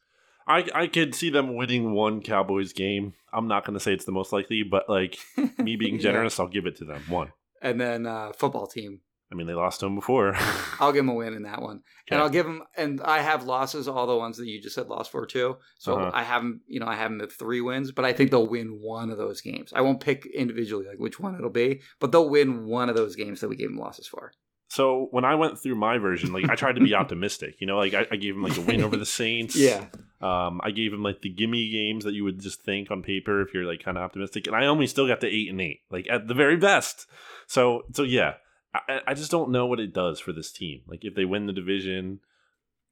I 0.48 0.68
I 0.74 0.86
could 0.86 1.14
see 1.14 1.30
them 1.30 1.56
winning 1.56 1.92
one 1.92 2.22
Cowboys 2.22 2.72
game. 2.72 3.14
I'm 3.32 3.48
not 3.48 3.64
going 3.64 3.74
to 3.74 3.80
say 3.80 3.92
it's 3.92 4.04
the 4.04 4.12
most 4.12 4.32
likely, 4.32 4.62
but 4.62 4.88
like 4.88 5.18
me 5.58 5.76
being 5.82 5.96
Yeah. 5.96 6.02
generous, 6.02 6.38
I'll 6.38 6.46
give 6.48 6.66
it 6.66 6.76
to 6.76 6.84
them. 6.84 7.02
One. 7.08 7.32
And 7.60 7.80
then 7.80 8.06
uh, 8.06 8.32
football 8.32 8.66
team. 8.66 9.00
I 9.32 9.34
mean, 9.34 9.48
they 9.48 9.54
lost 9.54 9.80
to 9.80 9.86
them 9.86 9.96
before. 9.96 10.34
I'll 10.78 10.92
give 10.92 11.00
them 11.04 11.08
a 11.08 11.14
win 11.14 11.34
in 11.34 11.42
that 11.42 11.60
one. 11.60 11.80
And 12.08 12.20
I'll 12.20 12.28
give 12.28 12.46
them, 12.46 12.62
and 12.76 13.00
I 13.00 13.18
have 13.22 13.42
losses, 13.42 13.88
all 13.88 14.06
the 14.06 14.14
ones 14.16 14.36
that 14.36 14.46
you 14.46 14.62
just 14.62 14.76
said 14.76 14.86
lost 14.86 15.10
for 15.10 15.26
too. 15.26 15.56
So 15.80 15.94
Uh-huh. 15.98 16.10
I 16.14 16.22
have 16.22 16.42
them, 16.42 16.60
you 16.68 16.78
know, 16.78 16.86
I 16.86 16.94
have 16.94 17.10
them 17.10 17.20
at 17.20 17.32
three 17.32 17.60
wins, 17.60 17.90
but 17.90 18.04
I 18.04 18.12
think 18.12 18.30
they'll 18.30 18.46
win 18.46 18.78
one 18.80 19.10
of 19.10 19.18
those 19.18 19.40
games. 19.40 19.72
I 19.74 19.80
won't 19.80 19.98
pick 20.00 20.26
individually 20.26 20.86
like 20.86 20.98
which 21.00 21.18
one 21.18 21.34
it'll 21.34 21.50
be, 21.50 21.80
but 21.98 22.12
they'll 22.12 22.28
win 22.30 22.66
one 22.66 22.88
of 22.88 22.94
those 22.94 23.16
games 23.16 23.40
that 23.40 23.48
we 23.48 23.56
gave 23.56 23.68
them 23.70 23.78
losses 23.80 24.06
for. 24.06 24.30
So 24.76 25.08
when 25.10 25.24
I 25.24 25.36
went 25.36 25.58
through 25.58 25.76
my 25.76 25.96
version, 25.96 26.34
like 26.34 26.50
I 26.50 26.54
tried 26.54 26.74
to 26.74 26.82
be 26.82 26.94
optimistic. 27.02 27.62
You 27.62 27.66
know, 27.66 27.78
like 27.78 27.94
I, 27.94 28.06
I 28.10 28.16
gave 28.16 28.34
him 28.34 28.42
like 28.42 28.58
a 28.58 28.60
win 28.60 28.82
over 28.82 28.98
the 28.98 29.06
Saints. 29.06 29.56
Um, 30.20 30.60
I 30.62 30.70
gave 30.70 30.92
him 30.92 31.02
like 31.02 31.22
the 31.22 31.30
gimme 31.30 31.70
games 31.70 32.04
that 32.04 32.12
you 32.12 32.24
would 32.24 32.40
just 32.40 32.60
think 32.60 32.90
on 32.90 33.02
paper 33.02 33.40
if 33.40 33.54
you're 33.54 33.64
like 33.64 33.82
kind 33.82 33.96
of 33.96 34.02
optimistic, 34.02 34.46
and 34.46 34.54
I 34.54 34.66
only 34.66 34.86
still 34.86 35.06
got 35.06 35.22
to 35.22 35.26
eight 35.26 35.48
and 35.48 35.62
eight, 35.62 35.80
like 35.90 36.06
at 36.10 36.28
the 36.28 36.34
very 36.34 36.58
best. 36.58 37.06
So 37.46 37.84
so 37.94 38.02
yeah, 38.02 38.34
I, 38.74 39.00
I 39.06 39.14
just 39.14 39.30
don't 39.30 39.50
know 39.50 39.64
what 39.64 39.80
it 39.80 39.94
does 39.94 40.20
for 40.20 40.34
this 40.34 40.52
team. 40.52 40.82
Like 40.86 41.06
if 41.06 41.14
they 41.14 41.24
win 41.24 41.46
the 41.46 41.54
division, 41.54 42.20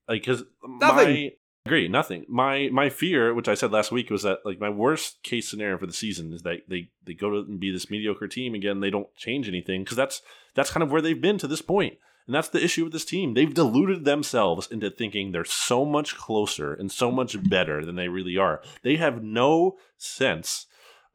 like 0.08 0.22
because 0.22 0.42
Nothing. 0.66 1.06
my 1.06 1.32
agree 1.66 1.88
nothing. 1.88 2.26
My 2.28 2.68
my 2.70 2.90
fear, 2.90 3.32
which 3.32 3.48
I 3.48 3.54
said 3.54 3.72
last 3.72 3.90
week, 3.90 4.10
was 4.10 4.22
that 4.22 4.40
like 4.44 4.60
my 4.60 4.68
worst 4.68 5.22
case 5.22 5.48
scenario 5.48 5.78
for 5.78 5.86
the 5.86 5.92
season 5.92 6.32
is 6.32 6.42
that 6.42 6.62
they 6.68 6.90
they 7.04 7.14
go 7.14 7.30
to 7.30 7.38
and 7.38 7.58
be 7.58 7.70
this 7.70 7.90
mediocre 7.90 8.28
team 8.28 8.54
again. 8.54 8.80
They 8.80 8.90
don't 8.90 9.14
change 9.16 9.48
anything 9.48 9.82
because 9.82 9.96
that's 9.96 10.20
that's 10.54 10.70
kind 10.70 10.82
of 10.82 10.92
where 10.92 11.00
they've 11.00 11.20
been 11.20 11.38
to 11.38 11.46
this. 11.46 11.62
And 12.26 12.34
that's 12.34 12.48
the 12.48 12.62
issue 12.62 12.84
with 12.84 12.92
this 12.92 13.04
team. 13.04 13.34
They've 13.34 13.52
deluded 13.52 14.04
themselves 14.04 14.66
into 14.70 14.90
thinking 14.90 15.32
they're 15.32 15.44
so 15.44 15.84
much 15.84 16.16
closer 16.16 16.72
and 16.72 16.90
so 16.90 17.10
much 17.10 17.36
better 17.48 17.84
than 17.84 17.96
they 17.96 18.08
really 18.08 18.38
are. 18.38 18.62
They 18.82 18.96
have 18.96 19.22
no 19.22 19.76
sense 19.98 20.66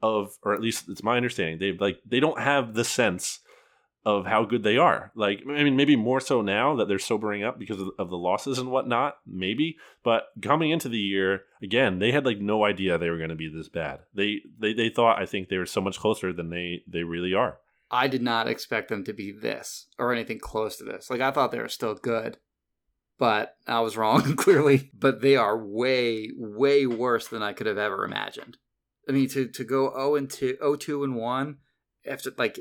of, 0.02 0.38
or 0.42 0.54
at 0.54 0.60
least 0.60 0.88
it's 0.88 1.02
my 1.02 1.16
understanding, 1.16 1.58
they've 1.58 1.80
like 1.80 2.00
they 2.06 2.20
don't 2.20 2.40
have 2.40 2.74
the 2.74 2.84
sense 2.84 3.40
of 4.04 4.24
how 4.26 4.44
good 4.44 4.62
they 4.62 4.78
are. 4.78 5.12
Like, 5.14 5.42
I 5.46 5.62
mean, 5.62 5.76
maybe 5.76 5.94
more 5.94 6.20
so 6.20 6.40
now 6.40 6.76
that 6.76 6.88
they're 6.88 6.98
sobering 6.98 7.44
up 7.44 7.58
because 7.58 7.80
of, 7.80 7.90
of, 7.98 8.08
the 8.08 8.16
losses 8.16 8.58
and 8.58 8.70
whatnot, 8.70 9.16
maybe. 9.26 9.76
But 10.02 10.24
coming 10.42 10.70
into 10.70 10.88
the 10.88 10.98
year, 10.98 11.42
again, 11.62 11.98
they 11.98 12.10
had 12.10 12.24
like 12.24 12.38
no 12.38 12.64
idea 12.64 12.96
they 12.96 13.10
were 13.10 13.18
going 13.18 13.30
to 13.30 13.36
be 13.36 13.50
this 13.50 13.68
bad. 13.68 14.00
They, 14.14 14.40
they 14.58 14.72
they 14.72 14.88
thought 14.88 15.20
I 15.20 15.26
think 15.26 15.48
they 15.48 15.58
were 15.58 15.66
so 15.66 15.82
much 15.82 15.98
closer 15.98 16.32
than 16.32 16.48
they 16.50 16.82
they 16.86 17.02
really 17.02 17.34
are. 17.34 17.58
I 17.90 18.08
did 18.08 18.22
not 18.22 18.48
expect 18.48 18.88
them 18.88 19.04
to 19.04 19.12
be 19.12 19.32
this 19.32 19.86
or 19.98 20.12
anything 20.12 20.38
close 20.38 20.76
to 20.76 20.84
this. 20.84 21.10
Like 21.10 21.20
I 21.20 21.30
thought 21.30 21.52
they 21.52 21.58
were 21.58 21.68
still 21.68 21.94
good, 21.94 22.38
but 23.18 23.56
I 23.66 23.80
was 23.80 23.96
wrong 23.96 24.22
clearly. 24.36 24.90
But 24.98 25.20
they 25.20 25.36
are 25.36 25.58
way 25.58 26.30
way 26.34 26.86
worse 26.86 27.28
than 27.28 27.42
I 27.42 27.52
could 27.52 27.66
have 27.66 27.78
ever 27.78 28.04
imagined. 28.04 28.56
I 29.08 29.12
mean, 29.12 29.28
to 29.30 29.46
to 29.46 29.64
go 29.64 29.90
0 29.90 30.14
and 30.14 30.30
2, 30.30 30.56
0 30.58 30.76
2 30.76 31.04
and 31.04 31.16
1 31.16 31.58
after 32.06 32.32
like 32.36 32.58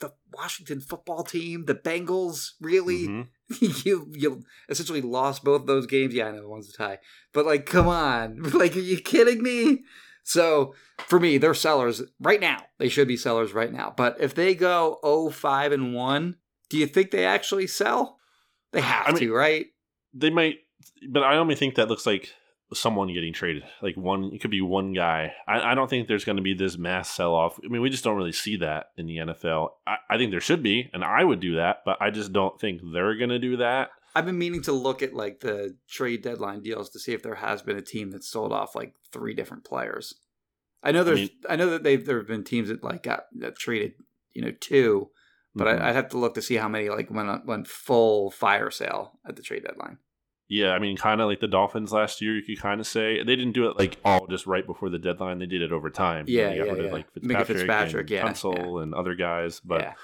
the 0.00 0.12
Washington 0.32 0.80
football 0.80 1.22
team, 1.22 1.66
the 1.66 1.74
Bengals, 1.74 2.52
really, 2.60 3.08
mm-hmm. 3.08 3.66
you 3.88 4.12
you 4.12 4.44
essentially 4.68 5.02
lost 5.02 5.44
both 5.44 5.66
those 5.66 5.86
games. 5.86 6.14
Yeah, 6.14 6.26
I 6.26 6.32
know 6.32 6.48
one's 6.48 6.70
a 6.70 6.72
tie, 6.72 6.98
but 7.32 7.46
like, 7.46 7.66
come 7.66 7.88
on, 7.88 8.42
like, 8.52 8.76
are 8.76 8.80
you 8.80 8.98
kidding 8.98 9.42
me? 9.42 9.84
So 10.22 10.74
for 10.98 11.18
me, 11.18 11.38
they're 11.38 11.54
sellers 11.54 12.02
right 12.20 12.40
now. 12.40 12.64
They 12.78 12.88
should 12.88 13.08
be 13.08 13.16
sellers 13.16 13.52
right 13.52 13.72
now. 13.72 13.92
But 13.96 14.16
if 14.20 14.34
they 14.34 14.54
go 14.54 14.98
0 15.04 15.30
5 15.30 15.72
and 15.72 15.94
1, 15.94 16.36
do 16.68 16.78
you 16.78 16.86
think 16.86 17.10
they 17.10 17.24
actually 17.24 17.66
sell? 17.66 18.18
They 18.72 18.80
have 18.80 19.08
I 19.08 19.12
mean, 19.12 19.20
to, 19.20 19.34
right? 19.34 19.66
They 20.14 20.30
might, 20.30 20.56
but 21.08 21.22
I 21.22 21.36
only 21.36 21.54
think 21.54 21.74
that 21.74 21.88
looks 21.88 22.06
like 22.06 22.32
someone 22.72 23.12
getting 23.12 23.32
traded. 23.32 23.64
Like 23.82 23.96
one, 23.96 24.30
it 24.32 24.40
could 24.40 24.50
be 24.50 24.60
one 24.60 24.92
guy. 24.92 25.32
I, 25.46 25.72
I 25.72 25.74
don't 25.74 25.88
think 25.88 26.06
there's 26.06 26.24
going 26.24 26.36
to 26.36 26.42
be 26.42 26.54
this 26.54 26.78
mass 26.78 27.10
sell 27.10 27.34
off. 27.34 27.58
I 27.64 27.68
mean, 27.68 27.82
we 27.82 27.90
just 27.90 28.04
don't 28.04 28.16
really 28.16 28.32
see 28.32 28.56
that 28.58 28.90
in 28.96 29.06
the 29.06 29.16
NFL. 29.18 29.70
I, 29.86 29.96
I 30.10 30.16
think 30.16 30.30
there 30.30 30.40
should 30.40 30.62
be, 30.62 30.90
and 30.92 31.04
I 31.04 31.24
would 31.24 31.40
do 31.40 31.56
that, 31.56 31.78
but 31.84 32.00
I 32.00 32.10
just 32.10 32.32
don't 32.32 32.58
think 32.60 32.80
they're 32.92 33.16
going 33.16 33.30
to 33.30 33.38
do 33.38 33.56
that. 33.58 33.90
I've 34.14 34.26
been 34.26 34.38
meaning 34.38 34.62
to 34.62 34.72
look 34.72 35.02
at 35.02 35.14
like 35.14 35.40
the 35.40 35.76
trade 35.88 36.22
deadline 36.22 36.62
deals 36.62 36.90
to 36.90 36.98
see 36.98 37.12
if 37.12 37.22
there 37.22 37.36
has 37.36 37.62
been 37.62 37.76
a 37.76 37.82
team 37.82 38.10
that 38.10 38.24
sold 38.24 38.52
off 38.52 38.74
like 38.74 38.94
three 39.12 39.34
different 39.34 39.64
players. 39.64 40.14
I 40.82 40.92
know 40.92 41.04
there's, 41.04 41.18
I, 41.18 41.22
mean, 41.22 41.30
I 41.50 41.56
know 41.56 41.70
that 41.70 41.82
they've 41.82 42.04
there 42.04 42.18
have 42.18 42.26
been 42.26 42.44
teams 42.44 42.68
that 42.68 42.82
like 42.82 43.02
got 43.02 43.24
that 43.36 43.56
traded, 43.56 43.94
you 44.32 44.42
know, 44.42 44.52
two, 44.58 45.10
but 45.54 45.66
mm-hmm. 45.66 45.82
I, 45.82 45.86
would 45.86 45.96
have 45.96 46.08
to 46.10 46.18
look 46.18 46.34
to 46.34 46.42
see 46.42 46.56
how 46.56 46.68
many 46.68 46.88
like 46.88 47.10
went 47.10 47.46
went 47.46 47.68
full 47.68 48.30
fire 48.30 48.70
sale 48.70 49.18
at 49.26 49.36
the 49.36 49.42
trade 49.42 49.64
deadline. 49.64 49.98
Yeah, 50.50 50.72
I 50.72 50.80
mean, 50.80 50.96
kind 50.96 51.20
of 51.20 51.28
like 51.28 51.38
the 51.38 51.46
Dolphins 51.46 51.92
last 51.92 52.20
year, 52.20 52.34
you 52.34 52.42
could 52.42 52.60
kind 52.60 52.80
of 52.80 52.86
say 52.86 53.18
they 53.18 53.36
didn't 53.36 53.52
do 53.52 53.70
it 53.70 53.78
like 53.78 53.98
all 54.04 54.26
just 54.26 54.48
right 54.48 54.66
before 54.66 54.90
the 54.90 54.98
deadline. 54.98 55.38
They 55.38 55.46
did 55.46 55.62
it 55.62 55.70
over 55.70 55.90
time. 55.90 56.24
Yeah, 56.26 56.52
yeah, 56.52 56.64
yeah. 56.64 56.72
Of, 56.72 56.92
like 56.92 57.12
Fitzpatrick, 57.14 57.46
Fitzpatrick 57.46 58.10
and 58.10 58.10
yeah, 58.10 58.24
Tunsil 58.24 58.76
yeah. 58.76 58.82
and 58.82 58.94
other 58.94 59.14
guys, 59.14 59.60
but. 59.60 59.80
Yeah. 59.80 59.94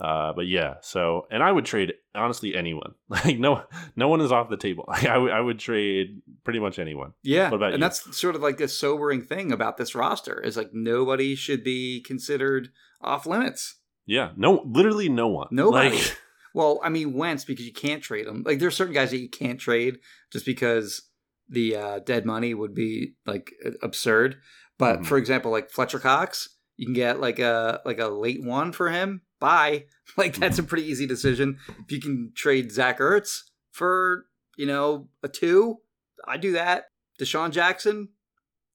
Uh, 0.00 0.32
but 0.32 0.46
yeah, 0.46 0.74
so 0.80 1.26
and 1.28 1.42
I 1.42 1.50
would 1.50 1.64
trade 1.64 1.94
honestly 2.14 2.54
anyone. 2.54 2.94
Like 3.08 3.40
no, 3.40 3.64
no 3.96 4.06
one 4.06 4.20
is 4.20 4.30
off 4.30 4.48
the 4.48 4.56
table. 4.56 4.84
Like 4.86 5.02
I, 5.06 5.14
w- 5.14 5.32
I 5.32 5.40
would 5.40 5.58
trade 5.58 6.22
pretty 6.44 6.60
much 6.60 6.78
anyone. 6.78 7.14
Yeah, 7.24 7.50
What 7.50 7.60
and 7.64 7.72
you? 7.72 7.78
that's 7.80 8.16
sort 8.16 8.36
of 8.36 8.40
like 8.40 8.58
the 8.58 8.68
sobering 8.68 9.22
thing 9.22 9.50
about 9.50 9.76
this 9.76 9.96
roster 9.96 10.40
is 10.40 10.56
like 10.56 10.70
nobody 10.72 11.34
should 11.34 11.64
be 11.64 12.00
considered 12.00 12.68
off 13.00 13.26
limits. 13.26 13.74
Yeah, 14.06 14.30
no, 14.36 14.62
literally 14.64 15.08
no 15.08 15.26
one. 15.26 15.48
Nobody. 15.50 15.96
Like, 15.96 16.16
well, 16.54 16.80
I 16.82 16.88
mean 16.88 17.14
Wentz 17.14 17.44
because 17.44 17.66
you 17.66 17.72
can't 17.72 18.02
trade 18.02 18.26
him. 18.26 18.42
Like 18.44 18.58
there's 18.58 18.76
certain 18.76 18.94
guys 18.94 19.10
that 19.10 19.18
you 19.18 19.28
can't 19.28 19.60
trade 19.60 19.98
just 20.32 20.46
because 20.46 21.02
the 21.48 21.76
uh, 21.76 21.98
dead 22.00 22.26
money 22.26 22.54
would 22.54 22.74
be 22.74 23.14
like 23.26 23.52
absurd. 23.82 24.36
But 24.78 24.96
mm-hmm. 24.96 25.04
for 25.04 25.18
example, 25.18 25.50
like 25.50 25.70
Fletcher 25.70 25.98
Cox, 25.98 26.48
you 26.76 26.86
can 26.86 26.94
get 26.94 27.20
like 27.20 27.38
a 27.38 27.80
like 27.84 27.98
a 27.98 28.08
late 28.08 28.42
one 28.42 28.72
for 28.72 28.90
him. 28.90 29.22
Bye. 29.40 29.84
Like 30.16 30.36
that's 30.36 30.58
a 30.58 30.62
pretty 30.62 30.84
easy 30.84 31.06
decision. 31.06 31.58
If 31.68 31.92
you 31.92 32.00
can 32.00 32.32
trade 32.34 32.72
Zach 32.72 32.98
Ertz 32.98 33.42
for 33.72 34.24
you 34.56 34.64
know 34.64 35.10
a 35.22 35.28
two, 35.28 35.80
I 36.26 36.38
do 36.38 36.52
that. 36.52 36.84
DeSean 37.20 37.50
Jackson, 37.50 38.08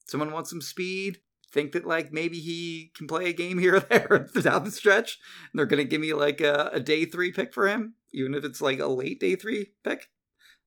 someone 0.06 0.30
wants 0.30 0.50
some 0.50 0.60
speed 0.60 1.18
think 1.54 1.72
that 1.72 1.86
like 1.86 2.12
maybe 2.12 2.40
he 2.40 2.90
can 2.94 3.06
play 3.06 3.30
a 3.30 3.32
game 3.32 3.58
here 3.60 3.76
or 3.76 3.80
there 3.80 4.28
down 4.42 4.64
the 4.64 4.70
stretch. 4.70 5.18
And 5.52 5.58
they're 5.58 5.66
gonna 5.66 5.84
give 5.84 6.00
me 6.00 6.12
like 6.12 6.40
a, 6.40 6.70
a, 6.74 6.80
day 6.80 7.06
three 7.06 7.32
pick 7.32 7.54
for 7.54 7.68
him, 7.68 7.94
even 8.12 8.34
if 8.34 8.44
it's 8.44 8.60
like 8.60 8.80
a 8.80 8.86
late 8.86 9.20
day 9.20 9.36
three 9.36 9.72
pick. 9.82 10.10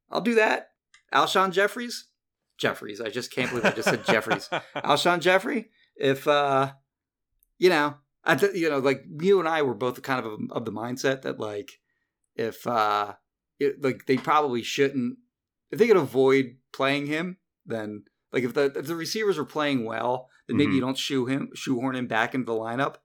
I'll 0.10 0.22
do 0.22 0.36
that. 0.36 0.70
Alshon 1.14 1.52
Jeffries, 1.52 2.08
Jeffries. 2.58 3.02
I 3.02 3.10
just 3.10 3.32
can't 3.32 3.50
believe 3.50 3.66
I 3.66 3.72
just 3.72 3.90
said 3.90 4.06
Jeffries. 4.06 4.50
Alshon 4.78 5.20
Jeffery. 5.20 5.70
If 5.96 6.28
uh, 6.28 6.72
you 7.60 7.70
know, 7.70 7.96
I 8.24 8.36
th- 8.36 8.56
you 8.56 8.70
know, 8.70 8.80
like 8.80 9.04
you 9.22 9.40
and 9.40 9.48
I 9.48 9.62
were 9.62 9.76
both 9.76 10.02
kind 10.02 10.26
of 10.26 10.40
of 10.52 10.66
the 10.66 10.72
mindset 10.72 11.22
that 11.24 11.40
like 11.40 11.74
if 12.36 12.66
uh, 12.66 13.14
it, 13.60 13.82
like 13.84 14.06
they 14.06 14.18
probably 14.18 14.64
shouldn't 14.64 15.18
if 15.72 15.80
they 15.80 15.88
could 15.88 15.98
avoid 15.98 16.58
playing 16.72 17.08
him, 17.08 17.38
then 17.66 18.04
like 18.32 18.44
if 18.44 18.54
the 18.54 18.66
if 18.76 18.88
the 18.88 18.96
receivers 18.96 19.38
are 19.38 19.46
playing 19.46 19.86
well, 19.86 20.30
then 20.48 20.58
maybe 20.58 20.68
mm-hmm. 20.68 20.76
you 20.76 20.82
don't 20.82 20.98
shoe 20.98 21.26
him 21.26 21.50
shoehorn 21.54 21.96
him 21.96 22.08
back 22.08 22.34
into 22.34 22.46
the 22.46 22.58
lineup. 22.58 22.96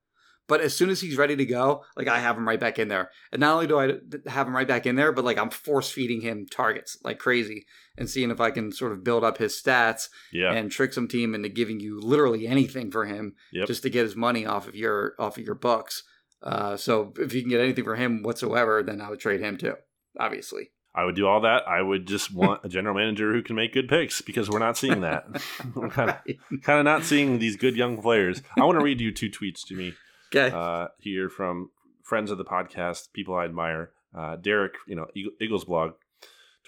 But 0.49 0.61
as 0.61 0.77
soon 0.77 0.91
as 0.91 1.01
he's 1.01 1.17
ready 1.17 1.37
to 1.37 1.47
go, 1.47 1.85
like 1.97 2.09
I 2.09 2.19
have 2.19 2.37
him 2.37 2.47
right 2.47 2.59
back 2.59 2.79
in 2.79 2.89
there. 2.89 3.11
And 3.31 3.41
not 3.41 3.55
only 3.55 3.67
do 3.67 3.79
I 3.79 3.93
have 4.29 4.47
him 4.47 4.55
right 4.55 4.67
back 4.67 4.87
in 4.87 4.97
there, 4.97 5.13
but 5.13 5.25
like 5.25 5.39
I'm 5.39 5.51
force 5.51 5.91
feeding 5.91 6.21
him 6.21 6.47
targets 6.47 6.99
like 7.05 7.19
crazy 7.19 7.65
and 7.97 8.11
seeing 8.11 8.31
if 8.31 8.41
I 8.41 8.51
can 8.51 8.73
sort 8.73 8.93
of 8.93 9.05
build 9.05 9.25
up 9.25 9.39
his 9.39 9.55
stats 9.55 10.09
yeah. 10.33 10.53
and 10.53 10.71
trick 10.71 10.93
some 10.93 11.09
team 11.09 11.35
into 11.35 11.49
giving 11.49 11.79
you 11.81 12.01
literally 12.01 12.47
anything 12.47 12.91
for 12.91 13.07
him 13.07 13.35
yep. 13.53 13.67
just 13.67 13.83
to 13.85 13.91
get 13.91 14.05
his 14.05 14.17
money 14.17 14.45
off 14.45 14.67
of 14.69 14.75
your 14.75 15.15
off 15.19 15.39
of 15.39 15.45
your 15.45 15.55
books. 15.55 16.03
Uh, 16.43 16.77
so 16.77 17.13
if 17.19 17.33
you 17.33 17.41
can 17.41 17.51
get 17.51 17.61
anything 17.61 17.85
for 17.85 17.97
him 17.97 18.23
whatsoever, 18.23 18.83
then 18.83 19.01
I 19.01 19.11
would 19.11 19.21
trade 19.21 19.41
him 19.41 19.57
too. 19.57 19.77
Obviously. 20.19 20.71
I 20.95 21.05
would 21.05 21.17
do 21.17 21.27
all 21.27 21.41
that. 21.41 21.67
I 21.67 21.81
would 21.81 22.07
just 22.07 22.35
want 22.35 22.65
a 22.65 22.69
general 22.69 22.95
manager 22.95 23.33
who 23.33 23.43
can 23.43 23.57
make 23.57 23.73
good 23.73 23.89
picks 23.89 24.21
because 24.21 24.51
we're 24.51 24.59
not 24.59 24.77
seeing 24.77 25.01
that. 25.01 25.27
we're 25.75 25.89
kind 25.89 26.11
of 26.11 26.17
kind 26.63 26.79
of 26.79 26.85
not 26.85 27.05
seeing 27.05 27.39
these 27.39 27.57
good 27.57 27.77
young 27.77 28.01
players. 28.01 28.43
I 28.59 28.65
want 28.65 28.79
to 28.79 28.85
read 28.85 29.01
you 29.01 29.13
two 29.13 29.31
tweets 29.31 29.67
to 29.69 29.75
me. 29.75 29.95
Okay. 30.35 30.55
Uh, 30.55 30.89
here 30.99 31.29
from 31.29 31.71
friends 32.03 32.31
of 32.31 32.39
the 32.39 32.45
podcast, 32.45 33.13
people 33.13 33.35
I 33.35 33.45
admire. 33.45 33.93
Uh, 34.15 34.37
Derek, 34.37 34.75
you 34.87 34.95
know, 34.95 35.07
Eagles 35.41 35.65
blog, 35.65 35.93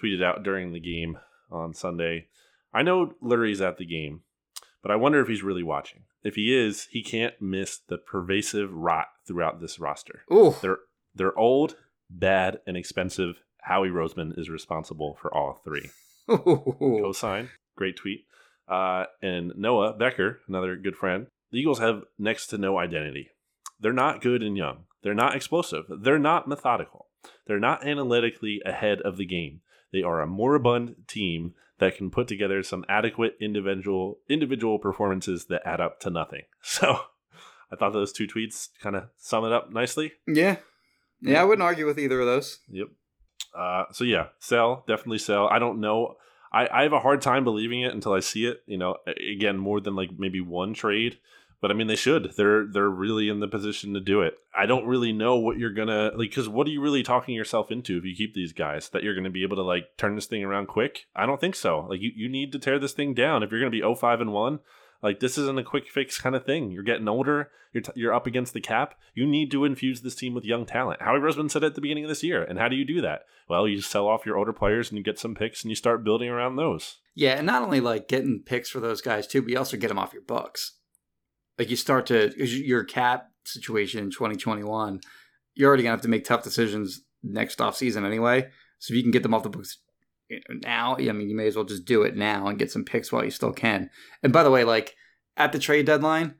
tweeted 0.01 0.23
out 0.23 0.43
during 0.43 0.73
the 0.73 0.79
game 0.79 1.19
on 1.51 1.73
Sunday. 1.73 2.27
I 2.73 2.81
know 2.81 3.13
Lurie's 3.23 3.61
at 3.61 3.77
the 3.77 3.85
game, 3.85 4.21
but 4.81 4.91
I 4.91 4.95
wonder 4.95 5.21
if 5.21 5.27
he's 5.27 5.43
really 5.43 5.63
watching. 5.63 6.03
If 6.23 6.35
he 6.35 6.55
is, 6.55 6.87
he 6.89 7.03
can't 7.03 7.39
miss 7.39 7.77
the 7.77 7.99
pervasive 7.99 8.73
rot 8.73 9.07
throughout 9.27 9.61
this 9.61 9.79
roster. 9.79 10.23
Ooh. 10.33 10.55
They're 10.61 10.79
they're 11.13 11.37
old, 11.37 11.77
bad, 12.09 12.59
and 12.65 12.75
expensive 12.75 13.41
Howie 13.65 13.89
Roseman 13.89 14.37
is 14.37 14.49
responsible 14.49 15.17
for 15.19 15.33
all 15.33 15.61
three. 15.63 15.89
Cosign. 16.29 17.49
Great 17.75 17.97
tweet. 17.97 18.25
Uh, 18.67 19.05
and 19.21 19.53
Noah 19.55 19.93
Becker, 19.93 20.39
another 20.47 20.75
good 20.75 20.95
friend. 20.95 21.27
The 21.51 21.59
Eagles 21.59 21.79
have 21.79 22.03
next 22.17 22.47
to 22.47 22.57
no 22.57 22.77
identity. 22.77 23.29
They're 23.79 23.93
not 23.93 24.21
good 24.21 24.41
and 24.41 24.55
young. 24.55 24.85
They're 25.03 25.13
not 25.13 25.35
explosive. 25.35 25.85
They're 25.89 26.19
not 26.19 26.47
methodical. 26.47 27.07
They're 27.47 27.59
not 27.59 27.85
analytically 27.85 28.61
ahead 28.65 29.01
of 29.01 29.17
the 29.17 29.25
game. 29.25 29.61
They 29.91 30.03
are 30.03 30.21
a 30.21 30.27
moribund 30.27 30.95
team 31.07 31.53
that 31.79 31.97
can 31.97 32.09
put 32.09 32.27
together 32.27 32.63
some 32.63 32.85
adequate 32.87 33.35
individual 33.41 34.19
individual 34.29 34.79
performances 34.79 35.45
that 35.45 35.65
add 35.65 35.81
up 35.81 35.99
to 36.01 36.09
nothing. 36.09 36.43
So 36.61 36.99
I 37.71 37.75
thought 37.75 37.93
those 37.93 38.13
two 38.13 38.27
tweets 38.27 38.69
kind 38.81 38.95
of 38.95 39.09
sum 39.17 39.43
it 39.43 39.51
up 39.51 39.71
nicely. 39.71 40.13
Yeah. 40.27 40.57
Yeah, 41.21 41.41
I 41.41 41.45
wouldn't 41.45 41.63
argue 41.63 41.85
with 41.85 41.97
either 41.97 42.19
of 42.19 42.27
those. 42.27 42.59
Yep. 42.69 42.89
Uh, 43.55 43.85
so 43.91 44.03
yeah, 44.03 44.27
sell 44.39 44.83
definitely 44.87 45.19
sell. 45.19 45.47
I 45.47 45.59
don't 45.59 45.79
know. 45.79 46.17
I, 46.51 46.67
I 46.71 46.83
have 46.83 46.93
a 46.93 46.99
hard 46.99 47.21
time 47.21 47.43
believing 47.43 47.81
it 47.81 47.93
until 47.93 48.13
I 48.13 48.19
see 48.19 48.45
it. 48.45 48.63
You 48.65 48.77
know, 48.77 48.97
again, 49.07 49.57
more 49.57 49.79
than 49.79 49.95
like 49.95 50.11
maybe 50.17 50.41
one 50.41 50.73
trade. 50.73 51.17
But 51.61 51.71
I 51.71 51.73
mean, 51.73 51.87
they 51.87 51.95
should. 51.95 52.33
They're 52.37 52.65
they're 52.65 52.89
really 52.89 53.29
in 53.29 53.39
the 53.39 53.47
position 53.47 53.93
to 53.93 53.99
do 53.99 54.21
it. 54.21 54.37
I 54.55 54.65
don't 54.65 54.85
really 54.85 55.11
know 55.11 55.37
what 55.37 55.57
you're 55.57 55.73
gonna 55.73 56.11
like. 56.15 56.29
Because 56.29 56.47
what 56.47 56.67
are 56.67 56.69
you 56.69 56.81
really 56.81 57.01
talking 57.01 57.33
yourself 57.33 57.71
into 57.71 57.97
if 57.97 58.05
you 58.05 58.15
keep 58.15 58.33
these 58.33 58.53
guys? 58.53 58.89
That 58.89 59.03
you're 59.03 59.15
gonna 59.15 59.29
be 59.29 59.43
able 59.43 59.55
to 59.55 59.63
like 59.63 59.97
turn 59.97 60.15
this 60.15 60.27
thing 60.27 60.43
around 60.43 60.67
quick? 60.67 61.07
I 61.15 61.25
don't 61.25 61.41
think 61.41 61.55
so. 61.55 61.87
Like 61.89 62.01
you, 62.01 62.11
you 62.15 62.29
need 62.29 62.51
to 62.51 62.59
tear 62.59 62.77
this 62.77 62.93
thing 62.93 63.13
down 63.13 63.41
if 63.41 63.51
you're 63.51 63.59
gonna 63.59 63.71
be 63.71 63.81
05 63.81 64.21
and 64.21 64.33
one. 64.33 64.59
Like 65.05 65.19
this 65.19 65.37
isn't 65.37 65.59
a 65.59 65.63
quick 65.63 65.87
fix 65.87 66.19
kind 66.19 66.35
of 66.35 66.47
thing. 66.47 66.71
You're 66.71 66.81
getting 66.81 67.07
older. 67.07 67.51
You're 67.71 67.83
t- 67.83 67.91
you're 67.93 68.11
up 68.11 68.25
against 68.25 68.53
the 68.53 68.59
cap. 68.59 68.95
You 69.13 69.27
need 69.27 69.51
to 69.51 69.63
infuse 69.63 70.01
this 70.01 70.15
team 70.15 70.33
with 70.33 70.45
young 70.45 70.65
talent. 70.65 71.03
Howie 71.03 71.19
Roseman 71.19 71.51
said 71.51 71.63
at 71.63 71.75
the 71.75 71.81
beginning 71.81 72.05
of 72.05 72.09
this 72.09 72.23
year. 72.23 72.41
And 72.41 72.57
how 72.57 72.67
do 72.69 72.75
you 72.75 72.83
do 72.83 73.01
that? 73.01 73.21
Well, 73.47 73.67
you 73.67 73.81
sell 73.81 74.07
off 74.07 74.25
your 74.25 74.35
older 74.35 74.51
players 74.51 74.89
and 74.89 74.97
you 74.97 75.03
get 75.03 75.19
some 75.19 75.35
picks 75.35 75.61
and 75.61 75.69
you 75.69 75.75
start 75.75 76.03
building 76.03 76.27
around 76.27 76.55
those. 76.55 76.97
Yeah, 77.13 77.33
and 77.33 77.45
not 77.45 77.61
only 77.61 77.81
like 77.81 78.07
getting 78.07 78.41
picks 78.43 78.67
for 78.67 78.79
those 78.79 78.99
guys 78.99 79.27
too, 79.27 79.43
but 79.43 79.51
you 79.51 79.59
also 79.59 79.77
get 79.77 79.89
them 79.89 79.99
off 79.99 80.11
your 80.11 80.23
books. 80.23 80.79
Like 81.59 81.69
you 81.69 81.75
start 81.75 82.07
to 82.07 82.33
your 82.43 82.83
cap 82.83 83.27
situation 83.43 84.03
in 84.03 84.09
2021. 84.09 85.01
You're 85.53 85.67
already 85.67 85.83
gonna 85.83 85.93
have 85.93 86.01
to 86.01 86.07
make 86.07 86.25
tough 86.25 86.41
decisions 86.41 87.01
next 87.21 87.61
off 87.61 87.77
season 87.77 88.05
anyway. 88.05 88.49
So 88.79 88.91
if 88.91 88.97
you 88.97 89.03
can 89.03 89.11
get 89.11 89.21
them 89.21 89.35
off 89.35 89.43
the 89.43 89.49
books 89.49 89.77
now, 90.63 90.95
I 90.97 91.11
mean, 91.11 91.29
you 91.29 91.35
may 91.35 91.47
as 91.47 91.55
well 91.55 91.65
just 91.65 91.85
do 91.85 92.03
it 92.03 92.15
now 92.15 92.47
and 92.47 92.57
get 92.57 92.71
some 92.71 92.83
picks 92.83 93.11
while 93.11 93.23
you 93.23 93.31
still 93.31 93.53
can. 93.53 93.89
And 94.23 94.33
by 94.33 94.43
the 94.43 94.51
way, 94.51 94.63
like 94.63 94.95
at 95.37 95.51
the 95.51 95.59
trade 95.59 95.85
deadline, 95.85 96.35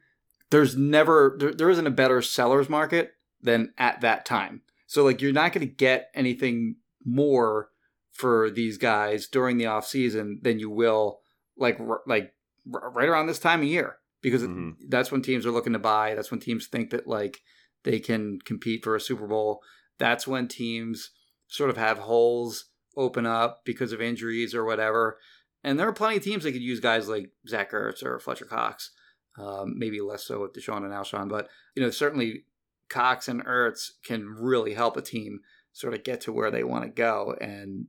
there's 0.49 0.75
never 0.75 1.35
there, 1.39 1.53
there 1.53 1.69
isn't 1.69 1.87
a 1.87 1.91
better 1.91 2.21
seller's 2.21 2.69
market 2.69 3.13
than 3.41 3.73
at 3.77 4.01
that 4.01 4.25
time. 4.25 4.61
So 4.87 5.03
like 5.03 5.21
you're 5.21 5.33
not 5.33 5.53
going 5.53 5.67
to 5.67 5.73
get 5.73 6.09
anything 6.13 6.77
more 7.03 7.69
for 8.11 8.49
these 8.49 8.77
guys 8.77 9.27
during 9.27 9.57
the 9.57 9.65
off 9.65 9.85
season 9.85 10.39
than 10.41 10.59
you 10.59 10.69
will 10.69 11.19
like 11.57 11.79
like 12.07 12.33
right 12.65 13.09
around 13.09 13.27
this 13.27 13.39
time 13.39 13.61
of 13.61 13.67
year 13.67 13.97
because 14.21 14.41
mm-hmm. 14.41 14.71
that's 14.87 15.11
when 15.11 15.21
teams 15.21 15.45
are 15.45 15.51
looking 15.51 15.73
to 15.73 15.79
buy. 15.79 16.15
That's 16.15 16.31
when 16.31 16.39
teams 16.39 16.67
think 16.67 16.89
that 16.91 17.07
like 17.07 17.41
they 17.83 17.99
can 17.99 18.39
compete 18.43 18.83
for 18.83 18.95
a 18.95 19.01
Super 19.01 19.27
Bowl. 19.27 19.61
That's 19.97 20.27
when 20.27 20.47
teams 20.47 21.11
sort 21.47 21.69
of 21.69 21.77
have 21.77 21.99
holes 21.99 22.65
open 22.97 23.25
up 23.25 23.61
because 23.65 23.91
of 23.91 24.01
injuries 24.01 24.53
or 24.53 24.63
whatever. 24.63 25.17
And 25.63 25.79
there 25.79 25.87
are 25.87 25.93
plenty 25.93 26.17
of 26.17 26.23
teams 26.23 26.43
that 26.43 26.51
could 26.51 26.61
use 26.61 26.79
guys 26.79 27.09
like 27.09 27.31
Zach 27.47 27.71
Ertz 27.71 28.03
or 28.03 28.19
Fletcher 28.19 28.45
Cox. 28.45 28.91
Um, 29.37 29.77
maybe 29.77 29.99
less 29.99 30.23
so 30.23 30.41
with 30.41 30.53
DeSean 30.53 30.85
and 30.85 30.93
Alshon, 30.93 31.27
but 31.27 31.49
you 31.75 31.83
know 31.83 31.89
certainly 31.89 32.45
Cox 32.87 33.27
and 33.27 33.43
Ertz 33.43 33.91
can 34.03 34.29
really 34.29 34.73
help 34.73 34.95
a 34.95 35.01
team 35.01 35.41
sort 35.73 35.93
of 35.93 36.05
get 36.05 36.21
to 36.21 36.31
where 36.31 36.51
they 36.51 36.63
want 36.63 36.85
to 36.85 36.89
go. 36.89 37.35
And 37.41 37.87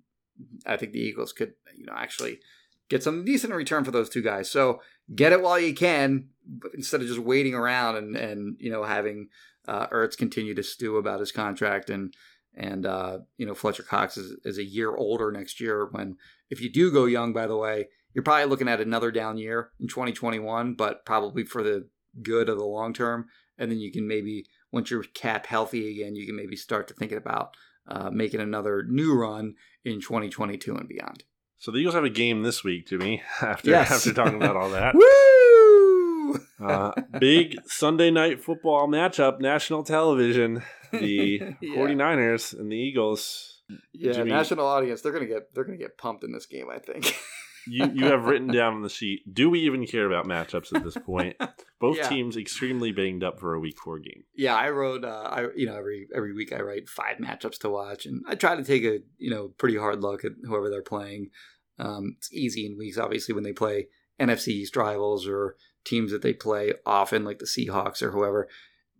I 0.66 0.76
think 0.76 0.92
the 0.92 1.00
Eagles 1.00 1.32
could 1.32 1.54
you 1.76 1.86
know 1.86 1.92
actually 1.94 2.40
get 2.88 3.02
some 3.02 3.24
decent 3.24 3.52
return 3.52 3.84
for 3.84 3.92
those 3.92 4.08
two 4.08 4.22
guys. 4.22 4.50
So 4.50 4.80
get 5.14 5.32
it 5.32 5.42
while 5.42 5.58
you 5.58 5.74
can, 5.74 6.30
instead 6.74 7.00
of 7.00 7.06
just 7.06 7.20
waiting 7.20 7.54
around 7.54 7.96
and 7.96 8.16
and 8.16 8.56
you 8.58 8.70
know 8.70 8.82
having 8.82 9.28
uh, 9.68 9.86
Ertz 9.88 10.16
continue 10.16 10.54
to 10.54 10.62
stew 10.62 10.96
about 10.96 11.20
his 11.20 11.32
contract 11.32 11.90
and 11.90 12.14
and 12.56 12.86
uh, 12.86 13.18
you 13.36 13.46
know 13.46 13.54
Fletcher 13.54 13.82
Cox 13.82 14.16
is, 14.16 14.36
is 14.44 14.58
a 14.58 14.64
year 14.64 14.94
older 14.94 15.30
next 15.30 15.60
year. 15.60 15.88
When 15.90 16.16
if 16.50 16.60
you 16.60 16.72
do 16.72 16.90
go 16.90 17.04
young, 17.04 17.32
by 17.32 17.46
the 17.46 17.56
way, 17.56 17.88
you're 18.14 18.24
probably 18.24 18.46
looking 18.46 18.68
at 18.68 18.80
another 18.80 19.10
down 19.10 19.38
year 19.38 19.70
in 19.78 19.88
2021, 19.88 20.74
but 20.74 21.04
probably 21.04 21.44
for 21.44 21.62
the 21.62 21.88
good 22.22 22.48
of 22.48 22.58
the 22.58 22.64
long 22.64 22.94
term. 22.94 23.26
And 23.58 23.70
then 23.70 23.78
you 23.78 23.92
can 23.92 24.08
maybe 24.08 24.46
once 24.72 24.90
you're 24.90 25.02
cap 25.02 25.46
healthy 25.46 25.90
again, 25.90 26.16
you 26.16 26.26
can 26.26 26.36
maybe 26.36 26.56
start 26.56 26.88
to 26.88 26.94
thinking 26.94 27.18
about 27.18 27.56
uh, 27.88 28.10
making 28.10 28.40
another 28.40 28.84
new 28.88 29.14
run 29.14 29.54
in 29.84 30.00
2022 30.00 30.74
and 30.74 30.88
beyond. 30.88 31.24
So 31.58 31.70
the 31.70 31.78
Eagles 31.78 31.94
have 31.94 32.04
a 32.04 32.10
game 32.10 32.42
this 32.42 32.62
week, 32.62 32.88
Jimmy. 32.88 33.22
After 33.40 33.70
yes. 33.70 33.90
after 33.90 34.12
talking 34.12 34.36
about 34.36 34.56
all 34.56 34.70
that, 34.70 34.94
woo! 34.94 36.40
Uh, 36.60 36.92
big 37.18 37.56
Sunday 37.66 38.10
night 38.10 38.42
football 38.42 38.88
matchup, 38.88 39.40
national 39.40 39.82
television. 39.82 40.62
The 40.92 41.56
yeah. 41.60 41.76
49ers 41.76 42.58
and 42.58 42.70
the 42.70 42.76
Eagles. 42.76 43.62
Yeah, 43.92 44.12
Jimmy, 44.12 44.30
national 44.30 44.66
audience. 44.66 45.02
They're 45.02 45.12
gonna 45.12 45.26
get 45.26 45.54
they're 45.54 45.64
gonna 45.64 45.78
get 45.78 45.98
pumped 45.98 46.24
in 46.24 46.32
this 46.32 46.46
game. 46.46 46.68
I 46.70 46.78
think. 46.78 47.16
you 47.66 47.90
you 47.92 48.06
have 48.06 48.24
written 48.24 48.48
down 48.48 48.74
on 48.74 48.82
the 48.82 48.88
sheet. 48.88 49.22
Do 49.32 49.50
we 49.50 49.60
even 49.60 49.86
care 49.86 50.06
about 50.06 50.26
matchups 50.26 50.74
at 50.74 50.84
this 50.84 50.96
point? 50.96 51.36
Both 51.80 51.98
yeah. 51.98 52.08
teams 52.08 52.36
extremely 52.36 52.92
banged 52.92 53.24
up 53.24 53.40
for 53.40 53.54
a 53.54 53.60
week 53.60 53.78
four 53.78 53.98
game. 53.98 54.24
Yeah, 54.34 54.54
I 54.54 54.70
wrote. 54.70 55.04
Uh, 55.04 55.28
I 55.30 55.46
you 55.56 55.66
know 55.66 55.76
every 55.76 56.08
every 56.14 56.32
week 56.32 56.52
I 56.52 56.60
write 56.60 56.88
five 56.88 57.18
matchups 57.18 57.58
to 57.60 57.70
watch, 57.70 58.06
and 58.06 58.24
I 58.28 58.36
try 58.36 58.54
to 58.54 58.64
take 58.64 58.84
a 58.84 59.00
you 59.18 59.30
know 59.30 59.48
pretty 59.58 59.76
hard 59.76 60.00
look 60.00 60.24
at 60.24 60.32
whoever 60.44 60.70
they're 60.70 60.82
playing. 60.82 61.30
Um, 61.78 62.14
it's 62.16 62.32
easy 62.32 62.66
in 62.66 62.78
weeks, 62.78 62.98
obviously, 62.98 63.34
when 63.34 63.44
they 63.44 63.52
play 63.52 63.88
NFC 64.20 64.48
East 64.48 64.76
rivals 64.76 65.26
or 65.26 65.56
teams 65.84 66.10
that 66.12 66.22
they 66.22 66.32
play 66.32 66.72
often, 66.86 67.24
like 67.24 67.38
the 67.38 67.46
Seahawks 67.46 68.02
or 68.02 68.12
whoever. 68.12 68.48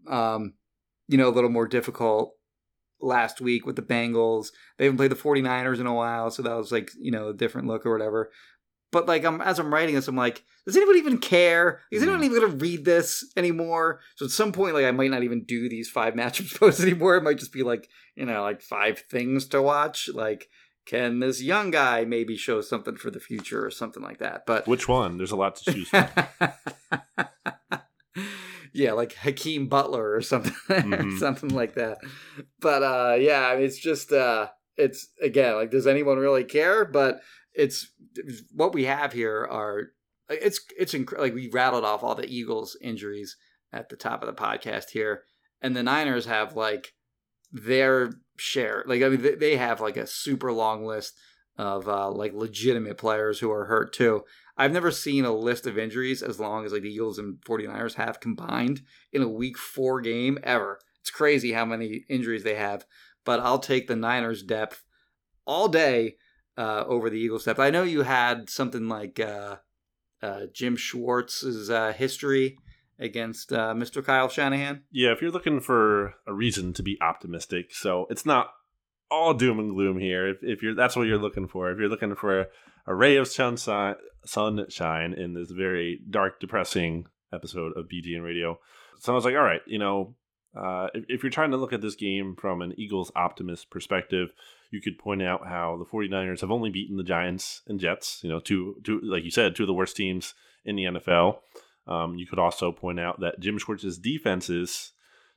Um, 0.07 0.55
you 1.09 1.19
know, 1.19 1.29
a 1.29 1.31
little 1.31 1.51
more 1.51 1.67
difficult 1.67 2.35
last 3.01 3.41
week 3.41 3.67
with 3.67 3.77
the 3.77 3.83
Bengals. 3.83 4.49
They 4.79 4.85
haven't 4.85 4.99
played 4.99 5.11
the 5.11 5.17
49ers 5.17 5.81
in 5.81 5.87
a 5.87 5.95
while, 5.95 6.31
so 6.31 6.43
that 6.43 6.57
was 6.57 6.73
like, 6.73 6.91
you 7.01 7.11
know, 7.11 7.29
a 7.29 7.35
different 7.35 7.69
look 7.69 7.87
or 7.87 7.93
whatever. 7.93 8.31
But 8.93 9.07
like 9.07 9.25
I'm 9.25 9.41
as 9.41 9.59
I'm 9.59 9.73
writing 9.73 9.95
this, 9.95 10.09
I'm 10.09 10.17
like, 10.17 10.43
does 10.65 10.77
anybody 10.77 10.99
even 11.01 11.19
care? 11.19 11.81
Is 11.91 12.03
anyone 12.03 12.21
hmm. 12.21 12.27
even 12.27 12.41
gonna 12.41 12.57
read 12.57 12.85
this 12.85 13.31
anymore? 13.37 14.01
So 14.17 14.25
at 14.25 14.31
some 14.31 14.53
point, 14.53 14.75
like 14.75 14.85
I 14.85 14.91
might 14.91 15.11
not 15.11 15.23
even 15.23 15.45
do 15.45 15.69
these 15.69 15.91
five 15.91 16.15
matchups 16.15 16.59
posts 16.59 16.83
anymore. 16.83 17.17
It 17.17 17.25
might 17.25 17.39
just 17.39 17.53
be 17.53 17.63
like, 17.63 17.89
you 18.15 18.27
know, 18.27 18.43
like 18.43 18.63
five 18.63 19.01
things 19.11 19.47
to 19.49 19.61
watch. 19.61 20.09
Like, 20.13 20.49
can 20.87 21.19
this 21.19 21.43
young 21.43 21.71
guy 21.71 22.05
maybe 22.05 22.37
show 22.37 22.61
something 22.61 22.97
for 22.97 23.11
the 23.11 23.21
future 23.21 23.65
or 23.67 23.71
something 23.71 24.03
like 24.03 24.19
that? 24.19 24.47
But 24.47 24.67
which 24.67 24.89
one? 24.89 25.19
There's 25.19 25.33
a 25.33 25.37
lot 25.37 25.57
to 25.57 25.73
choose 25.73 25.89
from. 25.89 26.07
yeah, 28.77 28.93
like 28.93 29.15
Hakeem 29.15 29.69
Butler 29.69 30.15
or 30.15 30.21
something, 30.21 30.55
mm-hmm. 30.69 31.17
something 31.19 31.51
like 31.51 31.75
that. 31.75 31.99
But 32.61 32.83
uh, 32.83 33.17
yeah, 33.19 33.49
I 33.49 33.57
mean, 33.57 33.65
it's 33.65 33.79
just 33.79 34.13
uh, 34.13 34.49
it's 34.77 35.09
again 35.21 35.57
like, 35.57 35.71
does 35.71 35.87
anyone 35.87 36.19
really 36.19 36.45
care? 36.45 36.85
But 36.85 37.21
it's 37.55 37.91
what 38.53 38.75
we 38.75 38.85
have 38.85 39.13
here 39.13 39.47
are 39.51 39.85
it's 40.29 40.61
it's 40.79 40.95
inc- 40.95 41.19
like 41.19 41.35
we 41.35 41.49
rattled 41.53 41.85
off 41.85 42.03
all 42.03 42.15
the 42.15 42.29
Eagles 42.29 42.77
injuries 42.81 43.37
at 43.73 43.89
the 43.89 43.97
top 43.97 44.23
of 44.23 44.27
the 44.27 44.41
podcast 44.41 44.91
here, 44.91 45.23
and 45.61 45.75
the 45.75 45.83
Niners 45.83 46.27
have 46.27 46.55
like 46.55 46.93
their 47.53 48.13
share. 48.37 48.85
Like 48.87 49.03
I 49.03 49.09
mean, 49.09 49.39
they 49.39 49.57
have 49.57 49.81
like 49.81 49.97
a 49.97 50.07
super 50.07 50.53
long 50.53 50.85
list 50.85 51.15
of 51.57 51.89
uh, 51.89 52.11
like 52.11 52.35
legitimate 52.35 52.99
players 52.99 53.39
who 53.39 53.51
are 53.51 53.65
hurt 53.65 53.93
too. 53.93 54.25
I've 54.57 54.73
never 54.73 54.91
seen 54.91 55.25
a 55.25 55.35
list 55.35 55.67
of 55.67 55.77
injuries 55.79 56.23
as 56.23 56.41
long 56.41 56.65
as 56.65 56.73
like 56.73 56.83
the 56.83 56.93
Eagles 56.93 57.19
and 57.19 57.39
49ers 57.47 57.95
have 57.95 58.21
combined 58.21 58.83
in 59.13 59.23
a 59.23 59.29
week 59.29 59.59
four 59.59 60.01
game 60.01 60.39
ever. 60.43 60.79
It's 61.01 61.11
crazy 61.11 61.53
how 61.53 61.65
many 61.65 62.05
injuries 62.09 62.43
they 62.43 62.55
have, 62.55 62.87
but 63.25 63.41
I'll 63.41 63.59
take 63.59 63.87
the 63.87 63.97
Niners 63.97 64.43
depth 64.43 64.85
all 65.47 65.69
day 65.69 66.17
uh, 66.57 66.85
over 66.87 67.11
the 67.11 67.19
Eagles 67.19 67.45
depth. 67.45 67.61
I 67.61 67.71
know 67.71 67.83
you 67.83 68.03
had 68.03 68.49
something 68.49 68.89
like 68.89 69.21
uh, 69.21 69.57
uh, 70.23 70.47
Jim 70.53 70.77
Schwartz's 70.77 71.71
uh, 71.71 71.93
history 71.93 72.59
against 72.99 73.53
uh, 73.53 73.75
Mr. 73.75 74.05
Kyle 74.05 74.29
Shanahan. 74.29 74.85
Yeah, 74.91 75.13
if 75.13 75.21
you're 75.21 75.31
looking 75.31 75.61
for 75.61 76.15
a 76.27 76.33
reason 76.33 76.73
to 76.75 76.83
be 76.83 76.99
optimistic, 77.03 77.75
so 77.75 78.07
it's 78.09 78.25
not 78.25 78.49
all 79.11 79.35
doom 79.35 79.59
and 79.59 79.75
gloom 79.75 79.99
here. 79.99 80.29
If, 80.29 80.39
if 80.43 80.63
you're 80.63 80.75
that's 80.75 80.97
what 80.97 81.07
you're 81.07 81.19
looking 81.19 81.49
for. 81.49 81.71
If 81.71 81.79
you're 81.79 81.89
looking 81.89 82.15
for 82.15 82.41
a, 82.41 82.47
a 82.87 82.95
ray 82.95 83.17
of 83.17 83.29
sunshine, 83.29 83.97
sunshine 84.25 85.13
in 85.13 85.35
this 85.35 85.51
very 85.51 86.01
dark, 86.09 86.41
depressing 86.41 87.07
episode 87.33 87.73
of 87.77 87.87
BGN 87.87 88.23
Radio, 88.23 88.59
so 89.01 89.13
I 89.13 89.15
was 89.15 89.25
like, 89.25 89.35
all 89.35 89.43
right, 89.43 89.63
you 89.67 89.79
know, 89.79 90.15
uh, 90.57 90.89
if, 90.95 91.05
if, 91.09 91.23
you're 91.23 91.31
trying 91.31 91.51
to 91.51 91.57
look 91.57 91.73
at 91.73 91.83
this 91.83 91.95
game 91.95 92.35
from 92.35 92.63
an 92.63 92.73
Eagles 92.79 93.13
optimist 93.15 93.69
perspective, 93.69 94.33
you 94.71 94.81
could 94.81 94.99
point 94.99 95.23
out 95.23 95.47
how 95.47 95.77
the 95.77 95.85
49ers 95.85 96.41
have 96.41 96.51
only 96.51 96.71
beaten 96.71 96.97
the 96.97 97.05
Giants 97.05 97.63
and 97.67 97.79
Jets, 97.79 98.21
you 98.23 98.31
know, 98.31 98.41
two, 98.41 98.77
two 98.83 99.01
like 99.03 99.25
you 99.25 99.31
said, 99.31 99.55
two 99.55 99.65
of 99.65 99.67
the 99.67 99.75
worst 99.75 99.97
teams 99.97 100.35
in 100.65 100.77
the 100.77 100.85
NFL. 100.85 101.39
Um, 101.87 102.17
you 102.17 102.27
could 102.27 102.39
also 102.39 102.73
point 102.73 102.99
out 102.99 103.21
that 103.21 103.39
Jim 103.39 103.59
Schwartz's 103.59 103.99
defenses 103.99 104.93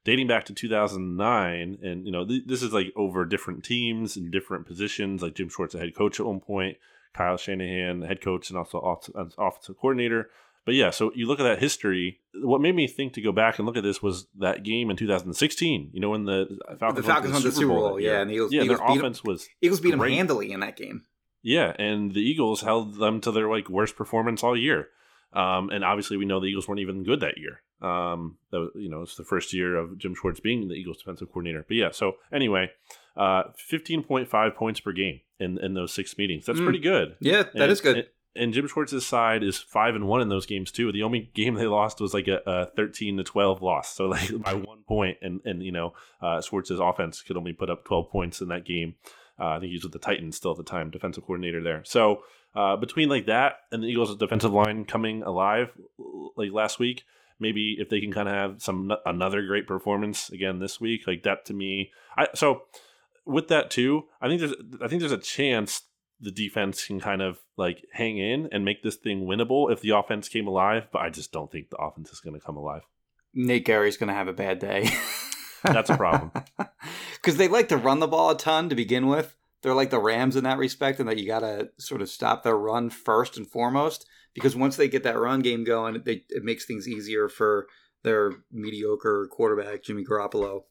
dating 0.06 0.28
back 0.28 0.46
to 0.46 0.54
2009 0.54 1.78
and 1.82 2.06
you 2.06 2.12
know 2.12 2.26
th- 2.26 2.44
this 2.46 2.64
is 2.64 2.74
like 2.74 2.92
over 2.96 3.26
different 3.26 3.64
teams 3.64 4.16
and 4.16 4.32
different 4.32 4.66
positions 4.66 5.22
like 5.22 5.36
jim 5.36 5.50
schwartz 5.50 5.76
a 5.76 5.80
head 5.80 5.96
coach 5.96 6.20
at 6.20 6.26
one 6.26 6.40
point 6.40 6.78
kyle 7.14 7.38
shanahan 7.38 8.00
the 8.00 8.08
head 8.08 8.22
coach 8.22 8.50
and 8.50 8.58
also 8.58 8.80
offensive 9.38 9.78
coordinator 9.80 10.30
but 10.66 10.76
yeah 10.76 10.90
so 10.90 11.12
you 11.16 11.26
look 11.26 11.40
at 11.40 11.44
that 11.44 11.60
history 11.60 12.20
what 12.44 12.62
made 12.62 12.76
me 12.76 12.88
think 12.88 13.14
to 13.14 13.22
go 13.22 13.32
back 13.32 13.60
and 13.60 13.66
look 13.66 13.78
at 13.78 13.84
this 13.84 14.02
was 14.02 14.28
that 14.38 14.64
game 14.64 14.90
in 14.90 14.96
2016 14.96 15.90
you 15.94 16.00
know 16.00 16.10
when 16.10 16.26
the 16.26 16.58
falcons, 16.80 16.96
the 16.98 17.04
falcons 17.04 17.34
won 17.34 17.44
the 17.44 17.52
super 17.52 17.68
bowl, 17.68 17.90
bowl 17.90 18.00
yeah 18.00 18.22
and 18.22 18.30
the 18.30 18.36
eagles, 18.36 18.54
yeah 18.54 18.64
eagles 18.64 18.80
their 18.80 18.88
offense 18.88 19.22
them, 19.22 19.32
was 19.32 19.48
eagles 19.62 19.80
beat 19.80 19.96
great. 19.98 20.10
them 20.10 20.18
handily 20.18 20.52
in 20.52 20.60
that 20.60 20.76
game 20.76 21.04
yeah 21.42 21.74
and 21.80 22.14
the 22.14 22.22
eagles 22.22 22.62
held 22.62 23.00
them 23.00 23.20
to 23.20 23.32
their 23.32 23.50
like 23.50 23.70
worst 23.70 23.96
performance 23.96 24.44
all 24.44 24.58
year 24.58 24.90
um, 25.34 25.70
and 25.70 25.84
obviously, 25.84 26.18
we 26.18 26.26
know 26.26 26.40
the 26.40 26.48
Eagles 26.48 26.68
weren't 26.68 26.80
even 26.80 27.04
good 27.04 27.20
that 27.20 27.38
year. 27.38 27.62
Um, 27.82 28.38
that 28.52 28.60
was, 28.60 28.72
you 28.76 28.90
know, 28.90 29.02
it's 29.02 29.16
the 29.16 29.24
first 29.24 29.54
year 29.54 29.76
of 29.76 29.98
Jim 29.98 30.14
Schwartz 30.14 30.40
being 30.40 30.68
the 30.68 30.76
Eagles 30.76 30.98
defensive 30.98 31.30
coordinator. 31.30 31.64
But 31.68 31.78
yeah, 31.78 31.92
so 31.92 32.14
anyway, 32.32 32.72
uh, 33.16 33.44
15.5 33.72 34.56
points 34.56 34.80
per 34.80 34.92
game 34.92 35.22
in, 35.40 35.58
in 35.60 35.74
those 35.74 35.94
six 35.94 36.18
meetings. 36.18 36.46
That's 36.46 36.60
mm. 36.60 36.66
pretty 36.66 36.80
good. 36.80 37.16
Yeah, 37.20 37.44
that 37.44 37.56
and, 37.56 37.72
is 37.72 37.82
good. 37.82 37.98
And, 37.98 38.08
and 38.36 38.54
Jim 38.54 38.68
Schwartz's 38.68 39.06
side 39.06 39.44
is 39.44 39.58
five 39.58 39.96
and 39.96 40.08
one 40.08 40.22
in 40.22 40.30
those 40.30 40.46
games 40.46 40.72
too. 40.72 40.92
The 40.92 41.04
only 41.04 41.32
game 41.34 41.56
they 41.56 41.68
lost 41.68 42.00
was 42.00 42.14
like 42.14 42.28
a, 42.28 42.42
a 42.46 42.66
thirteen 42.68 43.18
to 43.18 43.24
twelve 43.24 43.62
loss, 43.62 43.94
so 43.94 44.06
like 44.06 44.30
by 44.44 44.54
one 44.54 44.84
point. 44.88 45.18
And 45.22 45.42
and 45.46 45.64
you 45.64 45.72
know, 45.72 45.94
uh, 46.22 46.42
Schwartz's 46.42 46.80
offense 46.80 47.22
could 47.22 47.38
only 47.38 47.54
put 47.54 47.70
up 47.70 47.86
twelve 47.86 48.10
points 48.10 48.40
in 48.42 48.50
that 48.50 48.66
game. 48.66 48.96
Uh, 49.40 49.56
I 49.56 49.60
think 49.60 49.72
he's 49.72 49.84
with 49.84 49.94
the 49.94 50.00
Titans 50.00 50.36
still 50.36 50.52
at 50.52 50.58
the 50.58 50.64
time, 50.64 50.92
defensive 50.92 51.24
coordinator 51.24 51.64
there. 51.64 51.84
So 51.86 52.24
uh, 52.56 52.76
between 52.76 53.10
like 53.10 53.28
that 53.28 53.58
and 53.72 53.84
the 53.84 53.88
Eagles' 53.88 54.16
defensive 54.18 54.52
line 54.52 54.86
coming 54.86 55.24
alive 55.24 55.70
like 56.36 56.52
last 56.52 56.78
week, 56.80 57.06
maybe 57.40 57.78
if 57.80 57.90
they 57.90 58.00
can 58.02 58.12
kind 58.12 58.28
of 58.28 58.36
have 58.36 58.62
some 58.62 58.92
another 59.06 59.46
great 59.46 59.68
performance 59.68 60.30
again 60.30 60.60
this 60.60 60.80
week, 60.80 61.08
like 61.08 61.24
that 61.24 61.46
to 61.46 61.54
me. 61.54 61.92
I 62.18 62.28
so 62.34 62.64
with 63.26 63.48
that 63.50 63.70
too, 63.70 64.06
I 64.22 64.28
think 64.28 64.40
there's 64.40 64.54
I 64.82 64.88
think 64.88 65.02
there's 65.02 65.12
a 65.12 65.18
chance 65.18 65.84
the 66.22 66.32
defense 66.32 66.86
can 66.86 67.00
kind 67.00 67.22
of 67.22 67.40
like 67.58 67.86
hang 67.94 68.18
in 68.18 68.50
and 68.52 68.66
make 68.66 68.84
this 68.84 68.98
thing 68.98 69.26
winnable 69.26 69.72
if 69.72 69.82
the 69.82 69.92
offense 69.92 70.28
came 70.28 70.48
alive. 70.48 70.88
But 70.92 71.02
I 71.02 71.10
just 71.10 71.32
don't 71.32 71.52
think 71.52 71.70
the 71.70 71.78
offense 71.78 72.12
is 72.12 72.20
going 72.20 72.40
to 72.40 72.46
come 72.46 72.58
alive. 72.58 72.84
Nate 73.34 73.66
Gerry's 73.66 73.98
going 73.98 74.08
to 74.08 74.14
have 74.14 74.28
a 74.28 74.34
bad 74.34 74.60
day. 74.60 74.90
That's 75.64 75.90
a 75.90 75.98
problem 75.98 76.32
because 77.16 77.38
they 77.38 77.48
like 77.48 77.68
to 77.70 77.78
run 77.78 78.00
the 78.00 78.08
ball 78.08 78.30
a 78.32 78.38
ton 78.38 78.70
to 78.70 78.76
begin 78.76 79.08
with 79.08 79.36
they're 79.62 79.74
like 79.74 79.90
the 79.90 80.00
Rams 80.00 80.36
in 80.36 80.44
that 80.46 80.58
respect, 80.58 81.00
and 81.00 81.10
that 81.10 81.18
you 81.18 81.28
got 81.28 81.40
to 81.40 81.70
sort 81.78 82.02
of 82.02 82.10
stop 82.10 82.44
their 82.44 82.58
run 82.58 82.90
first 82.90 83.38
and 83.38 83.48
foremost. 83.48 84.06
Because 84.34 84.56
once 84.56 84.76
they 84.76 84.88
get 84.88 85.04
that 85.04 85.20
run 85.20 85.42
game 85.42 85.64
going, 85.64 86.02
they, 86.06 86.24
it 86.30 86.44
makes 86.44 86.66
things 86.66 86.88
easier 86.88 87.28
for 87.28 87.68
their 88.04 88.32
mediocre 88.52 89.28
quarterback 89.30 89.84
Jimmy 89.84 90.04
Garoppolo. 90.04 90.64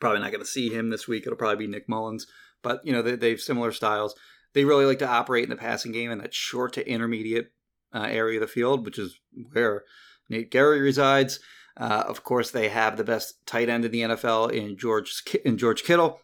Probably 0.00 0.20
not 0.20 0.32
going 0.32 0.44
to 0.44 0.50
see 0.50 0.70
him 0.70 0.90
this 0.90 1.06
week. 1.06 1.24
It'll 1.26 1.36
probably 1.36 1.66
be 1.66 1.70
Nick 1.70 1.88
Mullens. 1.88 2.26
But, 2.62 2.84
you 2.84 2.92
know, 2.92 3.02
they, 3.02 3.16
they 3.16 3.30
have 3.30 3.40
similar 3.40 3.72
styles. 3.72 4.14
They 4.52 4.64
really 4.64 4.84
like 4.84 4.98
to 4.98 5.08
operate 5.08 5.44
in 5.44 5.50
the 5.50 5.56
passing 5.56 5.92
game 5.92 6.10
in 6.10 6.18
that 6.18 6.34
short 6.34 6.72
to 6.74 6.88
intermediate 6.88 7.52
uh, 7.94 8.06
area 8.10 8.38
of 8.38 8.42
the 8.42 8.52
field, 8.52 8.84
which 8.84 8.98
is 8.98 9.18
where 9.52 9.84
Nate 10.28 10.50
Gerry 10.50 10.80
resides. 10.80 11.40
Uh, 11.76 12.04
of 12.06 12.24
course, 12.24 12.50
they 12.50 12.68
have 12.68 12.96
the 12.96 13.04
best 13.04 13.46
tight 13.46 13.68
end 13.68 13.84
in 13.84 13.92
the 13.92 14.02
NFL 14.02 14.52
in 14.52 14.76
George 14.76 15.22
in 15.44 15.56
George 15.56 15.84
Kittle, 15.84 16.20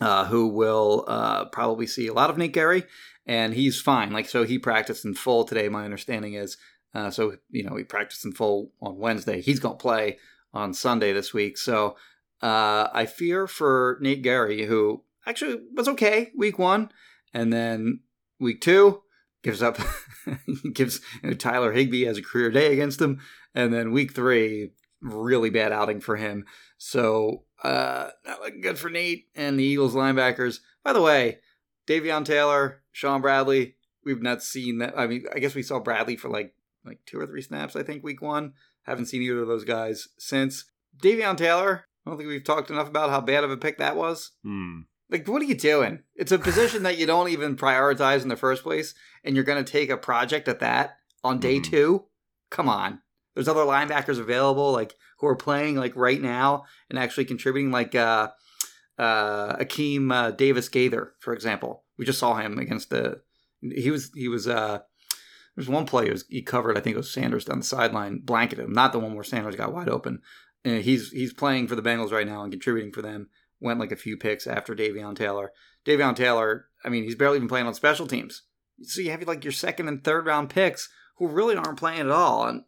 uh, 0.00 0.26
who 0.26 0.48
will 0.48 1.04
uh, 1.08 1.46
probably 1.46 1.86
see 1.86 2.06
a 2.06 2.12
lot 2.12 2.30
of 2.30 2.38
Nate 2.38 2.54
Gerry, 2.54 2.84
and 3.28 3.52
he's 3.52 3.80
fine. 3.80 4.10
Like 4.10 4.28
so, 4.28 4.42
he 4.42 4.58
practiced 4.58 5.04
in 5.04 5.14
full 5.14 5.44
today. 5.44 5.68
My 5.68 5.84
understanding 5.84 6.34
is, 6.34 6.56
uh, 6.94 7.10
so 7.10 7.36
you 7.50 7.62
know, 7.62 7.76
he 7.76 7.84
practiced 7.84 8.24
in 8.24 8.32
full 8.32 8.72
on 8.80 8.96
Wednesday. 8.96 9.42
He's 9.42 9.60
to 9.60 9.74
play 9.74 10.18
on 10.54 10.72
Sunday 10.72 11.12
this 11.12 11.34
week. 11.34 11.58
So 11.58 11.96
uh, 12.42 12.88
I 12.92 13.06
fear 13.06 13.46
for 13.46 13.98
Nate 14.00 14.24
Gerry, 14.24 14.64
who 14.64 15.04
actually 15.26 15.60
was 15.74 15.86
okay 15.88 16.32
week 16.36 16.58
one, 16.58 16.90
and 17.34 17.52
then 17.52 18.00
week 18.40 18.62
two 18.62 19.02
gives 19.42 19.62
up, 19.62 19.78
gives 20.72 21.00
you 21.22 21.30
know, 21.30 21.36
Tyler 21.36 21.72
Higbee 21.72 22.06
has 22.06 22.16
a 22.16 22.22
career 22.22 22.50
day 22.50 22.72
against 22.72 23.00
him, 23.00 23.20
and 23.54 23.72
then 23.72 23.92
week 23.92 24.14
three, 24.14 24.72
really 25.02 25.50
bad 25.50 25.70
outing 25.70 26.00
for 26.00 26.16
him. 26.16 26.46
So 26.78 27.44
uh, 27.62 28.08
not 28.26 28.40
looking 28.40 28.62
good 28.62 28.78
for 28.78 28.88
Nate 28.88 29.26
and 29.34 29.58
the 29.58 29.64
Eagles 29.64 29.94
linebackers. 29.94 30.60
By 30.82 30.94
the 30.94 31.02
way, 31.02 31.40
Davion 31.86 32.24
Taylor, 32.24 32.82
Shaun 32.98 33.20
Bradley, 33.20 33.76
we've 34.04 34.20
not 34.22 34.42
seen 34.42 34.78
that. 34.78 34.98
I 34.98 35.06
mean, 35.06 35.24
I 35.32 35.38
guess 35.38 35.54
we 35.54 35.62
saw 35.62 35.78
Bradley 35.78 36.16
for 36.16 36.28
like 36.28 36.52
like 36.84 36.98
two 37.06 37.20
or 37.20 37.26
three 37.28 37.42
snaps. 37.42 37.76
I 37.76 37.84
think 37.84 38.02
week 38.02 38.20
one. 38.20 38.54
Haven't 38.82 39.06
seen 39.06 39.22
either 39.22 39.40
of 39.42 39.46
those 39.46 39.62
guys 39.62 40.08
since. 40.18 40.64
Davion 41.00 41.36
Taylor, 41.36 41.84
I 42.04 42.10
don't 42.10 42.16
think 42.18 42.28
we've 42.28 42.42
talked 42.42 42.70
enough 42.70 42.88
about 42.88 43.10
how 43.10 43.20
bad 43.20 43.44
of 43.44 43.52
a 43.52 43.56
pick 43.56 43.78
that 43.78 43.94
was. 43.94 44.32
Hmm. 44.42 44.80
Like, 45.10 45.28
what 45.28 45.40
are 45.42 45.44
you 45.44 45.54
doing? 45.54 46.00
It's 46.16 46.32
a 46.32 46.38
position 46.40 46.82
that 46.82 46.98
you 46.98 47.06
don't 47.06 47.28
even 47.28 47.54
prioritize 47.56 48.22
in 48.22 48.28
the 48.28 48.36
first 48.36 48.64
place, 48.64 48.94
and 49.22 49.36
you're 49.36 49.44
going 49.44 49.64
to 49.64 49.72
take 49.72 49.90
a 49.90 49.96
project 49.96 50.48
at 50.48 50.58
that 50.58 50.96
on 51.22 51.38
day 51.38 51.60
Mhm. 51.60 51.64
two? 51.64 52.04
Come 52.50 52.68
on. 52.68 53.00
There's 53.34 53.46
other 53.48 53.60
linebackers 53.64 54.18
available, 54.18 54.72
like 54.72 54.96
who 55.18 55.28
are 55.28 55.36
playing 55.36 55.76
like 55.76 55.94
right 55.94 56.20
now 56.20 56.64
and 56.90 56.98
actually 56.98 57.26
contributing, 57.26 57.70
like 57.70 57.94
uh, 57.94 58.30
uh, 58.98 59.56
Akeem 59.56 60.12
uh, 60.12 60.30
Davis 60.32 60.68
Gaither, 60.68 61.12
for 61.20 61.32
example. 61.32 61.84
We 61.98 62.04
just 62.04 62.18
saw 62.18 62.36
him 62.36 62.58
against 62.58 62.90
the. 62.90 63.20
He 63.60 63.90
was 63.90 64.10
he 64.14 64.28
was 64.28 64.46
uh. 64.48 64.80
There's 65.56 65.68
one 65.68 65.86
play 65.86 66.04
he, 66.04 66.12
was, 66.12 66.24
he 66.28 66.40
covered. 66.40 66.78
I 66.78 66.80
think 66.80 66.94
it 66.94 66.98
was 66.98 67.12
Sanders 67.12 67.44
down 67.44 67.58
the 67.58 67.64
sideline, 67.64 68.20
blanketed 68.20 68.64
him. 68.64 68.72
Not 68.72 68.92
the 68.92 69.00
one 69.00 69.16
where 69.16 69.24
Sanders 69.24 69.56
got 69.56 69.72
wide 69.72 69.88
open. 69.88 70.20
And 70.64 70.82
he's 70.82 71.10
he's 71.10 71.32
playing 71.32 71.66
for 71.66 71.74
the 71.74 71.82
Bengals 71.82 72.12
right 72.12 72.26
now 72.26 72.42
and 72.42 72.52
contributing 72.52 72.92
for 72.92 73.02
them 73.02 73.28
went 73.60 73.80
like 73.80 73.92
a 73.92 73.96
few 73.96 74.16
picks 74.16 74.46
after 74.46 74.74
Davion 74.74 75.16
Taylor. 75.16 75.52
Davion 75.84 76.14
Taylor, 76.14 76.66
I 76.84 76.88
mean, 76.88 77.04
he's 77.04 77.14
barely 77.14 77.36
even 77.36 77.48
playing 77.48 77.66
on 77.66 77.74
special 77.74 78.06
teams. 78.06 78.42
So 78.82 79.00
you 79.00 79.10
have 79.10 79.26
like 79.26 79.44
your 79.44 79.52
second 79.52 79.88
and 79.88 80.02
third 80.02 80.26
round 80.26 80.50
picks 80.50 80.88
who 81.16 81.26
really 81.26 81.56
aren't 81.56 81.78
playing 81.78 82.00
at 82.00 82.10
all. 82.10 82.46
And 82.46 82.62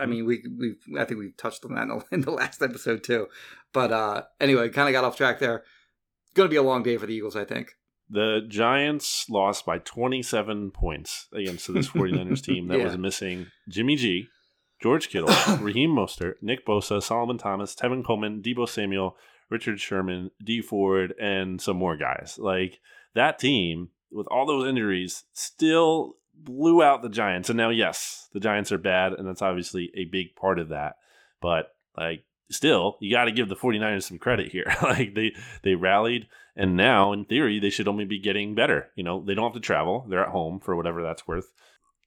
I 0.00 0.06
mean, 0.06 0.24
we 0.24 0.44
we 0.58 0.76
I 0.98 1.04
think 1.04 1.18
we 1.18 1.32
touched 1.36 1.64
on 1.64 1.74
that 1.74 1.82
in 1.82 1.88
the, 1.88 2.04
in 2.12 2.20
the 2.22 2.30
last 2.30 2.62
episode 2.62 3.02
too. 3.02 3.26
But 3.72 3.92
uh 3.92 4.22
anyway, 4.40 4.68
kind 4.68 4.88
of 4.88 4.92
got 4.92 5.04
off 5.04 5.16
track 5.16 5.38
there. 5.38 5.64
Going 6.34 6.48
to 6.48 6.52
be 6.52 6.56
a 6.56 6.62
long 6.62 6.82
day 6.82 6.98
for 6.98 7.06
the 7.06 7.14
Eagles, 7.14 7.34
I 7.34 7.44
think. 7.46 7.72
The 8.08 8.40
Giants 8.48 9.28
lost 9.28 9.66
by 9.66 9.78
27 9.78 10.70
points 10.70 11.26
against 11.32 11.72
this 11.72 11.88
49ers 11.88 12.42
team 12.44 12.68
that 12.68 12.78
Yeah. 12.78 12.84
was 12.84 12.96
missing 12.98 13.46
Jimmy 13.68 13.96
G, 13.96 14.28
George 14.80 15.08
Kittle, 15.08 15.28
Raheem 15.60 15.90
Mostert, 15.90 16.34
Nick 16.40 16.64
Bosa, 16.66 17.02
Solomon 17.02 17.38
Thomas, 17.38 17.74
Tevin 17.74 18.04
Coleman, 18.04 18.42
Deebo 18.42 18.68
Samuel, 18.68 19.16
Richard 19.50 19.80
Sherman, 19.80 20.30
Dee 20.42 20.60
Ford, 20.62 21.14
and 21.20 21.60
some 21.60 21.76
more 21.76 21.96
guys. 21.96 22.38
Like 22.38 22.80
that 23.14 23.38
team, 23.38 23.90
with 24.10 24.26
all 24.28 24.46
those 24.46 24.68
injuries, 24.68 25.24
still 25.32 26.16
blew 26.34 26.82
out 26.82 27.02
the 27.02 27.08
Giants. 27.08 27.48
And 27.50 27.56
now, 27.56 27.70
yes, 27.70 28.28
the 28.32 28.40
Giants 28.40 28.70
are 28.70 28.78
bad, 28.78 29.14
and 29.14 29.26
that's 29.26 29.42
obviously 29.42 29.90
a 29.96 30.04
big 30.04 30.36
part 30.36 30.58
of 30.58 30.68
that. 30.68 30.96
But 31.40 31.74
like 31.96 32.24
still, 32.50 32.96
you 33.00 33.10
got 33.14 33.24
to 33.24 33.32
give 33.32 33.48
the 33.48 33.56
49ers 33.56 34.04
some 34.04 34.18
credit 34.18 34.52
here. 34.52 34.72
like 34.82 35.14
they 35.14 35.32
they 35.62 35.74
rallied 35.74 36.26
and 36.54 36.76
now 36.76 37.12
in 37.12 37.24
theory 37.24 37.58
they 37.60 37.70
should 37.70 37.88
only 37.88 38.04
be 38.04 38.18
getting 38.18 38.54
better. 38.54 38.88
You 38.96 39.04
know, 39.04 39.22
they 39.24 39.34
don't 39.34 39.44
have 39.44 39.54
to 39.54 39.66
travel. 39.66 40.06
They're 40.08 40.24
at 40.24 40.30
home 40.32 40.60
for 40.60 40.74
whatever 40.76 41.02
that's 41.02 41.26
worth. 41.26 41.52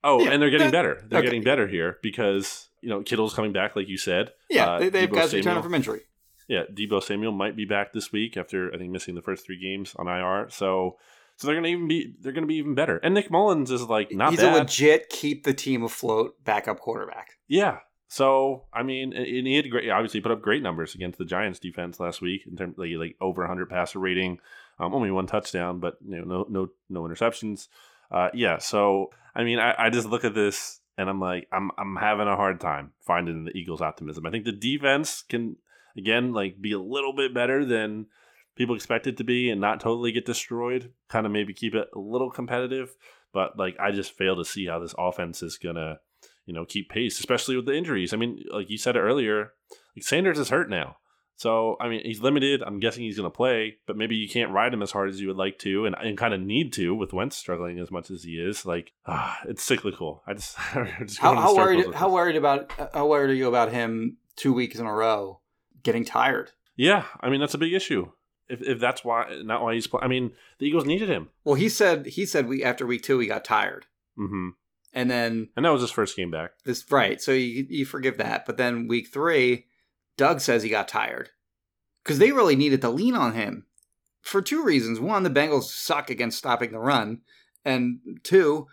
Oh, 0.03 0.23
Yeah, 0.23 0.31
and 0.31 0.41
they're 0.41 0.49
getting 0.49 0.67
that- 0.67 0.71
better. 0.71 1.03
They're 1.09 1.19
okay. 1.19 1.27
getting 1.27 1.43
better 1.43 1.67
here 1.67 1.97
because, 2.01 2.69
you 2.81 2.89
know, 2.89 3.01
Kittle's 3.01 3.33
coming 3.33 3.51
back 3.51 3.75
like 3.75 3.89
you 3.89 3.97
said. 3.97 4.31
Yeah, 4.49 4.71
Uh, 4.71 4.79
they, 4.79 4.89
they've 4.89 5.09
Deebo 5.09 5.13
guys 5.15 5.33
returning 5.33 5.61
from 5.63 5.73
injury. 5.73 6.01
Yeah, 6.47 6.63
Deebo 6.73 7.03
Samuel 7.03 7.31
might 7.33 7.55
be 7.55 7.65
back 7.65 7.93
this 7.93 8.11
week 8.11 8.37
after 8.37 8.73
I 8.73 8.77
think 8.77 8.91
missing 8.91 9.13
the 9.15 9.21
first 9.21 9.45
3 9.45 9.59
games 9.61 9.93
on 9.97 10.07
IR. 10.07 10.47
So 10.49 10.97
so 11.35 11.47
they're 11.47 11.55
going 11.55 11.63
to 11.63 11.69
even 11.69 11.87
be 11.87 12.15
they're 12.19 12.31
going 12.33 12.43
to 12.43 12.47
be 12.47 12.55
even 12.55 12.75
better. 12.75 12.97
And 12.97 13.13
Nick 13.13 13.29
Mullens 13.29 13.71
is 13.71 13.83
like 13.83 14.11
not 14.11 14.31
He's 14.31 14.39
bad. 14.39 14.55
a 14.55 14.57
legit 14.59 15.09
keep 15.09 15.43
the 15.43 15.53
team 15.53 15.83
afloat 15.83 16.43
backup 16.43 16.79
quarterback. 16.79 17.37
Yeah. 17.47 17.77
So 18.09 18.63
I 18.73 18.81
mean, 18.81 19.13
and 19.13 19.47
he 19.47 19.55
had 19.55 19.69
great. 19.69 19.89
Obviously, 19.89 20.19
put 20.19 20.31
up 20.31 20.41
great 20.41 20.63
numbers 20.63 20.95
against 20.95 21.19
the 21.19 21.25
Giants 21.25 21.59
defense 21.59 21.99
last 21.99 22.21
week 22.21 22.47
in 22.47 22.57
terms 22.57 22.73
of 22.73 22.79
like, 22.79 22.91
like 22.97 23.15
over 23.21 23.43
100 23.43 23.69
passer 23.69 23.99
rating, 23.99 24.39
um, 24.79 24.95
only 24.95 25.11
one 25.11 25.27
touchdown, 25.27 25.79
but 25.79 25.97
you 26.03 26.17
know, 26.17 26.23
no 26.23 26.45
no 26.49 26.69
no 26.89 27.01
interceptions. 27.03 27.67
Uh, 28.11 28.29
yeah. 28.33 28.57
So 28.57 29.11
I 29.35 29.43
mean, 29.43 29.59
I, 29.59 29.75
I 29.77 29.89
just 29.91 30.07
look 30.07 30.25
at 30.25 30.33
this 30.33 30.81
and 30.97 31.07
I'm 31.07 31.19
like, 31.19 31.47
I'm 31.51 31.69
I'm 31.77 31.95
having 31.97 32.27
a 32.27 32.35
hard 32.35 32.59
time 32.59 32.93
finding 32.99 33.45
the 33.45 33.55
Eagles' 33.55 33.79
optimism. 33.79 34.25
I 34.25 34.31
think 34.31 34.45
the 34.45 34.53
defense 34.53 35.21
can 35.21 35.57
again 35.95 36.33
like 36.33 36.59
be 36.59 36.71
a 36.71 36.79
little 36.79 37.13
bit 37.13 37.31
better 37.31 37.63
than 37.63 38.07
people 38.55 38.73
expect 38.73 39.05
it 39.05 39.17
to 39.17 39.23
be 39.23 39.51
and 39.51 39.61
not 39.61 39.81
totally 39.81 40.11
get 40.11 40.25
destroyed. 40.25 40.91
Kind 41.09 41.27
of 41.27 41.31
maybe 41.31 41.53
keep 41.53 41.75
it 41.75 41.89
a 41.95 41.99
little 41.99 42.31
competitive, 42.31 42.95
but 43.31 43.55
like 43.55 43.77
I 43.79 43.91
just 43.91 44.17
fail 44.17 44.35
to 44.35 44.45
see 44.45 44.65
how 44.65 44.79
this 44.79 44.95
offense 44.97 45.43
is 45.43 45.59
gonna 45.59 45.99
you 46.49 46.55
know, 46.55 46.65
keep 46.65 46.89
pace, 46.89 47.19
especially 47.19 47.55
with 47.55 47.67
the 47.67 47.75
injuries. 47.75 48.11
I 48.11 48.17
mean, 48.17 48.43
like 48.51 48.71
you 48.71 48.77
said 48.79 48.97
earlier, 48.97 49.51
like 49.95 50.03
Sanders 50.03 50.39
is 50.39 50.49
hurt 50.49 50.67
now. 50.67 50.97
So, 51.35 51.77
I 51.79 51.87
mean, 51.87 52.01
he's 52.03 52.21
limited. 52.21 52.63
I'm 52.63 52.79
guessing 52.79 53.03
he's 53.03 53.15
going 53.15 53.29
to 53.29 53.35
play, 53.35 53.77
but 53.85 53.95
maybe 53.95 54.15
you 54.15 54.27
can't 54.27 54.51
ride 54.51 54.73
him 54.73 54.81
as 54.81 54.91
hard 54.91 55.09
as 55.09 55.21
you 55.21 55.27
would 55.27 55.37
like 55.37 55.59
to 55.59 55.85
and, 55.85 55.95
and 55.95 56.17
kind 56.17 56.33
of 56.33 56.41
need 56.41 56.73
to 56.73 56.95
with 56.95 57.13
Wentz 57.13 57.37
struggling 57.37 57.77
as 57.77 57.91
much 57.91 58.09
as 58.09 58.23
he 58.23 58.31
is. 58.31 58.65
Like, 58.65 58.93
ah, 59.05 59.39
it's 59.47 59.63
cyclical. 59.63 60.23
I 60.25 60.33
just, 60.33 60.57
just 61.05 61.19
How, 61.19 61.35
how 61.35 61.55
worried? 61.55 61.93
How 61.93 62.07
this. 62.07 62.13
worried 62.13 62.35
about? 62.35 62.71
How 62.93 63.07
worried 63.07 63.29
are 63.29 63.35
you 63.35 63.47
about 63.47 63.71
him 63.71 64.17
two 64.35 64.51
weeks 64.51 64.79
in 64.79 64.87
a 64.87 64.93
row 64.93 65.39
getting 65.83 66.03
tired? 66.03 66.51
Yeah, 66.75 67.05
I 67.21 67.29
mean, 67.29 67.39
that's 67.39 67.53
a 67.53 67.59
big 67.59 67.73
issue. 67.73 68.11
If, 68.49 68.63
if 68.63 68.79
that's 68.79 69.05
why, 69.05 69.41
not 69.43 69.61
why 69.61 69.75
he's 69.75 69.85
playing. 69.85 70.03
I 70.03 70.07
mean, 70.07 70.31
the 70.57 70.65
Eagles 70.65 70.85
needed 70.85 71.09
him. 71.09 71.29
Well, 71.43 71.55
he 71.55 71.69
said 71.69 72.07
he 72.07 72.25
said 72.25 72.47
we 72.47 72.63
after 72.63 72.87
week 72.87 73.03
two 73.03 73.19
he 73.19 73.27
got 73.27 73.45
tired, 73.45 73.85
hmm 74.17 74.49
and 74.93 75.09
then 75.09 75.49
And 75.55 75.65
that 75.65 75.71
was 75.71 75.81
his 75.81 75.91
first 75.91 76.15
game 76.15 76.31
back. 76.31 76.51
this 76.65 76.85
right. 76.91 77.21
So 77.21 77.31
you 77.31 77.65
you 77.69 77.85
forgive 77.85 78.17
that, 78.17 78.45
but 78.45 78.57
then 78.57 78.87
week 78.87 79.09
three, 79.11 79.65
Doug 80.17 80.41
says 80.41 80.63
he 80.63 80.69
got 80.69 80.87
tired 80.87 81.29
because 82.03 82.19
they 82.19 82.31
really 82.31 82.55
needed 82.55 82.81
to 82.81 82.89
lean 82.89 83.15
on 83.15 83.33
him 83.33 83.65
for 84.21 84.41
two 84.41 84.63
reasons. 84.63 84.99
One, 84.99 85.23
the 85.23 85.29
Bengals 85.29 85.63
suck 85.63 86.09
against 86.09 86.37
stopping 86.37 86.71
the 86.71 86.79
run, 86.79 87.21
and 87.63 87.99
two, 88.23 88.67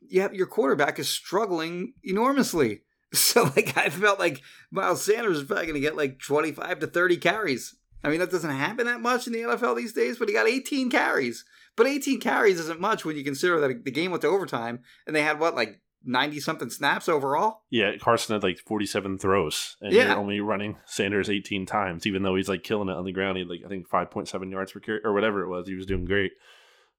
yeah, 0.00 0.28
your 0.32 0.46
quarterback 0.46 0.98
is 0.98 1.08
struggling 1.08 1.94
enormously. 2.02 2.82
So 3.14 3.44
like 3.56 3.74
I 3.74 3.88
felt 3.88 4.18
like 4.18 4.42
Miles 4.70 5.02
Sanders 5.02 5.38
is 5.38 5.44
probably 5.44 5.64
going 5.64 5.76
to 5.76 5.80
get 5.80 5.96
like 5.96 6.18
twenty 6.18 6.52
five 6.52 6.78
to 6.80 6.86
thirty 6.86 7.16
carries. 7.16 7.74
I 8.04 8.10
mean 8.10 8.20
that 8.20 8.30
doesn't 8.30 8.50
happen 8.50 8.84
that 8.84 9.00
much 9.00 9.26
in 9.26 9.32
the 9.32 9.38
NFL 9.40 9.78
these 9.78 9.94
days, 9.94 10.18
but 10.18 10.28
he 10.28 10.34
got 10.34 10.46
eighteen 10.46 10.90
carries. 10.90 11.42
But 11.78 11.86
eighteen 11.86 12.20
carries 12.20 12.60
isn't 12.60 12.80
much 12.80 13.06
when 13.06 13.16
you 13.16 13.24
consider 13.24 13.58
that 13.60 13.84
the 13.84 13.90
game 13.90 14.10
went 14.10 14.20
to 14.22 14.28
overtime 14.28 14.80
and 15.06 15.16
they 15.16 15.22
had 15.22 15.40
what 15.40 15.54
like 15.54 15.80
ninety 16.04 16.40
something 16.40 16.68
snaps 16.70 17.08
overall. 17.08 17.62
Yeah, 17.70 17.96
Carson 17.98 18.34
had 18.34 18.42
like 18.42 18.58
47 18.58 19.18
throws, 19.18 19.76
and 19.80 19.92
Yeah. 19.92 20.08
you're 20.08 20.16
only 20.18 20.40
running 20.40 20.76
Sanders 20.86 21.30
18 21.30 21.64
times, 21.66 22.06
even 22.06 22.22
though 22.22 22.36
he's 22.36 22.48
like 22.48 22.62
killing 22.62 22.88
it 22.88 22.96
on 22.96 23.04
the 23.04 23.12
ground. 23.12 23.36
He 23.38 23.42
had 23.44 23.48
like 23.50 23.60
I 23.64 23.68
think 23.68 23.88
5.7 23.88 24.50
yards 24.50 24.72
per 24.72 24.80
carry 24.80 25.00
or 25.04 25.12
whatever 25.14 25.42
it 25.42 25.48
was. 25.48 25.66
He 25.66 25.74
was 25.74 25.86
doing 25.86 26.04
great. 26.04 26.32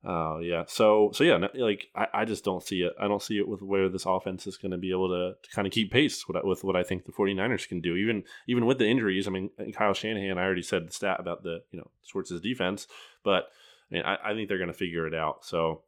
Oh 0.02 0.40
yeah, 0.40 0.64
so 0.66 1.12
so 1.14 1.26
yeah, 1.26 1.46
like 1.56 1.88
I, 1.94 2.08
I 2.14 2.26
just 2.26 2.46
don't 2.46 2.64
see 2.64 2.84
it. 2.84 2.94
I 2.98 3.10
don't 3.10 3.22
see 3.22 3.38
it 3.38 3.50
with 3.50 3.62
where 3.62 3.90
this 3.90 4.06
offense 4.06 4.48
is 4.48 4.56
going 4.56 4.72
to 4.72 4.78
be 4.78 4.92
able 4.92 5.10
to, 5.10 5.34
to 5.44 5.54
kind 5.54 5.68
of 5.68 5.74
keep 5.74 5.92
pace 5.92 6.26
with, 6.26 6.38
with 6.46 6.64
what 6.64 6.78
I 6.78 6.84
think 6.84 7.04
the 7.06 7.12
49ers 7.12 7.68
can 7.68 7.82
do. 7.82 7.98
Even 7.98 8.24
even 8.48 8.66
with 8.66 8.78
the 8.78 8.88
injuries, 8.88 9.28
I 9.28 9.32
mean, 9.32 9.50
Kyle 9.74 9.94
Shanahan, 9.94 10.38
I 10.38 10.44
already 10.44 10.62
said 10.62 10.88
the 10.88 10.94
stat 10.94 11.20
about 11.20 11.44
the 11.44 11.64
you 11.72 11.80
know 11.80 11.92
Schwartz's 12.06 12.40
defense, 12.40 12.88
but 13.26 13.50
I 13.92 13.96
mean, 13.96 14.04
I, 14.04 14.18
I 14.24 14.34
think 14.34 14.48
they're 14.50 14.58
going 14.58 14.68
to 14.72 14.74
figure 14.74 15.08
it 15.08 15.14
out. 15.14 15.46
So 15.46 15.82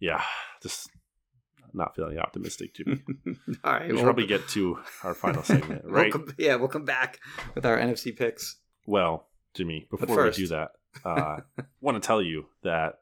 yeah, 0.00 0.22
just 0.62 0.90
not 1.74 1.94
feeling 1.96 2.18
optimistic 2.18 2.74
too. 2.74 3.00
All 3.64 3.72
right, 3.72 3.88
We 3.88 3.94
well, 3.94 4.04
probably 4.04 4.26
get 4.26 4.46
to 4.50 4.78
our 5.04 5.14
final 5.14 5.42
segment, 5.42 5.84
we'll 5.84 5.94
right? 5.94 6.12
come- 6.12 6.34
yeah, 6.38 6.56
we'll 6.56 6.68
come 6.68 6.84
back 6.84 7.18
with 7.54 7.64
our 7.64 7.78
NFC 7.78 8.14
picks. 8.16 8.56
Well, 8.86 9.26
Jimmy, 9.54 9.86
before 9.90 10.24
we 10.24 10.30
do 10.32 10.48
that, 10.48 10.72
uh, 11.04 11.38
want 11.80 12.02
to 12.02 12.06
tell 12.06 12.20
you 12.20 12.46
that 12.62 12.98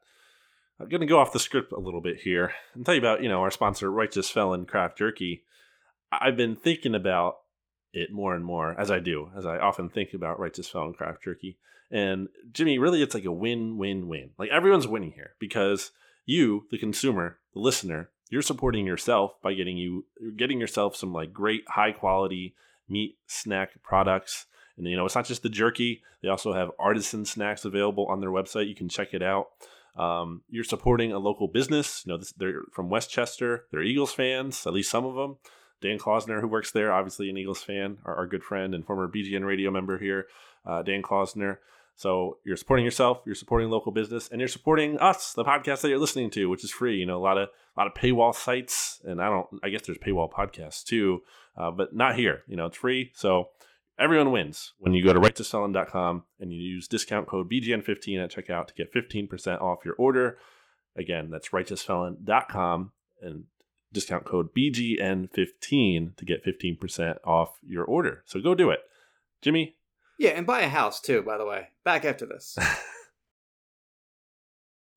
I'm 0.79 0.87
going 0.89 1.01
to 1.01 1.07
go 1.07 1.19
off 1.19 1.33
the 1.33 1.39
script 1.39 1.73
a 1.73 1.79
little 1.79 2.01
bit 2.01 2.17
here 2.21 2.53
and 2.73 2.85
tell 2.85 2.95
you 2.95 3.01
about, 3.01 3.21
you 3.21 3.29
know, 3.29 3.41
our 3.41 3.51
sponsor, 3.51 3.91
Righteous 3.91 4.29
Felon 4.29 4.65
Craft 4.65 4.97
Jerky. 4.97 5.43
I've 6.11 6.37
been 6.37 6.55
thinking 6.55 6.95
about 6.95 7.37
it 7.93 8.11
more 8.11 8.35
and 8.35 8.45
more, 8.45 8.79
as 8.79 8.89
I 8.89 8.99
do, 8.99 9.29
as 9.35 9.45
I 9.45 9.57
often 9.57 9.89
think 9.89 10.13
about 10.13 10.39
Righteous 10.39 10.67
Felon 10.67 10.93
Craft 10.93 11.23
Jerky. 11.23 11.57
And 11.91 12.29
Jimmy, 12.51 12.79
really, 12.79 13.01
it's 13.01 13.13
like 13.13 13.25
a 13.25 13.31
win 13.31 13.77
win 13.77 14.07
win. 14.07 14.31
Like 14.37 14.49
everyone's 14.49 14.87
winning 14.87 15.11
here 15.11 15.31
because 15.39 15.91
you, 16.25 16.65
the 16.71 16.77
consumer, 16.77 17.39
the 17.53 17.59
listener, 17.59 18.09
you're 18.29 18.41
supporting 18.41 18.85
yourself 18.85 19.33
by 19.43 19.53
getting 19.53 19.77
you 19.77 20.05
getting 20.37 20.59
yourself 20.59 20.95
some 20.95 21.11
like 21.11 21.33
great 21.33 21.63
high 21.67 21.91
quality 21.91 22.55
meat 22.87 23.17
snack 23.27 23.71
products. 23.83 24.45
And 24.77 24.87
you 24.87 24.95
know, 24.95 25.05
it's 25.05 25.15
not 25.15 25.25
just 25.25 25.43
the 25.43 25.49
jerky; 25.49 26.01
they 26.21 26.29
also 26.29 26.53
have 26.53 26.71
artisan 26.79 27.25
snacks 27.25 27.65
available 27.65 28.05
on 28.07 28.21
their 28.21 28.31
website. 28.31 28.69
You 28.69 28.75
can 28.75 28.89
check 28.89 29.13
it 29.13 29.21
out. 29.21 29.47
Um, 29.97 30.43
you're 30.49 30.63
supporting 30.63 31.11
a 31.11 31.19
local 31.19 31.49
business. 31.49 32.03
You 32.05 32.13
know, 32.13 32.17
this, 32.17 32.31
they're 32.31 32.61
from 32.71 32.89
Westchester. 32.89 33.65
They're 33.71 33.83
Eagles 33.83 34.13
fans, 34.13 34.65
at 34.65 34.73
least 34.73 34.89
some 34.89 35.05
of 35.05 35.15
them. 35.15 35.37
Dan 35.81 35.97
Klausner, 35.97 36.41
who 36.41 36.47
works 36.47 36.71
there, 36.71 36.93
obviously 36.93 37.29
an 37.29 37.37
Eagles 37.37 37.63
fan, 37.63 37.97
our, 38.05 38.15
our 38.15 38.27
good 38.27 38.43
friend 38.43 38.73
and 38.75 38.85
former 38.85 39.07
BGN 39.07 39.45
radio 39.45 39.71
member 39.71 39.97
here, 39.97 40.27
uh, 40.65 40.81
Dan 40.83 41.01
Klausner. 41.01 41.57
So 41.95 42.37
you're 42.45 42.57
supporting 42.57 42.85
yourself, 42.85 43.21
you're 43.25 43.35
supporting 43.35 43.69
local 43.69 43.91
business, 43.91 44.29
and 44.29 44.39
you're 44.39 44.47
supporting 44.47 44.97
us, 44.97 45.33
the 45.33 45.43
podcast 45.43 45.81
that 45.81 45.89
you're 45.89 45.99
listening 45.99 46.29
to, 46.31 46.49
which 46.49 46.63
is 46.63 46.71
free. 46.71 46.97
You 46.97 47.05
know, 47.05 47.17
a 47.17 47.23
lot 47.23 47.37
of 47.37 47.49
a 47.49 47.79
lot 47.79 47.87
of 47.87 47.93
paywall 47.93 48.33
sites, 48.33 49.01
and 49.03 49.21
I 49.21 49.29
don't, 49.29 49.47
I 49.63 49.69
guess 49.69 49.83
there's 49.83 49.97
paywall 49.97 50.31
podcasts 50.31 50.83
too, 50.83 51.21
uh, 51.57 51.71
but 51.71 51.95
not 51.95 52.15
here. 52.15 52.43
You 52.47 52.55
know, 52.55 52.65
it's 52.65 52.77
free, 52.77 53.11
so 53.13 53.49
everyone 53.99 54.31
wins 54.31 54.73
when 54.79 54.93
you 54.93 55.03
go 55.03 55.13
to 55.13 55.19
righteousfelon.com 55.19 56.23
and 56.39 56.51
you 56.51 56.59
use 56.59 56.87
discount 56.87 57.27
code 57.27 57.51
BGN15 57.51 58.23
at 58.23 58.31
checkout 58.31 58.67
to 58.67 58.73
get 58.73 58.93
15% 58.93 59.61
off 59.61 59.85
your 59.85 59.95
order. 59.95 60.37
Again, 60.95 61.29
that's 61.29 61.49
righteousfelon.com 61.49 62.91
and 63.21 63.43
discount 63.93 64.25
code 64.25 64.53
BGN15 64.55 66.15
to 66.15 66.25
get 66.25 66.45
15% 66.45 67.17
off 67.25 67.59
your 67.65 67.83
order. 67.83 68.23
So 68.25 68.39
go 68.41 68.55
do 68.55 68.69
it. 68.69 68.79
Jimmy? 69.41 69.75
Yeah, 70.17 70.31
and 70.31 70.45
buy 70.45 70.61
a 70.61 70.69
house 70.69 71.01
too, 71.01 71.21
by 71.23 71.37
the 71.37 71.45
way. 71.45 71.69
Back 71.83 72.05
after 72.05 72.25
this. 72.25 72.57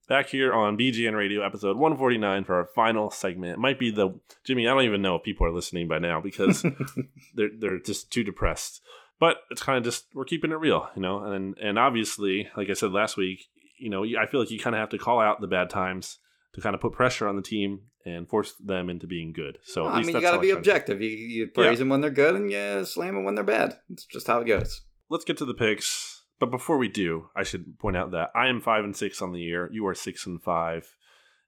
Back 0.07 0.29
here 0.29 0.53
on 0.53 0.77
BGN 0.77 1.17
Radio, 1.17 1.43
episode 1.43 1.79
149 1.79 2.45
for 2.45 2.57
our 2.57 2.67
final 2.67 3.11
segment. 3.11 3.55
It 3.55 3.59
might 3.59 3.79
be 3.79 3.91
the 3.91 4.21
Jimmy. 4.45 4.69
I 4.69 4.75
don't 4.75 4.85
even 4.85 5.01
know 5.01 5.17
if 5.17 5.23
people 5.23 5.47
are 5.47 5.53
listening 5.53 5.89
by 5.89 5.99
now 5.99 6.21
because 6.21 6.63
they're 7.35 7.49
they're 7.59 7.79
just 7.79 8.11
too 8.11 8.23
depressed. 8.23 8.83
But 9.19 9.39
it's 9.51 9.63
kind 9.63 9.79
of 9.79 9.85
just 9.85 10.05
we're 10.13 10.27
keeping 10.27 10.53
it 10.53 10.57
real, 10.57 10.91
you 10.95 11.01
know. 11.01 11.25
And 11.25 11.57
and 11.57 11.79
obviously, 11.79 12.51
like 12.55 12.69
I 12.69 12.75
said 12.75 12.93
last 12.93 13.17
week, 13.17 13.47
you 13.79 13.89
know, 13.89 14.05
I 14.05 14.27
feel 14.27 14.41
like 14.41 14.51
you 14.51 14.61
kind 14.61 14.77
of 14.77 14.81
have 14.81 14.91
to 14.91 14.99
call 14.99 15.21
out 15.21 15.41
the 15.41 15.47
bad 15.47 15.71
times 15.71 16.19
to 16.55 16.61
kind 16.61 16.75
of 16.75 16.81
put 16.81 16.93
pressure 16.93 17.29
on 17.29 17.37
the 17.37 17.43
team 17.43 17.81
and 18.05 18.29
force 18.29 18.55
them 18.55 18.91
into 18.91 19.07
being 19.07 19.33
good. 19.33 19.59
So 19.65 19.85
well, 19.85 19.93
I 19.93 20.03
mean, 20.03 20.15
you 20.15 20.21
got 20.21 20.33
to 20.33 20.41
be 20.41 20.51
objective. 20.51 21.01
You, 21.01 21.09
you 21.09 21.47
praise 21.49 21.73
yeah. 21.73 21.77
them 21.77 21.89
when 21.89 22.01
they're 22.01 22.11
good, 22.11 22.35
and 22.35 22.51
you 22.51 22.85
slam 22.85 23.15
them 23.15 23.25
when 23.25 23.35
they're 23.35 23.45
bad. 23.45 23.77
It's 23.91 24.05
just 24.05 24.27
how 24.27 24.41
it 24.41 24.47
goes. 24.47 24.83
Let's 25.11 25.25
get 25.25 25.39
to 25.39 25.45
the 25.45 25.55
picks. 25.55 26.23
But 26.41 26.51
before 26.51 26.79
we 26.79 26.89
do, 26.89 27.29
I 27.37 27.45
should 27.45 27.79
point 27.79 27.97
out 27.97 28.11
that 28.11 28.31
I 28.35 28.49
am 28.49 28.61
five 28.61 28.85
and 28.85 28.97
six 28.97 29.23
on 29.23 29.33
the 29.33 29.41
year. 29.41 29.71
You 29.73 29.87
are 29.87 29.95
six 29.95 30.27
and 30.27 30.43
five 30.43 30.95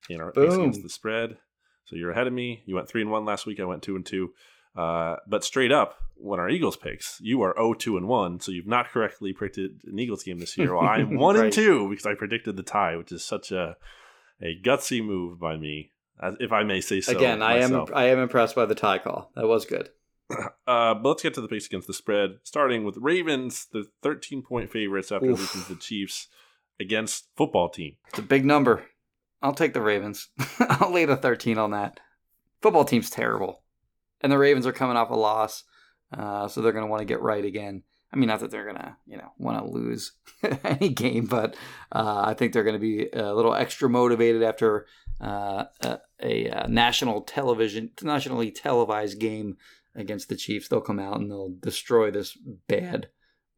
in 0.08 0.20
our 0.20 0.32
picks 0.32 0.54
against 0.54 0.82
the 0.82 0.88
spread. 0.88 1.36
So 1.84 1.96
you're 1.96 2.10
ahead 2.10 2.26
of 2.26 2.32
me. 2.32 2.62
You 2.66 2.76
went 2.76 2.88
three 2.88 3.02
and 3.02 3.10
one 3.10 3.24
last 3.24 3.46
week. 3.46 3.60
I 3.60 3.64
went 3.64 3.82
two 3.82 3.96
and 3.96 4.06
two. 4.06 4.32
Uh, 4.76 5.16
but 5.28 5.44
straight 5.44 5.72
up, 5.72 5.96
when 6.16 6.40
our 6.40 6.48
Eagles 6.48 6.76
picks, 6.76 7.18
you 7.20 7.42
are 7.42 7.54
0 7.56 7.74
2 7.74 7.96
and 7.96 8.08
1. 8.08 8.40
So 8.40 8.52
you've 8.52 8.66
not 8.66 8.88
correctly 8.88 9.32
predicted 9.32 9.80
an 9.84 9.98
Eagles 9.98 10.22
game 10.22 10.38
this 10.38 10.56
year. 10.56 10.74
Well, 10.74 10.84
I'm 10.84 11.16
1 11.18 11.34
right. 11.36 11.44
and 11.44 11.52
2 11.52 11.88
because 11.90 12.06
I 12.06 12.14
predicted 12.14 12.56
the 12.56 12.62
tie, 12.62 12.96
which 12.96 13.12
is 13.12 13.24
such 13.24 13.52
a 13.52 13.76
a 14.40 14.60
gutsy 14.60 15.04
move 15.04 15.38
by 15.38 15.56
me, 15.56 15.90
if 16.40 16.52
I 16.52 16.62
may 16.62 16.80
say 16.80 17.00
so. 17.00 17.16
Again, 17.16 17.42
I 17.42 17.58
am 17.58 17.86
I 17.94 18.06
am 18.06 18.18
impressed 18.18 18.54
by 18.54 18.66
the 18.66 18.74
tie 18.74 18.98
call. 18.98 19.30
That 19.34 19.46
was 19.46 19.64
good. 19.64 19.90
Uh, 20.68 20.92
but 20.94 21.10
let's 21.10 21.22
get 21.22 21.32
to 21.32 21.40
the 21.40 21.46
picks 21.46 21.66
against 21.66 21.86
the 21.86 21.94
spread, 21.94 22.38
starting 22.42 22.82
with 22.82 22.96
Ravens, 22.96 23.68
the 23.72 23.84
13 24.02 24.42
point 24.42 24.68
favorites 24.68 25.12
after 25.12 25.30
Oof. 25.30 25.38
losing 25.38 25.62
to 25.62 25.74
the 25.74 25.80
Chiefs 25.80 26.26
against 26.80 27.28
football 27.36 27.68
team. 27.68 27.94
It's 28.08 28.18
a 28.18 28.22
big 28.22 28.44
number. 28.44 28.82
I'll 29.40 29.54
take 29.54 29.74
the 29.74 29.80
Ravens. 29.80 30.28
I'll 30.58 30.92
lay 30.92 31.04
the 31.04 31.16
13 31.16 31.56
on 31.58 31.70
that. 31.70 32.00
Football 32.62 32.84
team's 32.84 33.10
terrible. 33.10 33.62
And 34.20 34.32
the 34.32 34.38
Ravens 34.38 34.66
are 34.66 34.72
coming 34.72 34.96
off 34.96 35.10
a 35.10 35.14
loss, 35.14 35.62
uh, 36.12 36.48
so 36.48 36.60
they're 36.60 36.72
going 36.72 36.84
to 36.84 36.90
want 36.90 37.00
to 37.00 37.06
get 37.06 37.22
right 37.22 37.44
again. 37.44 37.84
I 38.16 38.18
mean, 38.18 38.28
not 38.28 38.40
that 38.40 38.50
they're 38.50 38.72
to, 38.72 38.96
you 39.06 39.18
know, 39.18 39.30
want 39.36 39.58
to 39.58 39.70
lose 39.70 40.12
any 40.64 40.88
game, 40.88 41.26
but 41.26 41.54
uh, 41.92 42.22
I 42.24 42.32
think 42.32 42.52
they're 42.54 42.64
going 42.64 42.72
to 42.72 42.80
be 42.80 43.10
a 43.12 43.34
little 43.34 43.52
extra 43.52 43.90
motivated 43.90 44.42
after 44.42 44.86
uh, 45.20 45.64
a, 45.84 45.98
a, 46.20 46.66
national 46.66 47.20
television, 47.20 47.90
nationally 48.00 48.50
televised 48.50 49.20
game 49.20 49.58
against 49.94 50.30
the 50.30 50.36
Chiefs, 50.36 50.68
they'll 50.68 50.80
come 50.80 50.98
out 50.98 51.20
and 51.20 51.30
they'll 51.30 51.54
destroy 51.60 52.10
this 52.10 52.38
bad 52.68 53.08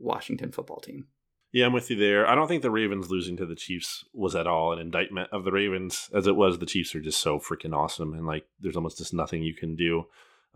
Washington 0.00 0.50
football 0.50 0.80
team. 0.80 1.06
Yeah, 1.52 1.66
I'm 1.66 1.72
with 1.72 1.88
you 1.88 1.96
there. 1.96 2.26
I 2.26 2.34
don't 2.34 2.48
think 2.48 2.62
the 2.62 2.70
Ravens 2.72 3.12
losing 3.12 3.36
to 3.36 3.46
the 3.46 3.54
Chiefs 3.54 4.04
was 4.12 4.34
at 4.34 4.48
all 4.48 4.72
an 4.72 4.80
indictment 4.80 5.28
of 5.32 5.44
the 5.44 5.52
Ravens, 5.52 6.10
as 6.12 6.26
it 6.26 6.34
was 6.34 6.58
the 6.58 6.66
Chiefs 6.66 6.96
are 6.96 7.00
just 7.00 7.20
so 7.20 7.38
freaking 7.38 7.74
awesome, 7.74 8.12
and 8.12 8.26
like 8.26 8.46
there's 8.60 8.76
almost 8.76 8.98
just 8.98 9.14
nothing 9.14 9.44
you 9.44 9.54
can 9.54 9.76
do. 9.76 10.06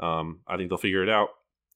Um, 0.00 0.40
I 0.48 0.57
think 0.57 0.70
they'll 0.70 0.78
figure 0.78 1.05
it 1.05 1.09
out. 1.09 1.28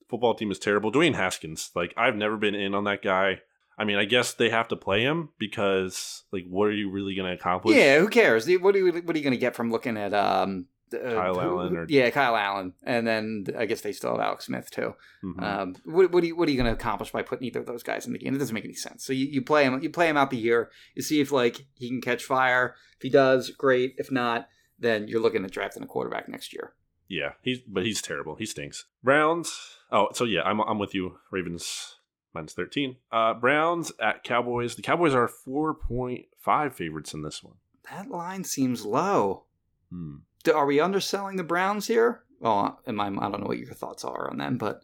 Football 0.08 0.34
team 0.34 0.50
is 0.50 0.58
terrible. 0.58 0.92
Dwayne 0.92 1.14
Haskins, 1.14 1.70
like 1.74 1.92
I've 1.96 2.16
never 2.16 2.36
been 2.36 2.54
in 2.54 2.74
on 2.74 2.84
that 2.84 3.02
guy. 3.02 3.40
I 3.78 3.84
mean, 3.84 3.96
I 3.96 4.06
guess 4.06 4.32
they 4.32 4.48
have 4.50 4.68
to 4.68 4.76
play 4.76 5.02
him 5.02 5.30
because, 5.38 6.22
like, 6.32 6.44
what 6.48 6.64
are 6.64 6.72
you 6.72 6.90
really 6.90 7.14
going 7.14 7.28
to 7.28 7.34
accomplish? 7.34 7.76
Yeah, 7.76 7.98
who 7.98 8.08
cares? 8.08 8.48
What 8.48 8.74
are 8.74 8.78
you, 8.78 9.02
what 9.02 9.14
are 9.14 9.18
you 9.18 9.24
going 9.24 9.32
to 9.32 9.36
get 9.36 9.54
from 9.54 9.70
looking 9.70 9.98
at 9.98 10.14
um, 10.14 10.66
uh, 10.94 10.98
Kyle 10.98 11.40
Allen 11.40 11.76
or 11.76 11.86
yeah, 11.88 12.10
Kyle 12.10 12.36
Allen, 12.36 12.72
and 12.84 13.06
then 13.06 13.46
I 13.58 13.66
guess 13.66 13.80
they 13.80 13.92
still 13.92 14.12
have 14.12 14.20
Alex 14.20 14.46
Smith 14.46 14.70
too. 14.70 14.94
Mm-hmm. 15.24 15.42
Um, 15.42 15.76
what, 15.84 16.12
what, 16.12 16.22
are 16.22 16.26
you 16.26 16.36
what 16.36 16.48
are 16.48 16.52
you 16.52 16.56
going 16.56 16.72
to 16.72 16.78
accomplish 16.78 17.10
by 17.10 17.22
putting 17.22 17.46
either 17.46 17.60
of 17.60 17.66
those 17.66 17.82
guys 17.82 18.06
in 18.06 18.12
the 18.12 18.18
game? 18.18 18.34
It 18.34 18.38
doesn't 18.38 18.54
make 18.54 18.64
any 18.64 18.74
sense. 18.74 19.04
So 19.04 19.12
you, 19.12 19.26
you 19.26 19.42
play 19.42 19.64
him 19.64 19.82
you 19.82 19.90
play 19.90 20.08
him 20.08 20.16
out 20.16 20.30
the 20.30 20.36
year. 20.36 20.70
You 20.94 21.02
see 21.02 21.20
if 21.20 21.32
like 21.32 21.66
he 21.74 21.88
can 21.88 22.00
catch 22.00 22.22
fire. 22.22 22.76
If 22.96 23.02
he 23.02 23.10
does, 23.10 23.50
great. 23.50 23.94
If 23.98 24.12
not, 24.12 24.48
then 24.78 25.08
you're 25.08 25.20
looking 25.20 25.44
at 25.44 25.50
drafting 25.50 25.82
a 25.82 25.86
quarterback 25.86 26.28
next 26.28 26.52
year. 26.52 26.74
Yeah, 27.08 27.32
he's 27.42 27.60
but 27.60 27.84
he's 27.84 28.02
terrible. 28.02 28.36
He 28.36 28.46
stinks. 28.46 28.86
Browns. 29.02 29.78
Oh, 29.92 30.08
so 30.12 30.24
yeah, 30.24 30.42
I'm 30.42 30.60
I'm 30.60 30.78
with 30.78 30.94
you. 30.94 31.18
Ravens 31.30 31.96
minus 32.34 32.52
thirteen. 32.52 32.96
Uh, 33.12 33.34
Browns 33.34 33.92
at 34.00 34.24
Cowboys. 34.24 34.74
The 34.74 34.82
Cowboys 34.82 35.14
are 35.14 35.28
four 35.28 35.74
point 35.74 36.26
five 36.38 36.74
favorites 36.74 37.14
in 37.14 37.22
this 37.22 37.42
one. 37.42 37.54
That 37.90 38.10
line 38.10 38.44
seems 38.44 38.84
low. 38.84 39.44
Hmm 39.90 40.16
are 40.54 40.66
we 40.66 40.80
underselling 40.80 41.36
the 41.36 41.44
Browns 41.44 41.86
here? 41.86 42.22
Oh, 42.42 42.76
am 42.86 43.00
I, 43.00 43.06
I 43.06 43.30
don't 43.30 43.40
know 43.40 43.46
what 43.46 43.58
your 43.58 43.74
thoughts 43.74 44.04
are 44.04 44.30
on 44.30 44.38
them, 44.38 44.58
but 44.58 44.82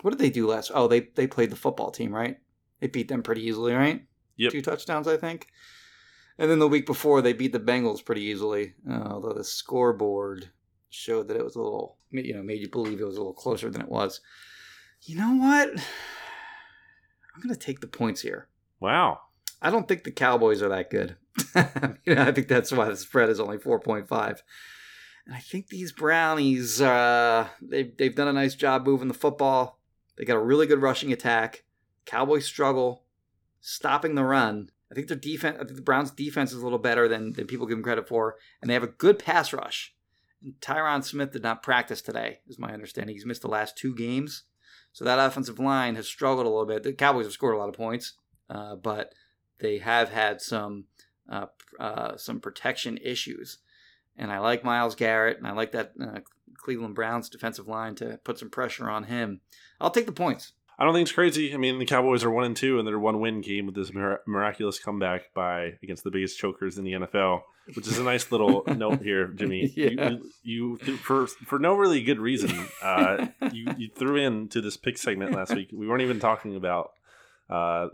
what 0.00 0.10
did 0.10 0.18
they 0.18 0.30
do 0.30 0.48
last? 0.48 0.70
Oh, 0.74 0.88
they 0.88 1.00
they 1.14 1.26
played 1.26 1.50
the 1.50 1.56
football 1.56 1.90
team, 1.90 2.14
right? 2.14 2.38
They 2.80 2.88
beat 2.88 3.08
them 3.08 3.22
pretty 3.22 3.42
easily, 3.42 3.72
right? 3.72 4.04
Yep. 4.36 4.52
Two 4.52 4.62
touchdowns, 4.62 5.06
I 5.06 5.16
think. 5.16 5.48
And 6.38 6.50
then 6.50 6.58
the 6.58 6.68
week 6.68 6.86
before, 6.86 7.22
they 7.22 7.34
beat 7.34 7.52
the 7.52 7.60
Bengals 7.60 8.04
pretty 8.04 8.22
easily, 8.22 8.74
uh, 8.90 9.08
although 9.10 9.34
the 9.34 9.44
scoreboard 9.44 10.50
showed 10.92 11.28
that 11.28 11.36
it 11.36 11.44
was 11.44 11.56
a 11.56 11.62
little, 11.62 11.96
you 12.10 12.34
know, 12.34 12.42
made 12.42 12.60
you 12.60 12.68
believe 12.68 13.00
it 13.00 13.04
was 13.04 13.16
a 13.16 13.20
little 13.20 13.32
closer 13.32 13.70
than 13.70 13.80
it 13.80 13.88
was. 13.88 14.20
You 15.02 15.16
know 15.16 15.34
what? 15.34 15.70
I'm 17.34 17.42
going 17.42 17.54
to 17.54 17.58
take 17.58 17.80
the 17.80 17.86
points 17.86 18.20
here. 18.20 18.48
Wow. 18.78 19.20
I 19.60 19.70
don't 19.70 19.88
think 19.88 20.04
the 20.04 20.10
Cowboys 20.10 20.62
are 20.62 20.68
that 20.68 20.90
good. 20.90 21.16
you 22.04 22.14
know, 22.14 22.22
I 22.22 22.32
think 22.32 22.48
that's 22.48 22.72
why 22.72 22.88
the 22.88 22.96
spread 22.96 23.30
is 23.30 23.40
only 23.40 23.58
4.5. 23.58 24.40
And 25.26 25.34
I 25.34 25.38
think 25.38 25.68
these 25.68 25.92
Brownies, 25.92 26.80
uh, 26.80 27.48
they've, 27.60 27.96
they've 27.96 28.14
done 28.14 28.28
a 28.28 28.32
nice 28.32 28.54
job 28.54 28.84
moving 28.86 29.08
the 29.08 29.14
football. 29.14 29.78
They 30.18 30.24
got 30.24 30.36
a 30.36 30.40
really 30.42 30.66
good 30.66 30.82
rushing 30.82 31.12
attack. 31.12 31.64
Cowboys 32.04 32.44
struggle 32.44 33.04
stopping 33.60 34.14
the 34.14 34.24
run. 34.24 34.70
I 34.90 34.94
think 34.94 35.08
their 35.08 35.16
defense, 35.16 35.56
I 35.58 35.64
think 35.64 35.76
the 35.76 35.82
Browns' 35.82 36.10
defense 36.10 36.52
is 36.52 36.60
a 36.60 36.64
little 36.64 36.78
better 36.78 37.08
than, 37.08 37.32
than 37.32 37.46
people 37.46 37.66
give 37.66 37.78
them 37.78 37.84
credit 37.84 38.06
for, 38.06 38.36
and 38.60 38.68
they 38.68 38.74
have 38.74 38.82
a 38.82 38.88
good 38.88 39.18
pass 39.18 39.52
rush. 39.52 39.94
Tyron 40.60 41.04
Smith 41.04 41.32
did 41.32 41.42
not 41.42 41.62
practice 41.62 42.02
today, 42.02 42.40
is 42.48 42.58
my 42.58 42.72
understanding. 42.72 43.14
He's 43.14 43.26
missed 43.26 43.42
the 43.42 43.48
last 43.48 43.76
two 43.76 43.94
games, 43.94 44.44
so 44.92 45.04
that 45.04 45.18
offensive 45.18 45.58
line 45.58 45.94
has 45.96 46.06
struggled 46.06 46.46
a 46.46 46.50
little 46.50 46.66
bit. 46.66 46.82
The 46.82 46.92
Cowboys 46.92 47.26
have 47.26 47.32
scored 47.32 47.54
a 47.54 47.58
lot 47.58 47.68
of 47.68 47.74
points, 47.74 48.14
uh, 48.50 48.76
but 48.76 49.12
they 49.60 49.78
have 49.78 50.10
had 50.10 50.40
some 50.40 50.84
uh, 51.28 51.46
uh, 51.78 52.16
some 52.16 52.40
protection 52.40 52.98
issues 52.98 53.58
and 54.16 54.30
I 54.30 54.38
like 54.38 54.64
Myles 54.64 54.94
Garrett, 54.94 55.38
and 55.38 55.46
I 55.46 55.52
like 55.52 55.72
that 55.72 55.92
uh, 56.00 56.20
Cleveland 56.56 56.94
Browns 56.94 57.28
defensive 57.28 57.68
line 57.68 57.94
to 57.96 58.18
put 58.24 58.38
some 58.38 58.50
pressure 58.50 58.88
on 58.88 59.04
him. 59.04 59.40
I'll 59.80 59.90
take 59.90 60.06
the 60.06 60.12
points. 60.12 60.52
I 60.78 60.84
don't 60.84 60.94
think 60.94 61.06
it's 61.06 61.14
crazy. 61.14 61.54
I 61.54 61.56
mean, 61.58 61.78
the 61.78 61.84
Cowboys 61.86 62.24
are 62.24 62.30
one 62.30 62.44
and 62.44 62.56
two, 62.56 62.78
and 62.78 62.88
their 62.88 62.98
one 62.98 63.20
win 63.20 63.42
came 63.42 63.66
with 63.66 63.74
this 63.74 63.92
mir- 63.92 64.20
miraculous 64.26 64.78
comeback 64.78 65.32
by 65.34 65.74
against 65.82 66.02
the 66.02 66.10
biggest 66.10 66.38
chokers 66.38 66.78
in 66.78 66.84
the 66.84 66.92
NFL, 66.92 67.42
which 67.74 67.86
is 67.86 67.98
a 67.98 68.02
nice 68.02 68.32
little 68.32 68.64
note 68.76 69.02
here, 69.02 69.28
Jimmy. 69.28 69.72
yeah. 69.76 70.10
You, 70.42 70.78
you, 70.84 70.96
for 70.96 71.26
for 71.26 71.58
no 71.58 71.74
really 71.74 72.02
good 72.02 72.18
reason, 72.18 72.50
uh, 72.82 73.26
you 73.52 73.66
you 73.76 73.90
threw 73.94 74.16
in 74.16 74.48
to 74.48 74.60
this 74.60 74.76
pick 74.76 74.98
segment 74.98 75.34
last 75.34 75.54
week. 75.54 75.68
We 75.72 75.86
weren't 75.86 76.02
even 76.02 76.18
talking 76.20 76.56
about 76.56 76.92
uh, 77.52 77.88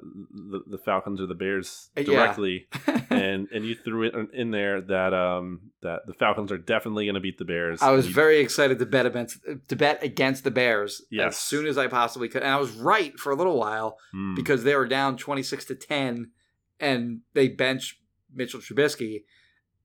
the, 0.53 0.61
the 0.67 0.79
Falcons 0.79 1.21
or 1.21 1.27
the 1.27 1.35
Bears 1.35 1.91
Uh, 1.97 2.01
yeah. 2.03 2.07
directly, 2.07 2.69
and 3.11 3.49
and 3.53 3.65
you 3.67 3.75
threw 3.75 4.05
it 4.05 4.15
in 4.33 4.51
there 4.53 4.81
that 4.81 5.13
um 5.13 5.73
that 5.83 6.01
the 6.07 6.13
Falcons 6.15 6.53
are 6.53 6.59
definitely 6.59 7.07
going 7.07 7.15
to 7.15 7.21
beat 7.21 7.39
the 7.39 7.45
Bears. 7.45 7.83
I 7.83 7.91
was 7.91 8.07
You- 8.07 8.15
very 8.15 8.39
excited 8.39 8.79
to 8.79 8.87
bet 8.87 9.07
against 9.07 9.39
to 9.69 9.77
bet 9.77 10.03
against 10.03 10.45
the 10.45 10.51
Bears 10.53 11.03
Yes. 11.11 11.33
as 11.35 11.39
soon 11.39 11.67
as 11.67 11.77
I 11.77 11.87
possibly 11.89 12.29
could, 12.29 12.43
and 12.43 12.53
I 12.53 12.59
was 12.59 12.71
right 12.73 13.19
for 13.19 13.33
a 13.33 13.37
little 13.37 13.59
while 13.59 13.99
Hmm. 14.13 14.35
because 14.35 14.63
they 14.65 14.77
were 14.77 14.87
down 14.87 15.17
twenty 15.17 15.43
six 15.43 15.65
to 15.67 15.75
ten, 15.75 16.31
and 16.79 17.21
they 17.35 17.49
benched 17.49 17.97
Mitchell 18.33 18.61
Trubisky, 18.61 19.25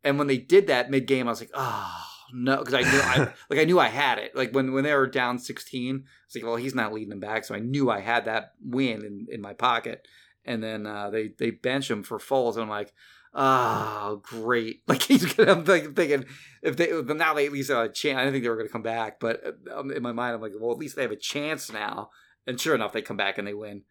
and 0.04 0.18
when 0.20 0.28
they 0.28 0.38
did 0.38 0.68
that 0.68 0.92
mid 0.92 1.08
game, 1.08 1.28
I 1.28 1.32
was 1.32 1.40
like, 1.42 1.52
oh 1.56 2.06
no, 2.34 2.58
because 2.58 2.74
I 2.74 2.82
knew 2.82 3.00
I 3.00 3.18
like 3.50 3.60
I 3.60 3.64
knew 3.66 3.80
I 3.80 3.88
had 3.88 4.18
it. 4.18 4.36
Like 4.36 4.52
when 4.52 4.74
when 4.74 4.84
they 4.84 4.94
were 4.94 5.08
down 5.08 5.40
sixteen, 5.40 6.06
it's 6.26 6.36
like, 6.36 6.44
well, 6.44 6.56
he's 6.56 6.76
not 6.76 6.94
leading 6.94 7.10
them 7.10 7.20
back, 7.20 7.46
so 7.46 7.56
I 7.56 7.60
knew 7.60 7.90
I 7.90 8.00
had 8.00 8.26
that 8.26 8.54
win 8.64 9.06
in, 9.06 9.28
in 9.30 9.42
my 9.42 9.54
pocket, 9.54 10.08
and 10.44 10.64
then 10.64 10.86
uh, 10.86 11.10
they 11.10 11.30
they 11.38 11.52
bench 11.52 11.90
him 11.90 12.04
for 12.04 12.18
Foles, 12.20 12.54
and 12.54 12.64
I'm 12.64 12.70
like. 12.70 12.94
Oh, 13.36 14.22
great! 14.22 14.84
Like 14.88 15.02
he's 15.02 15.26
gonna. 15.26 15.54
I'm 15.54 15.64
like 15.66 15.96
thinking 15.96 16.26
if 16.62 16.78
they 16.78 17.02
but 17.02 17.18
now 17.18 17.34
they 17.34 17.48
at 17.48 17.52
least 17.52 17.72
have 17.72 17.86
a 17.86 17.90
chance. 17.90 18.16
I 18.16 18.20
didn't 18.20 18.34
think 18.34 18.44
they 18.44 18.50
were 18.50 18.58
gonna 18.58 18.70
come 18.70 18.84
back, 18.84 19.20
but 19.20 19.42
um, 19.74 19.90
in 19.90 20.04
my 20.04 20.12
mind, 20.12 20.36
I'm 20.36 20.42
like, 20.42 20.52
well, 20.56 20.72
at 20.72 20.78
least 20.78 20.96
they 20.96 21.02
have 21.02 21.10
a 21.10 21.16
chance 21.16 21.74
now. 21.74 22.12
And 22.46 22.62
sure 22.62 22.76
enough, 22.76 22.94
they 22.94 23.02
come 23.02 23.18
back 23.18 23.40
and 23.40 23.48
they 23.48 23.56
win. 23.56 23.86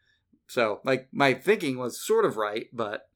So 0.47 0.81
like 0.85 1.09
my 1.13 1.35
thinking 1.35 1.77
was 1.77 2.01
sort 2.01 2.25
of 2.25 2.37
right, 2.37 2.67
but 2.73 3.09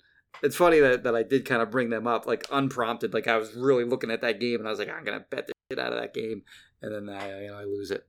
it's 0.42 0.56
funny 0.56 0.80
that, 0.80 1.04
that 1.04 1.14
I 1.14 1.22
did 1.22 1.44
kind 1.44 1.62
of 1.62 1.70
bring 1.70 1.90
them 1.90 2.06
up 2.06 2.26
like 2.26 2.46
unprompted. 2.50 3.14
Like 3.14 3.28
I 3.28 3.36
was 3.36 3.54
really 3.54 3.84
looking 3.84 4.10
at 4.10 4.20
that 4.22 4.40
game 4.40 4.58
and 4.58 4.66
I 4.66 4.70
was 4.70 4.78
like, 4.78 4.90
I'm 4.90 5.04
gonna 5.04 5.24
bet 5.30 5.46
the 5.46 5.52
shit 5.70 5.78
out 5.78 5.92
of 5.92 6.00
that 6.00 6.14
game, 6.14 6.42
and 6.82 6.94
then 6.94 7.14
I 7.14 7.42
you 7.42 7.48
know 7.48 7.58
I 7.58 7.64
lose 7.64 7.90
it. 7.90 8.06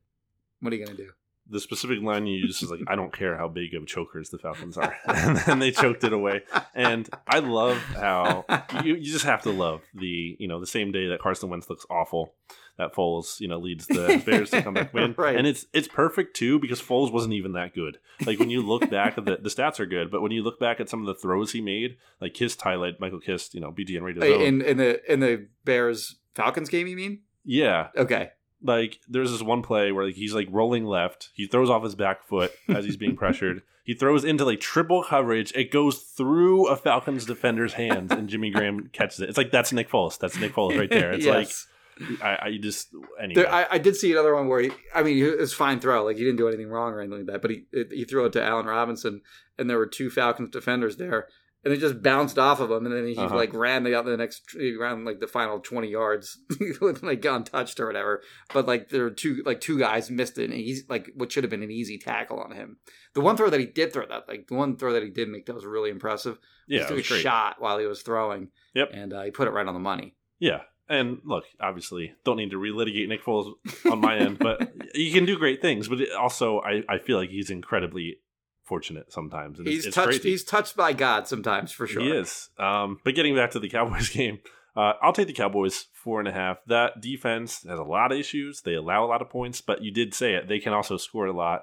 What 0.60 0.74
are 0.74 0.76
you 0.76 0.86
gonna 0.86 0.98
do? 0.98 1.12
The 1.50 1.60
specific 1.60 2.02
line 2.02 2.26
you 2.28 2.38
used 2.38 2.62
is 2.62 2.70
like, 2.72 2.82
I 2.88 2.96
don't 2.96 3.14
care 3.14 3.38
how 3.38 3.48
big 3.48 3.74
of 3.74 3.86
chokers 3.88 4.30
the 4.30 4.38
Falcons 4.38 4.78
are. 4.78 4.96
and 5.06 5.38
then 5.38 5.60
they 5.60 5.72
choked 5.72 6.04
it 6.04 6.14
away. 6.14 6.42
And 6.76 7.10
I 7.28 7.40
love 7.40 7.78
how 7.78 8.46
you, 8.84 8.96
you 8.96 9.12
just 9.12 9.26
have 9.26 9.44
to 9.44 9.52
love 9.52 9.82
the, 9.94 10.36
you 10.40 10.48
know, 10.48 10.60
the 10.60 10.68
same 10.68 10.92
day 10.92 11.08
that 11.08 11.20
Carson 11.20 11.50
Wentz 11.50 11.70
looks 11.70 11.86
awful, 11.90 12.34
that 12.78 12.94
Foles, 12.94 13.40
you 13.40 13.48
know, 13.48 13.58
leads 13.58 13.88
the 13.88 14.22
Bears 14.26 14.52
to 14.52 14.62
come 14.62 14.74
back 14.74 14.94
win. 14.94 15.16
Right. 15.18 15.36
And 15.36 15.48
it's 15.48 15.66
it's 15.74 15.88
perfect 15.88 16.36
too 16.36 16.60
because 16.60 16.82
Foles 16.82 17.12
wasn't 17.12 17.34
even 17.34 17.54
that 17.54 17.74
good. 17.74 17.98
Like 18.26 18.40
when 18.40 18.50
you 18.50 18.62
look 18.62 18.90
back 18.90 19.18
at 19.18 19.26
the 19.26 19.38
the 19.38 19.50
stats 19.50 19.80
are 19.80 19.86
good, 19.86 20.12
but 20.12 20.22
when 20.22 20.32
you 20.32 20.44
look 20.44 20.60
back 20.60 20.80
at 20.80 20.90
some 20.90 21.02
of 21.02 21.08
the 21.08 21.16
throws 21.16 21.52
he 21.54 21.62
made, 21.62 21.98
like 22.22 22.34
Kist 22.34 22.62
highlight, 22.62 23.00
Michael 23.00 23.20
Kist, 23.20 23.54
you 23.54 23.62
know, 23.62 23.72
BGN 23.72 24.20
Zone. 24.20 24.42
in 24.42 24.62
in 24.62 24.78
the 24.78 25.12
in 25.12 25.20
the 25.22 25.48
Bears 25.66 26.16
Falcons 26.36 26.70
game, 26.70 26.88
you 26.88 26.96
mean? 26.96 27.22
yeah, 27.44 27.88
Okay. 27.98 28.32
Like 28.64 29.00
there's 29.08 29.32
this 29.32 29.42
one 29.42 29.62
play 29.62 29.92
where 29.92 30.06
like 30.06 30.16
he's 30.16 30.34
like 30.34 30.48
rolling 30.52 30.86
left. 30.86 31.30
He 31.34 31.48
throws 31.48 31.70
off 31.70 31.84
his 31.84 31.96
back 31.96 32.28
foot 32.28 32.52
as 32.70 32.86
he's 32.86 32.98
being 32.98 33.16
pressured. 33.18 33.62
He 33.84 33.94
throws 33.94 34.26
into 34.26 34.44
like 34.44 34.60
triple 34.60 35.04
coverage. 35.04 35.54
It 35.56 35.72
goes 35.72 36.00
through 36.00 36.68
a 36.68 36.76
falcons 36.76 37.26
defender's 37.26 37.74
hands 37.74 38.12
and 38.12 38.28
jimmy 38.28 38.50
graham 38.52 38.90
catches 38.94 39.22
it. 39.22 39.30
It's 39.30 39.38
like 39.38 39.52
that's 39.52 39.72
nick 39.72 39.90
foles. 39.90 40.18
That's 40.20 40.38
nick 40.38 40.54
foles 40.54 40.78
right 40.78 40.90
there. 40.90 41.14
It's 41.14 41.26
Yes. 41.26 41.36
like 41.36 42.22
I, 42.22 42.38
I 42.50 42.58
just 42.62 42.90
anyway. 43.20 43.42
There, 43.42 43.52
I, 43.52 43.66
I 43.72 43.78
did 43.80 43.96
see 43.96 44.12
another 44.12 44.36
one 44.36 44.48
where 44.48 44.60
he, 44.62 44.70
I 44.94 45.02
mean, 45.02 45.18
it 45.24 45.40
was 45.40 45.52
fine 45.54 45.80
throw. 45.80 46.04
Like 46.06 46.18
he 46.18 46.24
didn't 46.24 46.38
do 46.38 46.48
anything 46.48 46.70
wrong 46.70 46.94
or 46.94 47.02
anything 47.02 47.26
like 47.26 47.28
that. 47.34 47.42
But 47.42 47.50
he 47.52 47.64
it, 47.72 47.88
he 47.92 48.06
threw 48.06 48.26
it 48.26 48.34
to 48.34 48.44
Allen 48.44 48.68
Robinson, 48.68 49.22
and 49.58 49.68
there 49.70 49.78
were 49.80 49.88
two 49.88 50.12
Falcons 50.12 50.52
defenders 50.52 50.98
there, 50.98 51.28
and 51.64 51.74
it 51.74 51.80
just 51.80 52.02
bounced 52.02 52.38
off 52.38 52.60
of 52.60 52.72
him, 52.72 52.86
and 52.86 52.96
then 52.96 53.08
he 53.08 53.16
Uh-huh. 53.18 53.36
like 53.36 53.54
ran 53.54 53.84
the 53.84 53.92
the 54.04 54.16
next 54.18 54.44
he 54.52 54.76
ran 54.76 55.04
like 55.06 55.20
the 55.20 55.28
final 55.28 55.60
twenty 55.60 55.90
yards, 55.90 56.38
with 56.82 57.04
like 57.04 57.24
untouched 57.26 57.80
or 57.80 57.88
whatever. 57.88 58.22
But 58.54 58.68
like 58.68 58.90
there 58.90 59.04
were 59.04 59.10
two 59.12 59.42
like 59.46 59.60
two 59.62 59.78
guys 59.80 60.10
missed 60.12 60.38
it, 60.38 60.50
and 60.50 60.54
he's 60.60 60.84
like 60.90 61.10
what 61.16 61.32
should 61.32 61.44
have 61.44 61.52
been 61.52 61.64
an 61.64 61.72
easy 61.72 61.98
tackle 61.98 62.40
on 62.40 62.52
him. 62.52 62.78
The 63.14 63.22
one 63.22 63.36
throw 63.38 63.50
that 63.50 63.60
he 63.60 63.66
did 63.66 63.92
throw 63.94 64.06
that 64.08 64.28
like 64.28 64.48
the 64.48 64.56
one 64.56 64.78
throw 64.78 64.94
that 64.94 65.04
he 65.04 65.10
did 65.10 65.28
make 65.30 65.46
that 65.48 65.56
was 65.56 65.66
really 65.66 65.90
impressive. 65.90 66.38
yeah 66.68 66.82
he 66.84 66.88
took 66.88 67.06
a 67.06 67.08
great. 67.08 67.22
shot 67.22 67.56
while 67.60 67.78
he 67.80 67.86
was 67.86 68.02
throwing. 68.02 68.50
Yep. 68.76 68.90
and 68.94 69.14
uh, 69.14 69.24
he 69.24 69.32
put 69.32 69.48
it 69.48 69.52
right 69.52 69.66
on 69.68 69.74
the 69.74 69.80
money. 69.80 70.16
yeah 70.40 70.62
and 70.90 71.18
look 71.26 71.44
obviously 71.60 72.14
don't 72.24 72.38
need 72.38 72.52
to 72.52 72.58
relitigate 72.58 73.10
nick 73.10 73.22
foles 73.26 73.52
on 73.92 74.00
my 74.00 74.16
end 74.18 74.40
but 74.40 74.72
he 74.94 75.12
can 75.12 75.26
do 75.26 75.38
great 75.38 75.62
things 75.62 75.90
but 75.90 76.00
it 76.00 76.14
also 76.14 76.62
I, 76.62 76.82
I 76.88 76.98
feel 77.00 77.18
like 77.18 77.30
he's 77.30 77.50
incredibly 77.50 78.20
fortunate 78.68 79.12
sometimes 79.12 79.58
and 79.60 79.68
it's- 79.68 79.78
He's 79.78 79.86
it's 79.88 79.96
touched. 79.96 80.08
crazy. 80.08 80.30
He's 80.30 80.44
touched 80.44 80.76
by 80.76 80.94
God 80.94 81.28
sometimes 81.28 81.72
for 81.72 81.88
sure. 81.88 82.02
He 82.04 82.12
is. 82.12 82.50
Um, 82.60 83.00
but 83.04 83.16
getting 83.16 83.36
back 83.36 83.52
to 83.52 83.60
the 83.60 83.70
Cowboys 83.70 84.10
game, 84.20 84.40
uh, 84.76 84.94
I'll 85.02 85.14
take 85.14 85.28
the 85.28 85.34
Cowboys 85.34 85.86
four 85.94 86.20
and 86.20 86.28
a 86.28 86.32
half. 86.34 86.58
That 86.68 87.02
defense 87.02 87.64
has 87.68 87.80
a 87.80 87.84
lot 87.84 88.12
of 88.12 88.20
issues. 88.20 88.62
They 88.62 88.76
allow 88.76 89.04
a 89.06 89.08
lot 89.08 89.22
of 89.22 89.30
points, 89.30 89.62
but 89.62 89.82
you 89.82 89.92
did 89.92 90.14
say 90.14 90.36
it. 90.36 90.48
They 90.48 90.60
can 90.60 90.74
also 90.74 90.98
score 90.98 91.26
a 91.26 91.34
lot. 91.34 91.62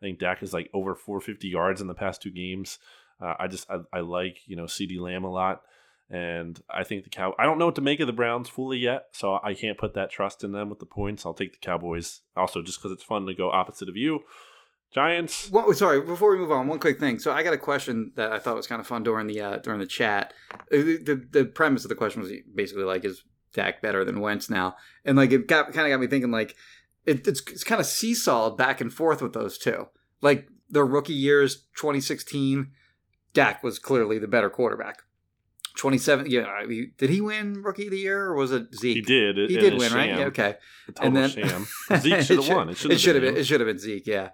I 0.00 0.06
think 0.06 0.18
Dak 0.18 0.42
is 0.42 0.52
like 0.52 0.68
over 0.74 0.94
450 0.94 1.48
yards 1.48 1.80
in 1.80 1.86
the 1.88 1.94
past 1.94 2.20
two 2.22 2.30
games. 2.30 2.78
Uh, 3.20 3.34
I 3.38 3.46
just 3.48 3.70
I, 3.70 3.78
I 3.92 4.00
like 4.00 4.38
you 4.46 4.56
know 4.56 4.64
CeeDee 4.64 5.00
Lamb 5.00 5.24
a 5.24 5.30
lot, 5.30 5.62
and 6.10 6.60
I 6.68 6.82
think 6.84 7.04
the 7.04 7.10
cow. 7.10 7.34
I 7.38 7.44
don't 7.44 7.58
know 7.58 7.66
what 7.66 7.76
to 7.76 7.80
make 7.80 8.00
of 8.00 8.06
the 8.06 8.12
Browns 8.12 8.48
fully 8.48 8.78
yet, 8.78 9.06
so 9.12 9.38
I 9.42 9.54
can't 9.54 9.78
put 9.78 9.94
that 9.94 10.10
trust 10.10 10.42
in 10.44 10.52
them 10.52 10.68
with 10.68 10.78
the 10.80 10.86
points. 10.86 11.24
I'll 11.24 11.34
take 11.34 11.52
the 11.52 11.58
Cowboys 11.66 12.20
also 12.36 12.62
just 12.62 12.78
because 12.80 12.92
it's 12.92 13.02
fun 13.04 13.26
to 13.26 13.34
go 13.34 13.50
opposite 13.50 13.88
of 13.88 13.96
you. 13.96 14.20
Giants. 14.94 15.50
Well, 15.50 15.72
sorry, 15.72 16.00
before 16.02 16.32
we 16.32 16.38
move 16.38 16.52
on, 16.52 16.66
one 16.68 16.78
quick 16.78 17.00
thing. 17.00 17.18
So 17.18 17.32
I 17.32 17.42
got 17.42 17.54
a 17.54 17.58
question 17.58 18.12
that 18.16 18.30
I 18.32 18.38
thought 18.38 18.56
was 18.56 18.66
kind 18.66 18.80
of 18.80 18.86
fun 18.86 19.02
during 19.02 19.26
the 19.26 19.40
uh, 19.40 19.56
during 19.58 19.80
the 19.80 19.86
chat. 19.86 20.34
Uh, 20.72 20.76
The, 20.76 20.96
the 20.98 21.26
the 21.30 21.44
premise 21.46 21.84
of 21.84 21.88
the 21.88 21.94
question 21.94 22.20
was 22.22 22.30
basically 22.54 22.84
like, 22.84 23.04
is 23.04 23.22
Dak 23.54 23.80
better 23.80 24.04
than 24.04 24.20
Wentz 24.20 24.50
now? 24.50 24.76
And 25.04 25.16
like 25.16 25.32
it 25.32 25.46
got 25.48 25.72
kind 25.72 25.86
of 25.86 25.90
got 25.94 26.00
me 26.00 26.06
thinking 26.08 26.30
like 26.30 26.56
it, 27.06 27.26
it's 27.26 27.40
it's 27.50 27.64
kind 27.64 27.80
of 27.80 27.86
seesawed 27.86 28.56
back 28.58 28.80
and 28.80 28.92
forth 28.92 29.22
with 29.22 29.32
those 29.32 29.56
two. 29.56 29.86
Like 30.20 30.48
their 30.68 30.86
rookie 30.86 31.12
years, 31.14 31.64
2016, 31.76 32.70
Dak 33.34 33.62
was 33.62 33.78
clearly 33.78 34.18
the 34.18 34.28
better 34.28 34.48
quarterback. 34.50 35.02
27, 35.76 36.30
yeah, 36.30 36.42
I 36.46 36.66
mean, 36.66 36.92
did 36.98 37.08
he 37.08 37.22
win 37.22 37.62
rookie 37.62 37.86
of 37.86 37.92
the 37.92 37.98
year 37.98 38.26
or 38.26 38.34
was 38.34 38.52
it 38.52 38.74
Zeke? 38.74 38.96
He 38.96 39.00
did. 39.00 39.38
He 39.50 39.56
did 39.56 39.78
win, 39.78 39.90
right? 39.94 40.10
Yeah, 40.10 40.24
okay. 40.26 40.56
And 41.00 41.16
then- 41.16 41.30
sham. 41.30 41.66
Zeke 41.98 42.20
should 42.20 42.44
have 42.44 42.48
won. 42.54 42.68
It 42.68 42.76
should 42.76 42.92
it 42.92 43.00
should 43.00 43.14
have 43.14 43.22
been. 43.22 43.34
been. 43.34 43.40
It 43.40 43.44
should 43.46 43.60
have 43.60 43.66
been 43.66 43.78
Zeke. 43.78 44.06
Yeah. 44.06 44.30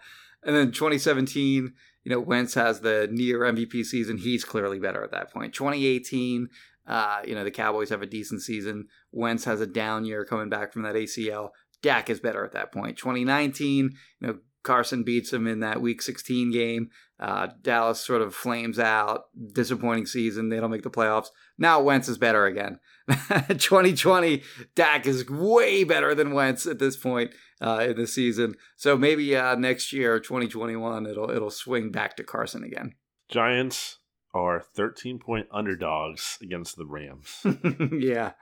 And 0.48 0.56
then 0.56 0.72
2017, 0.72 1.74
you 2.04 2.10
know, 2.10 2.20
Wentz 2.20 2.54
has 2.54 2.80
the 2.80 3.06
near 3.12 3.40
MVP 3.40 3.84
season. 3.84 4.16
He's 4.16 4.46
clearly 4.46 4.78
better 4.78 5.04
at 5.04 5.10
that 5.10 5.30
point. 5.30 5.52
2018, 5.52 6.48
uh, 6.86 7.18
you 7.26 7.34
know, 7.34 7.44
the 7.44 7.50
Cowboys 7.50 7.90
have 7.90 8.00
a 8.00 8.06
decent 8.06 8.40
season. 8.40 8.86
Wentz 9.12 9.44
has 9.44 9.60
a 9.60 9.66
down 9.66 10.06
year 10.06 10.24
coming 10.24 10.48
back 10.48 10.72
from 10.72 10.84
that 10.84 10.94
ACL. 10.94 11.50
Dak 11.82 12.08
is 12.08 12.18
better 12.18 12.46
at 12.46 12.52
that 12.52 12.72
point. 12.72 12.96
2019, 12.96 13.90
you 14.20 14.26
know, 14.26 14.38
Carson 14.62 15.02
beats 15.02 15.34
him 15.34 15.46
in 15.46 15.60
that 15.60 15.82
Week 15.82 16.00
16 16.00 16.50
game. 16.50 16.88
Uh, 17.20 17.48
Dallas 17.60 18.00
sort 18.00 18.22
of 18.22 18.34
flames 18.34 18.78
out. 18.78 19.24
Disappointing 19.52 20.06
season. 20.06 20.48
They 20.48 20.60
don't 20.60 20.70
make 20.70 20.82
the 20.82 20.90
playoffs. 20.90 21.28
Now 21.58 21.82
Wentz 21.82 22.08
is 22.08 22.16
better 22.16 22.46
again. 22.46 22.80
2020, 23.48 24.42
Dak 24.74 25.06
is 25.06 25.28
way 25.30 25.82
better 25.84 26.14
than 26.14 26.32
Wentz 26.32 26.66
at 26.66 26.78
this 26.78 26.96
point 26.96 27.32
uh, 27.60 27.86
in 27.88 27.96
the 27.96 28.06
season. 28.06 28.54
So 28.76 28.96
maybe 28.96 29.34
uh, 29.34 29.54
next 29.54 29.92
year, 29.92 30.20
2021, 30.20 31.06
it'll 31.06 31.30
it'll 31.30 31.50
swing 31.50 31.90
back 31.90 32.16
to 32.16 32.24
Carson 32.24 32.62
again. 32.64 32.94
Giants 33.28 33.98
are 34.34 34.60
13 34.60 35.18
point 35.18 35.46
underdogs 35.50 36.38
against 36.42 36.76
the 36.76 36.86
Rams. 36.86 37.44
yeah. 37.98 38.32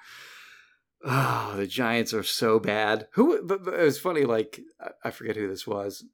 Oh, 1.04 1.54
the 1.56 1.66
Giants 1.66 2.12
are 2.12 2.22
so 2.24 2.58
bad. 2.58 3.06
Who? 3.12 3.42
But, 3.44 3.64
but 3.64 3.74
it 3.74 3.82
was 3.82 3.98
funny. 3.98 4.24
Like 4.24 4.60
I- 4.80 4.90
I 5.04 5.10
forget 5.10 5.36
who 5.36 5.48
this 5.48 5.66
was. 5.66 6.04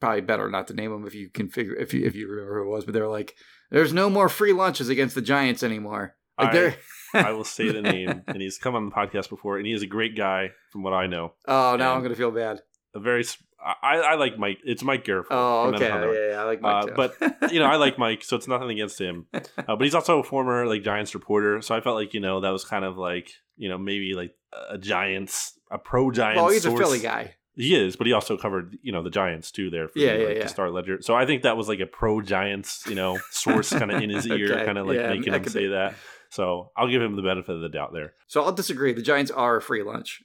Probably 0.00 0.22
better 0.22 0.50
not 0.50 0.66
to 0.68 0.74
name 0.74 0.90
them 0.90 1.06
if 1.06 1.14
you 1.14 1.28
can 1.30 1.48
figure 1.48 1.74
if 1.76 1.94
you 1.94 2.04
if 2.04 2.14
you 2.14 2.28
remember 2.28 2.56
who 2.62 2.68
it 2.68 2.72
was. 2.74 2.84
But 2.84 2.94
they're 2.94 3.08
like, 3.08 3.36
there's 3.70 3.92
no 3.92 4.10
more 4.10 4.28
free 4.28 4.52
lunches 4.52 4.88
against 4.88 5.14
the 5.14 5.22
Giants 5.22 5.62
anymore. 5.62 6.16
I- 6.38 6.76
I 7.14 7.30
will 7.32 7.44
say 7.44 7.70
the 7.70 7.80
name, 7.82 8.22
and 8.26 8.42
he's 8.42 8.58
come 8.58 8.74
on 8.74 8.86
the 8.86 8.90
podcast 8.90 9.28
before, 9.30 9.56
and 9.58 9.66
he 9.66 9.72
is 9.72 9.82
a 9.82 9.86
great 9.86 10.16
guy 10.16 10.50
from 10.72 10.82
what 10.82 10.92
I 10.92 11.06
know. 11.06 11.32
oh, 11.46 11.52
now 11.52 11.72
and- 11.72 11.82
I'm 11.82 12.02
gonna 12.02 12.16
feel 12.16 12.30
bad. 12.32 12.60
A 12.96 13.00
very, 13.00 13.24
I, 13.60 13.96
I 13.98 14.14
like 14.14 14.38
Mike. 14.38 14.58
It's 14.64 14.84
Mike 14.84 15.04
Garrett. 15.04 15.26
Oh, 15.30 15.72
okay. 15.74 15.88
Yeah, 15.88 16.30
yeah, 16.30 16.40
I 16.40 16.44
like 16.44 16.60
Mike 16.60 16.84
Uh, 16.84 16.86
too. 16.86 16.92
but 16.94 17.52
you 17.52 17.58
know, 17.58 17.66
I 17.66 17.74
like 17.76 17.98
Mike, 17.98 18.22
so 18.22 18.36
it's 18.36 18.46
nothing 18.46 18.70
against 18.70 19.00
him. 19.00 19.26
Uh, 19.56 19.76
but 19.76 19.82
he's 19.82 19.94
also 19.94 20.18
a 20.20 20.22
former 20.22 20.66
like 20.66 20.82
Giants 20.82 21.14
reporter, 21.14 21.60
so 21.62 21.74
I 21.74 21.80
felt 21.80 21.96
like 21.96 22.14
you 22.14 22.20
know 22.20 22.40
that 22.40 22.50
was 22.50 22.64
kind 22.64 22.84
of 22.84 22.96
like 22.98 23.30
you 23.56 23.68
know 23.68 23.78
maybe 23.78 24.12
like 24.14 24.34
a 24.70 24.76
Giants, 24.78 25.58
a 25.70 25.78
pro 25.78 26.10
Giants. 26.10 26.36
well, 26.40 26.50
he's 26.50 26.62
source. 26.64 26.78
a 26.78 26.82
Philly 26.84 27.00
guy. 27.00 27.34
He 27.56 27.74
is, 27.76 27.94
but 27.96 28.06
he 28.06 28.12
also 28.12 28.36
covered 28.36 28.76
you 28.82 28.92
know 28.92 29.02
the 29.02 29.10
Giants 29.10 29.50
too 29.52 29.70
there 29.70 29.88
for 29.88 29.98
Yeah, 29.98 30.14
the, 30.14 30.18
yeah, 30.22 30.26
like, 30.28 30.36
yeah. 30.38 30.42
the 30.44 30.48
Star 30.48 30.70
Ledger. 30.70 31.00
So 31.02 31.14
I 31.14 31.24
think 31.26 31.42
that 31.42 31.56
was 31.56 31.68
like 31.68 31.80
a 31.80 31.86
pro 31.86 32.20
Giants 32.20 32.84
you 32.88 32.94
know 32.94 33.18
source 33.30 33.70
kind 33.70 33.90
of 33.92 34.02
in 34.02 34.10
his 34.10 34.26
ear, 34.28 34.52
Okay, 34.54 34.64
kind 34.64 34.78
of 34.78 34.86
like 34.86 34.96
yeah, 34.98 35.08
making 35.10 35.32
him 35.32 35.44
say 35.46 35.60
be. 35.60 35.68
that. 35.68 35.94
So 36.30 36.70
I'll 36.76 36.88
give 36.88 37.00
him 37.00 37.14
the 37.16 37.22
benefit 37.22 37.54
of 37.54 37.60
the 37.60 37.68
doubt 37.68 37.92
there, 37.92 38.14
So 38.26 38.42
I'll 38.42 38.52
disagree. 38.52 38.92
The 38.92 39.02
Giants 39.02 39.30
are 39.30 39.56
a 39.58 39.62
free 39.62 39.82
lunch. 39.84 40.22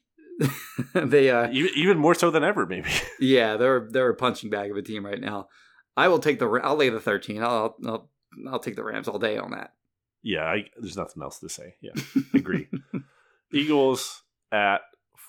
they 0.95 1.29
uh 1.29 1.49
even, 1.51 1.71
even 1.75 1.97
more 1.97 2.15
so 2.15 2.31
than 2.31 2.43
ever, 2.43 2.65
maybe. 2.65 2.89
yeah, 3.19 3.57
they're 3.57 3.87
they're 3.91 4.09
a 4.09 4.15
punching 4.15 4.49
bag 4.49 4.71
of 4.71 4.77
a 4.77 4.81
team 4.81 5.05
right 5.05 5.19
now. 5.21 5.49
I 5.97 6.07
will 6.07 6.19
take 6.19 6.39
the 6.39 6.47
I'll 6.63 6.77
lay 6.77 6.89
the 6.89 6.99
13. 6.99 7.43
I'll 7.43 7.75
I'll 7.85 8.09
I'll 8.49 8.59
take 8.59 8.75
the 8.77 8.83
Rams 8.83 9.07
all 9.07 9.19
day 9.19 9.37
on 9.37 9.51
that. 9.51 9.73
yeah, 10.23 10.43
I, 10.45 10.63
there's 10.79 10.95
nothing 10.97 11.21
else 11.21 11.39
to 11.39 11.49
say. 11.49 11.75
Yeah, 11.81 11.91
agree. 12.33 12.69
Eagles 13.53 14.23
at 14.51 14.81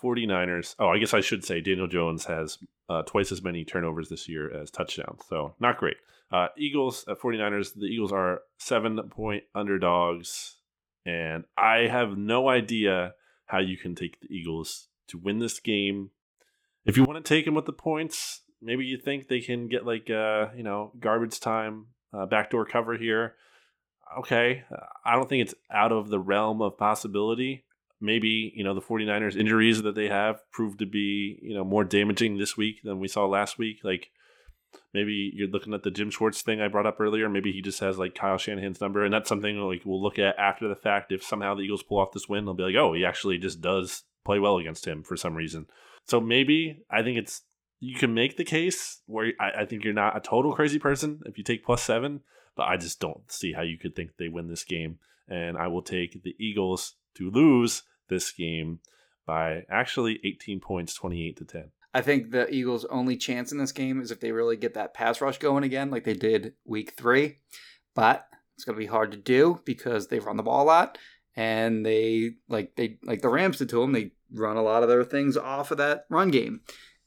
49ers. 0.03 0.75
Oh, 0.79 0.89
I 0.89 0.99
guess 0.99 1.15
I 1.15 1.21
should 1.21 1.45
say 1.45 1.61
Daniel 1.61 1.87
Jones 1.87 2.25
has 2.27 2.59
uh, 2.89 3.03
twice 3.03 3.33
as 3.33 3.43
many 3.43 3.65
turnovers 3.65 4.09
this 4.09 4.29
year 4.29 4.51
as 4.53 4.71
touchdowns. 4.71 5.23
So 5.29 5.55
not 5.61 5.79
great. 5.79 5.97
Uh, 6.33 6.49
Eagles 6.57 7.05
at 7.09 7.19
49ers. 7.19 7.75
The 7.75 7.87
Eagles 7.87 8.13
are 8.13 8.43
seven 8.59 8.99
point 9.11 9.45
underdogs. 9.55 10.57
And 11.07 11.45
I 11.57 11.87
have 11.89 12.17
no 12.17 12.49
idea 12.49 13.15
how 13.47 13.59
you 13.59 13.77
can 13.77 13.95
take 13.95 14.21
the 14.21 14.33
Eagles 14.33 14.89
to 15.09 15.19
win 15.19 15.39
this 15.39 15.59
game. 15.59 16.11
If 16.85 16.97
you 16.97 17.05
want 17.05 17.25
to 17.25 17.29
take 17.29 17.45
them 17.45 17.55
with 17.55 17.67
the 17.67 17.73
points, 17.73 18.43
maybe 18.63 18.85
you 18.85 18.97
think 18.97 19.29
they 19.29 19.41
can 19.41 19.69
get 19.69 19.85
like 19.87 20.09
uh, 20.11 20.49
you 20.57 20.63
know 20.63 20.93
garbage 20.99 21.41
time 21.41 21.87
uh, 22.13 22.27
backdoor 22.27 22.67
cover 22.67 22.97
here. 22.97 23.35
Okay, 24.19 24.65
I 25.05 25.15
don't 25.15 25.29
think 25.29 25.43
it's 25.43 25.55
out 25.71 25.93
of 25.93 26.09
the 26.09 26.19
realm 26.19 26.63
of 26.63 26.77
possibility. 26.77 27.65
Maybe 28.01 28.53
you 28.55 28.65
know 28.65 28.75
the 28.75 28.81
49ers 28.81 29.37
injuries 29.37 29.83
that 29.83 29.95
they 29.95 30.09
have 30.09 30.41
proved 30.51 30.79
to 30.79 30.87
be 30.87 31.39
you 31.43 31.55
know 31.55 31.65
more 31.65 31.85
damaging 31.85 32.39
this 32.39 32.57
week 32.57 32.83
than 32.83 32.99
we 32.99 33.09
saw 33.09 33.27
last 33.27 33.59
week. 33.59 33.81
Like 33.85 34.11
maybe 34.95 35.31
you're 35.35 35.49
looking 35.49 35.75
at 35.75 35.83
the 35.83 35.91
Jim 35.91 36.11
Schwartz 36.11 36.43
thing 36.43 36.61
I 36.61 36.69
brought 36.69 36.87
up 36.87 37.01
earlier. 37.01 37.29
Maybe 37.29 37.53
he 37.53 37.61
just 37.61 37.81
has 37.81 37.99
like 37.99 38.15
Kyle 38.15 38.39
Shanahan's 38.39 38.81
number, 38.81 39.05
and 39.05 39.13
that's 39.13 39.29
something 39.29 39.57
like 39.59 39.83
we'll 39.85 40.03
look 40.03 40.19
at 40.19 40.39
after 40.39 40.69
the 40.69 40.77
fact. 40.77 41.13
If 41.13 41.23
somehow 41.23 41.55
the 41.55 41.63
Eagles 41.63 41.83
pull 41.83 41.99
off 41.99 42.13
this 42.13 42.29
win, 42.29 42.45
they'll 42.45 42.55
be 42.55 42.63
like, 42.63 42.77
oh, 42.77 42.95
he 42.95 43.05
actually 43.05 43.39
just 43.39 43.61
does 43.61 44.05
play 44.25 44.39
well 44.39 44.59
against 44.59 44.87
him 44.87 45.03
for 45.03 45.17
some 45.17 45.35
reason. 45.35 45.67
So 46.07 46.21
maybe 46.21 46.83
I 46.91 47.03
think 47.03 47.19
it's 47.19 47.43
you 47.81 47.95
can 47.97 48.15
make 48.15 48.37
the 48.37 48.45
case 48.45 49.01
where 49.07 49.33
I, 49.41 49.63
I 49.63 49.65
think 49.65 49.85
you're 49.85 49.93
not 49.95 50.17
a 50.17 50.21
total 50.21 50.55
crazy 50.55 50.79
person 50.79 51.21
if 51.27 51.39
you 51.39 51.45
take 51.45 51.65
plus 51.65 51.83
seven, 51.83 52.21
but 52.57 52.69
I 52.69 52.77
just 52.77 53.01
don't 53.01 53.31
see 53.31 53.53
how 53.53 53.63
you 53.63 53.79
could 53.79 53.97
think 53.97 54.11
they 54.19 54.29
win 54.29 54.49
this 54.49 54.65
game. 54.65 54.99
And 55.29 55.57
I 55.57 55.69
will 55.69 55.83
take 55.83 56.23
the 56.23 56.35
Eagles 56.39 56.97
to 57.15 57.31
lose 57.31 57.83
this 58.11 58.31
game 58.31 58.81
by 59.27 59.63
actually 59.71 60.21
18 60.25 60.61
points, 60.61 60.93
28 60.95 61.37
to 61.39 61.45
10. 61.45 61.71
I 61.93 62.03
think 62.03 62.31
the 62.31 62.53
Eagles' 62.53 62.85
only 62.85 63.17
chance 63.17 63.51
in 63.51 63.59
this 63.59 63.73
game 63.73 64.01
is 64.01 64.11
if 64.11 64.21
they 64.21 64.33
really 64.33 64.57
get 64.57 64.75
that 64.75 64.95
pass 64.95 65.21
rush 65.21 65.39
going 65.39 65.65
again, 65.65 65.91
like 65.91 66.05
they 66.05 66.15
did 66.15 66.55
week 66.65 66.95
three. 66.97 67.39
But 67.95 68.27
it's 68.55 68.65
going 68.65 68.77
to 68.77 68.81
be 68.81 68.87
hard 68.87 69.11
to 69.13 69.17
do 69.17 69.61
because 69.65 70.09
they 70.09 70.19
run 70.19 70.37
the 70.37 70.43
ball 70.43 70.65
a 70.65 70.67
lot, 70.67 70.99
and 71.35 71.85
they 71.85 72.33
like 72.49 72.77
they 72.77 72.99
like 73.03 73.23
the 73.23 73.29
Rams 73.29 73.59
did 73.59 73.71
to 73.71 73.81
them. 73.81 73.93
They 73.93 74.13
run 74.33 74.57
a 74.57 74.63
lot 74.63 74.83
of 74.83 74.89
their 74.89 75.03
things 75.03 75.37
off 75.37 75.71
of 75.71 75.79
that 75.79 76.05
run 76.11 76.31
game, 76.31 76.61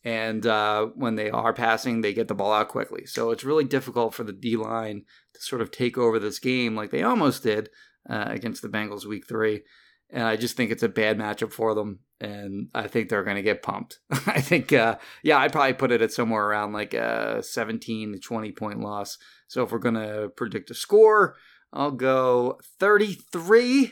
and 0.03 0.45
uh, 0.45 0.87
when 0.95 1.15
they 1.15 1.29
are 1.29 1.53
passing, 1.53 2.01
they 2.01 2.13
get 2.13 2.27
the 2.27 2.35
ball 2.35 2.51
out 2.51 2.69
quickly. 2.69 3.05
So 3.05 3.31
it's 3.31 3.43
really 3.45 3.63
difficult 3.63 4.13
for 4.13 4.23
the 4.23 4.33
D 4.33 4.57
line 4.57 5.05
to 5.33 5.41
sort 5.41 5.61
of 5.61 5.71
take 5.71 5.97
over 5.97 6.19
this 6.19 6.39
game 6.39 6.75
like 6.75 6.91
they 6.91 7.03
almost 7.03 7.43
did 7.43 7.69
uh, 8.09 8.25
against 8.27 8.61
the 8.61 8.69
Bengals 8.69 9.05
week 9.05 9.27
three. 9.27 9.61
And 10.09 10.23
I 10.23 10.35
just 10.35 10.55
think 10.55 10.71
it's 10.71 10.83
a 10.83 10.89
bad 10.89 11.17
matchup 11.17 11.51
for 11.51 11.73
them 11.73 11.99
and 12.23 12.69
I 12.73 12.87
think 12.87 13.09
they're 13.09 13.23
going 13.23 13.35
to 13.35 13.43
get 13.43 13.61
pumped. 13.61 13.99
I 14.11 14.39
think, 14.39 14.71
uh, 14.71 14.95
yeah, 15.23 15.37
I'd 15.39 15.51
probably 15.51 15.73
put 15.73 15.91
it 15.91 16.01
at 16.01 16.13
somewhere 16.13 16.45
around 16.45 16.71
like 16.73 16.93
a 16.93 17.43
17 17.43 18.13
to 18.13 18.19
20 18.19 18.51
point 18.53 18.79
loss. 18.79 19.17
So 19.47 19.63
if 19.63 19.71
we're 19.71 19.79
going 19.79 19.95
to 19.95 20.31
predict 20.35 20.71
a 20.71 20.73
score, 20.73 21.35
I'll 21.73 21.91
go 21.91 22.59
33 22.79 23.91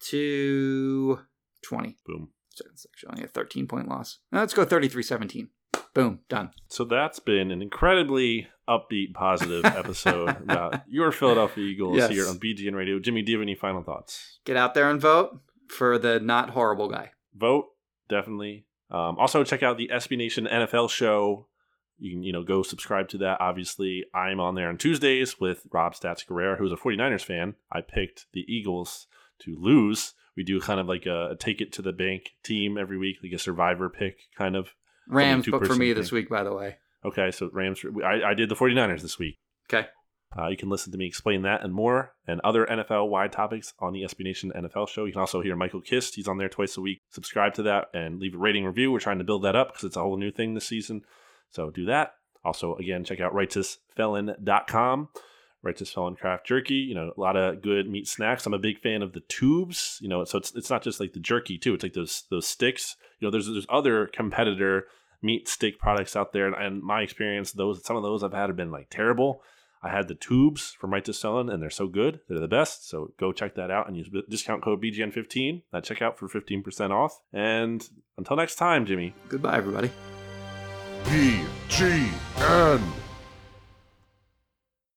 to 0.00 1.20
20. 1.62 1.96
Boom. 2.04 2.30
So 2.50 2.64
it's 2.72 2.86
actually 2.92 3.24
a 3.24 3.28
13 3.28 3.68
point 3.68 3.88
loss. 3.88 4.18
Now 4.32 4.40
let's 4.40 4.54
go 4.54 4.64
33 4.64 5.02
17. 5.02 5.48
Boom, 5.94 6.20
done. 6.28 6.50
So 6.68 6.84
that's 6.84 7.18
been 7.18 7.50
an 7.50 7.62
incredibly 7.62 8.48
upbeat, 8.68 9.14
positive 9.14 9.64
episode 9.64 10.30
about 10.42 10.82
your 10.88 11.12
Philadelphia 11.12 11.64
Eagles 11.64 11.96
yes. 11.96 12.10
here 12.10 12.28
on 12.28 12.38
BGN 12.38 12.74
Radio. 12.74 12.98
Jimmy, 12.98 13.22
do 13.22 13.32
you 13.32 13.38
have 13.38 13.42
any 13.42 13.54
final 13.54 13.82
thoughts? 13.82 14.38
Get 14.44 14.56
out 14.56 14.74
there 14.74 14.90
and 14.90 15.00
vote 15.00 15.40
for 15.68 15.98
the 15.98 16.20
not 16.20 16.50
horrible 16.50 16.88
guy 16.88 17.12
vote 17.34 17.66
definitely. 18.08 18.66
Um, 18.90 19.16
also, 19.18 19.44
check 19.44 19.62
out 19.62 19.76
the 19.76 19.90
SB 19.92 20.16
Nation 20.16 20.48
NFL 20.50 20.90
show. 20.90 21.46
You 21.98 22.12
can, 22.12 22.22
you 22.22 22.32
know, 22.32 22.42
go 22.42 22.62
subscribe 22.62 23.08
to 23.08 23.18
that. 23.18 23.40
Obviously, 23.40 24.04
I'm 24.14 24.40
on 24.40 24.54
there 24.54 24.68
on 24.68 24.78
Tuesdays 24.78 25.40
with 25.40 25.66
Rob 25.72 25.94
Stats 25.94 26.24
Guerrera, 26.26 26.56
who's 26.56 26.72
a 26.72 26.76
49ers 26.76 27.24
fan. 27.24 27.54
I 27.72 27.80
picked 27.80 28.26
the 28.32 28.44
Eagles 28.48 29.06
to 29.40 29.56
lose. 29.58 30.14
We 30.36 30.44
do 30.44 30.60
kind 30.60 30.78
of 30.80 30.86
like 30.86 31.06
a, 31.06 31.30
a 31.32 31.36
take 31.36 31.60
it 31.60 31.72
to 31.74 31.82
the 31.82 31.92
bank 31.92 32.30
team 32.44 32.78
every 32.78 32.96
week, 32.96 33.16
like 33.22 33.32
a 33.32 33.38
survivor 33.38 33.88
pick 33.88 34.18
kind 34.36 34.56
of. 34.56 34.70
Rams, 35.08 35.48
but 35.50 35.66
for 35.66 35.74
me 35.74 35.88
thing. 35.88 36.00
this 36.00 36.12
week, 36.12 36.28
by 36.28 36.44
the 36.44 36.52
way. 36.52 36.76
Okay, 37.04 37.30
so 37.30 37.50
Rams. 37.52 37.84
I, 38.04 38.30
I 38.30 38.34
did 38.34 38.48
the 38.48 38.54
49ers 38.54 39.02
this 39.02 39.18
week. 39.18 39.38
Okay. 39.72 39.88
Uh, 40.36 40.48
you 40.48 40.56
can 40.56 40.68
listen 40.68 40.92
to 40.92 40.98
me 40.98 41.06
explain 41.06 41.42
that 41.42 41.62
and 41.64 41.72
more 41.72 42.12
and 42.26 42.40
other 42.42 42.66
NFL 42.66 43.08
wide 43.08 43.32
topics 43.32 43.72
on 43.78 43.92
the 43.92 44.02
SB 44.02 44.24
Nation 44.24 44.52
NFL 44.54 44.88
show. 44.88 45.06
You 45.06 45.12
can 45.12 45.20
also 45.20 45.40
hear 45.40 45.56
Michael 45.56 45.80
Kist. 45.80 46.16
He's 46.16 46.28
on 46.28 46.36
there 46.36 46.50
twice 46.50 46.76
a 46.76 46.82
week. 46.82 47.00
Subscribe 47.10 47.54
to 47.54 47.62
that 47.62 47.86
and 47.94 48.20
leave 48.20 48.34
a 48.34 48.38
rating 48.38 48.64
review. 48.64 48.92
We're 48.92 49.00
trying 49.00 49.18
to 49.18 49.24
build 49.24 49.44
that 49.44 49.56
up 49.56 49.68
because 49.68 49.84
it's 49.84 49.96
a 49.96 50.02
whole 50.02 50.18
new 50.18 50.30
thing 50.30 50.54
this 50.54 50.66
season. 50.66 51.02
So 51.50 51.70
do 51.70 51.86
that. 51.86 52.12
Also, 52.44 52.76
again, 52.76 53.04
check 53.04 53.20
out 53.20 53.32
righteousfelon.com. 53.32 55.08
Righteous 55.62 55.90
Felon 55.90 56.14
Craft 56.14 56.46
Jerky. 56.46 56.74
You 56.74 56.94
know, 56.94 57.12
a 57.16 57.20
lot 57.20 57.36
of 57.36 57.62
good 57.62 57.88
meat 57.88 58.06
snacks. 58.06 58.46
I'm 58.46 58.54
a 58.54 58.58
big 58.58 58.78
fan 58.78 59.02
of 59.02 59.12
the 59.12 59.20
tubes. 59.20 59.98
You 60.00 60.08
know, 60.08 60.24
so 60.24 60.38
it's 60.38 60.54
it's 60.54 60.70
not 60.70 60.82
just 60.82 61.00
like 61.00 61.14
the 61.14 61.20
jerky 61.20 61.58
too. 61.58 61.74
It's 61.74 61.82
like 61.82 61.94
those 61.94 62.24
those 62.30 62.46
sticks. 62.46 62.96
You 63.18 63.26
know, 63.26 63.32
there's 63.32 63.46
there's 63.46 63.66
other 63.68 64.06
competitor 64.06 64.86
meat 65.20 65.48
stick 65.48 65.78
products 65.80 66.14
out 66.14 66.32
there, 66.32 66.46
and, 66.46 66.54
and 66.54 66.82
my 66.82 67.02
experience, 67.02 67.52
those 67.52 67.84
some 67.84 67.96
of 67.96 68.02
those 68.02 68.22
I've 68.22 68.32
had 68.32 68.48
have 68.48 68.56
been 68.56 68.70
like 68.70 68.88
terrible. 68.88 69.42
I 69.82 69.90
had 69.90 70.08
the 70.08 70.14
tubes 70.14 70.76
from 70.78 70.92
Righteous 70.92 71.20
Felon, 71.20 71.48
and 71.48 71.62
they're 71.62 71.70
so 71.70 71.86
good. 71.86 72.20
They're 72.28 72.38
the 72.38 72.48
best. 72.48 72.88
So 72.88 73.12
go 73.18 73.32
check 73.32 73.54
that 73.54 73.70
out 73.70 73.88
and 73.88 73.96
use 73.96 74.10
discount 74.28 74.62
code 74.62 74.82
BGN15 74.82 75.62
at 75.72 75.84
checkout 75.84 76.16
for 76.16 76.28
15% 76.28 76.90
off. 76.90 77.20
And 77.32 77.86
until 78.16 78.36
next 78.36 78.56
time, 78.56 78.86
Jimmy. 78.86 79.14
Goodbye, 79.28 79.56
everybody. 79.56 79.90
BGN. 81.04 82.82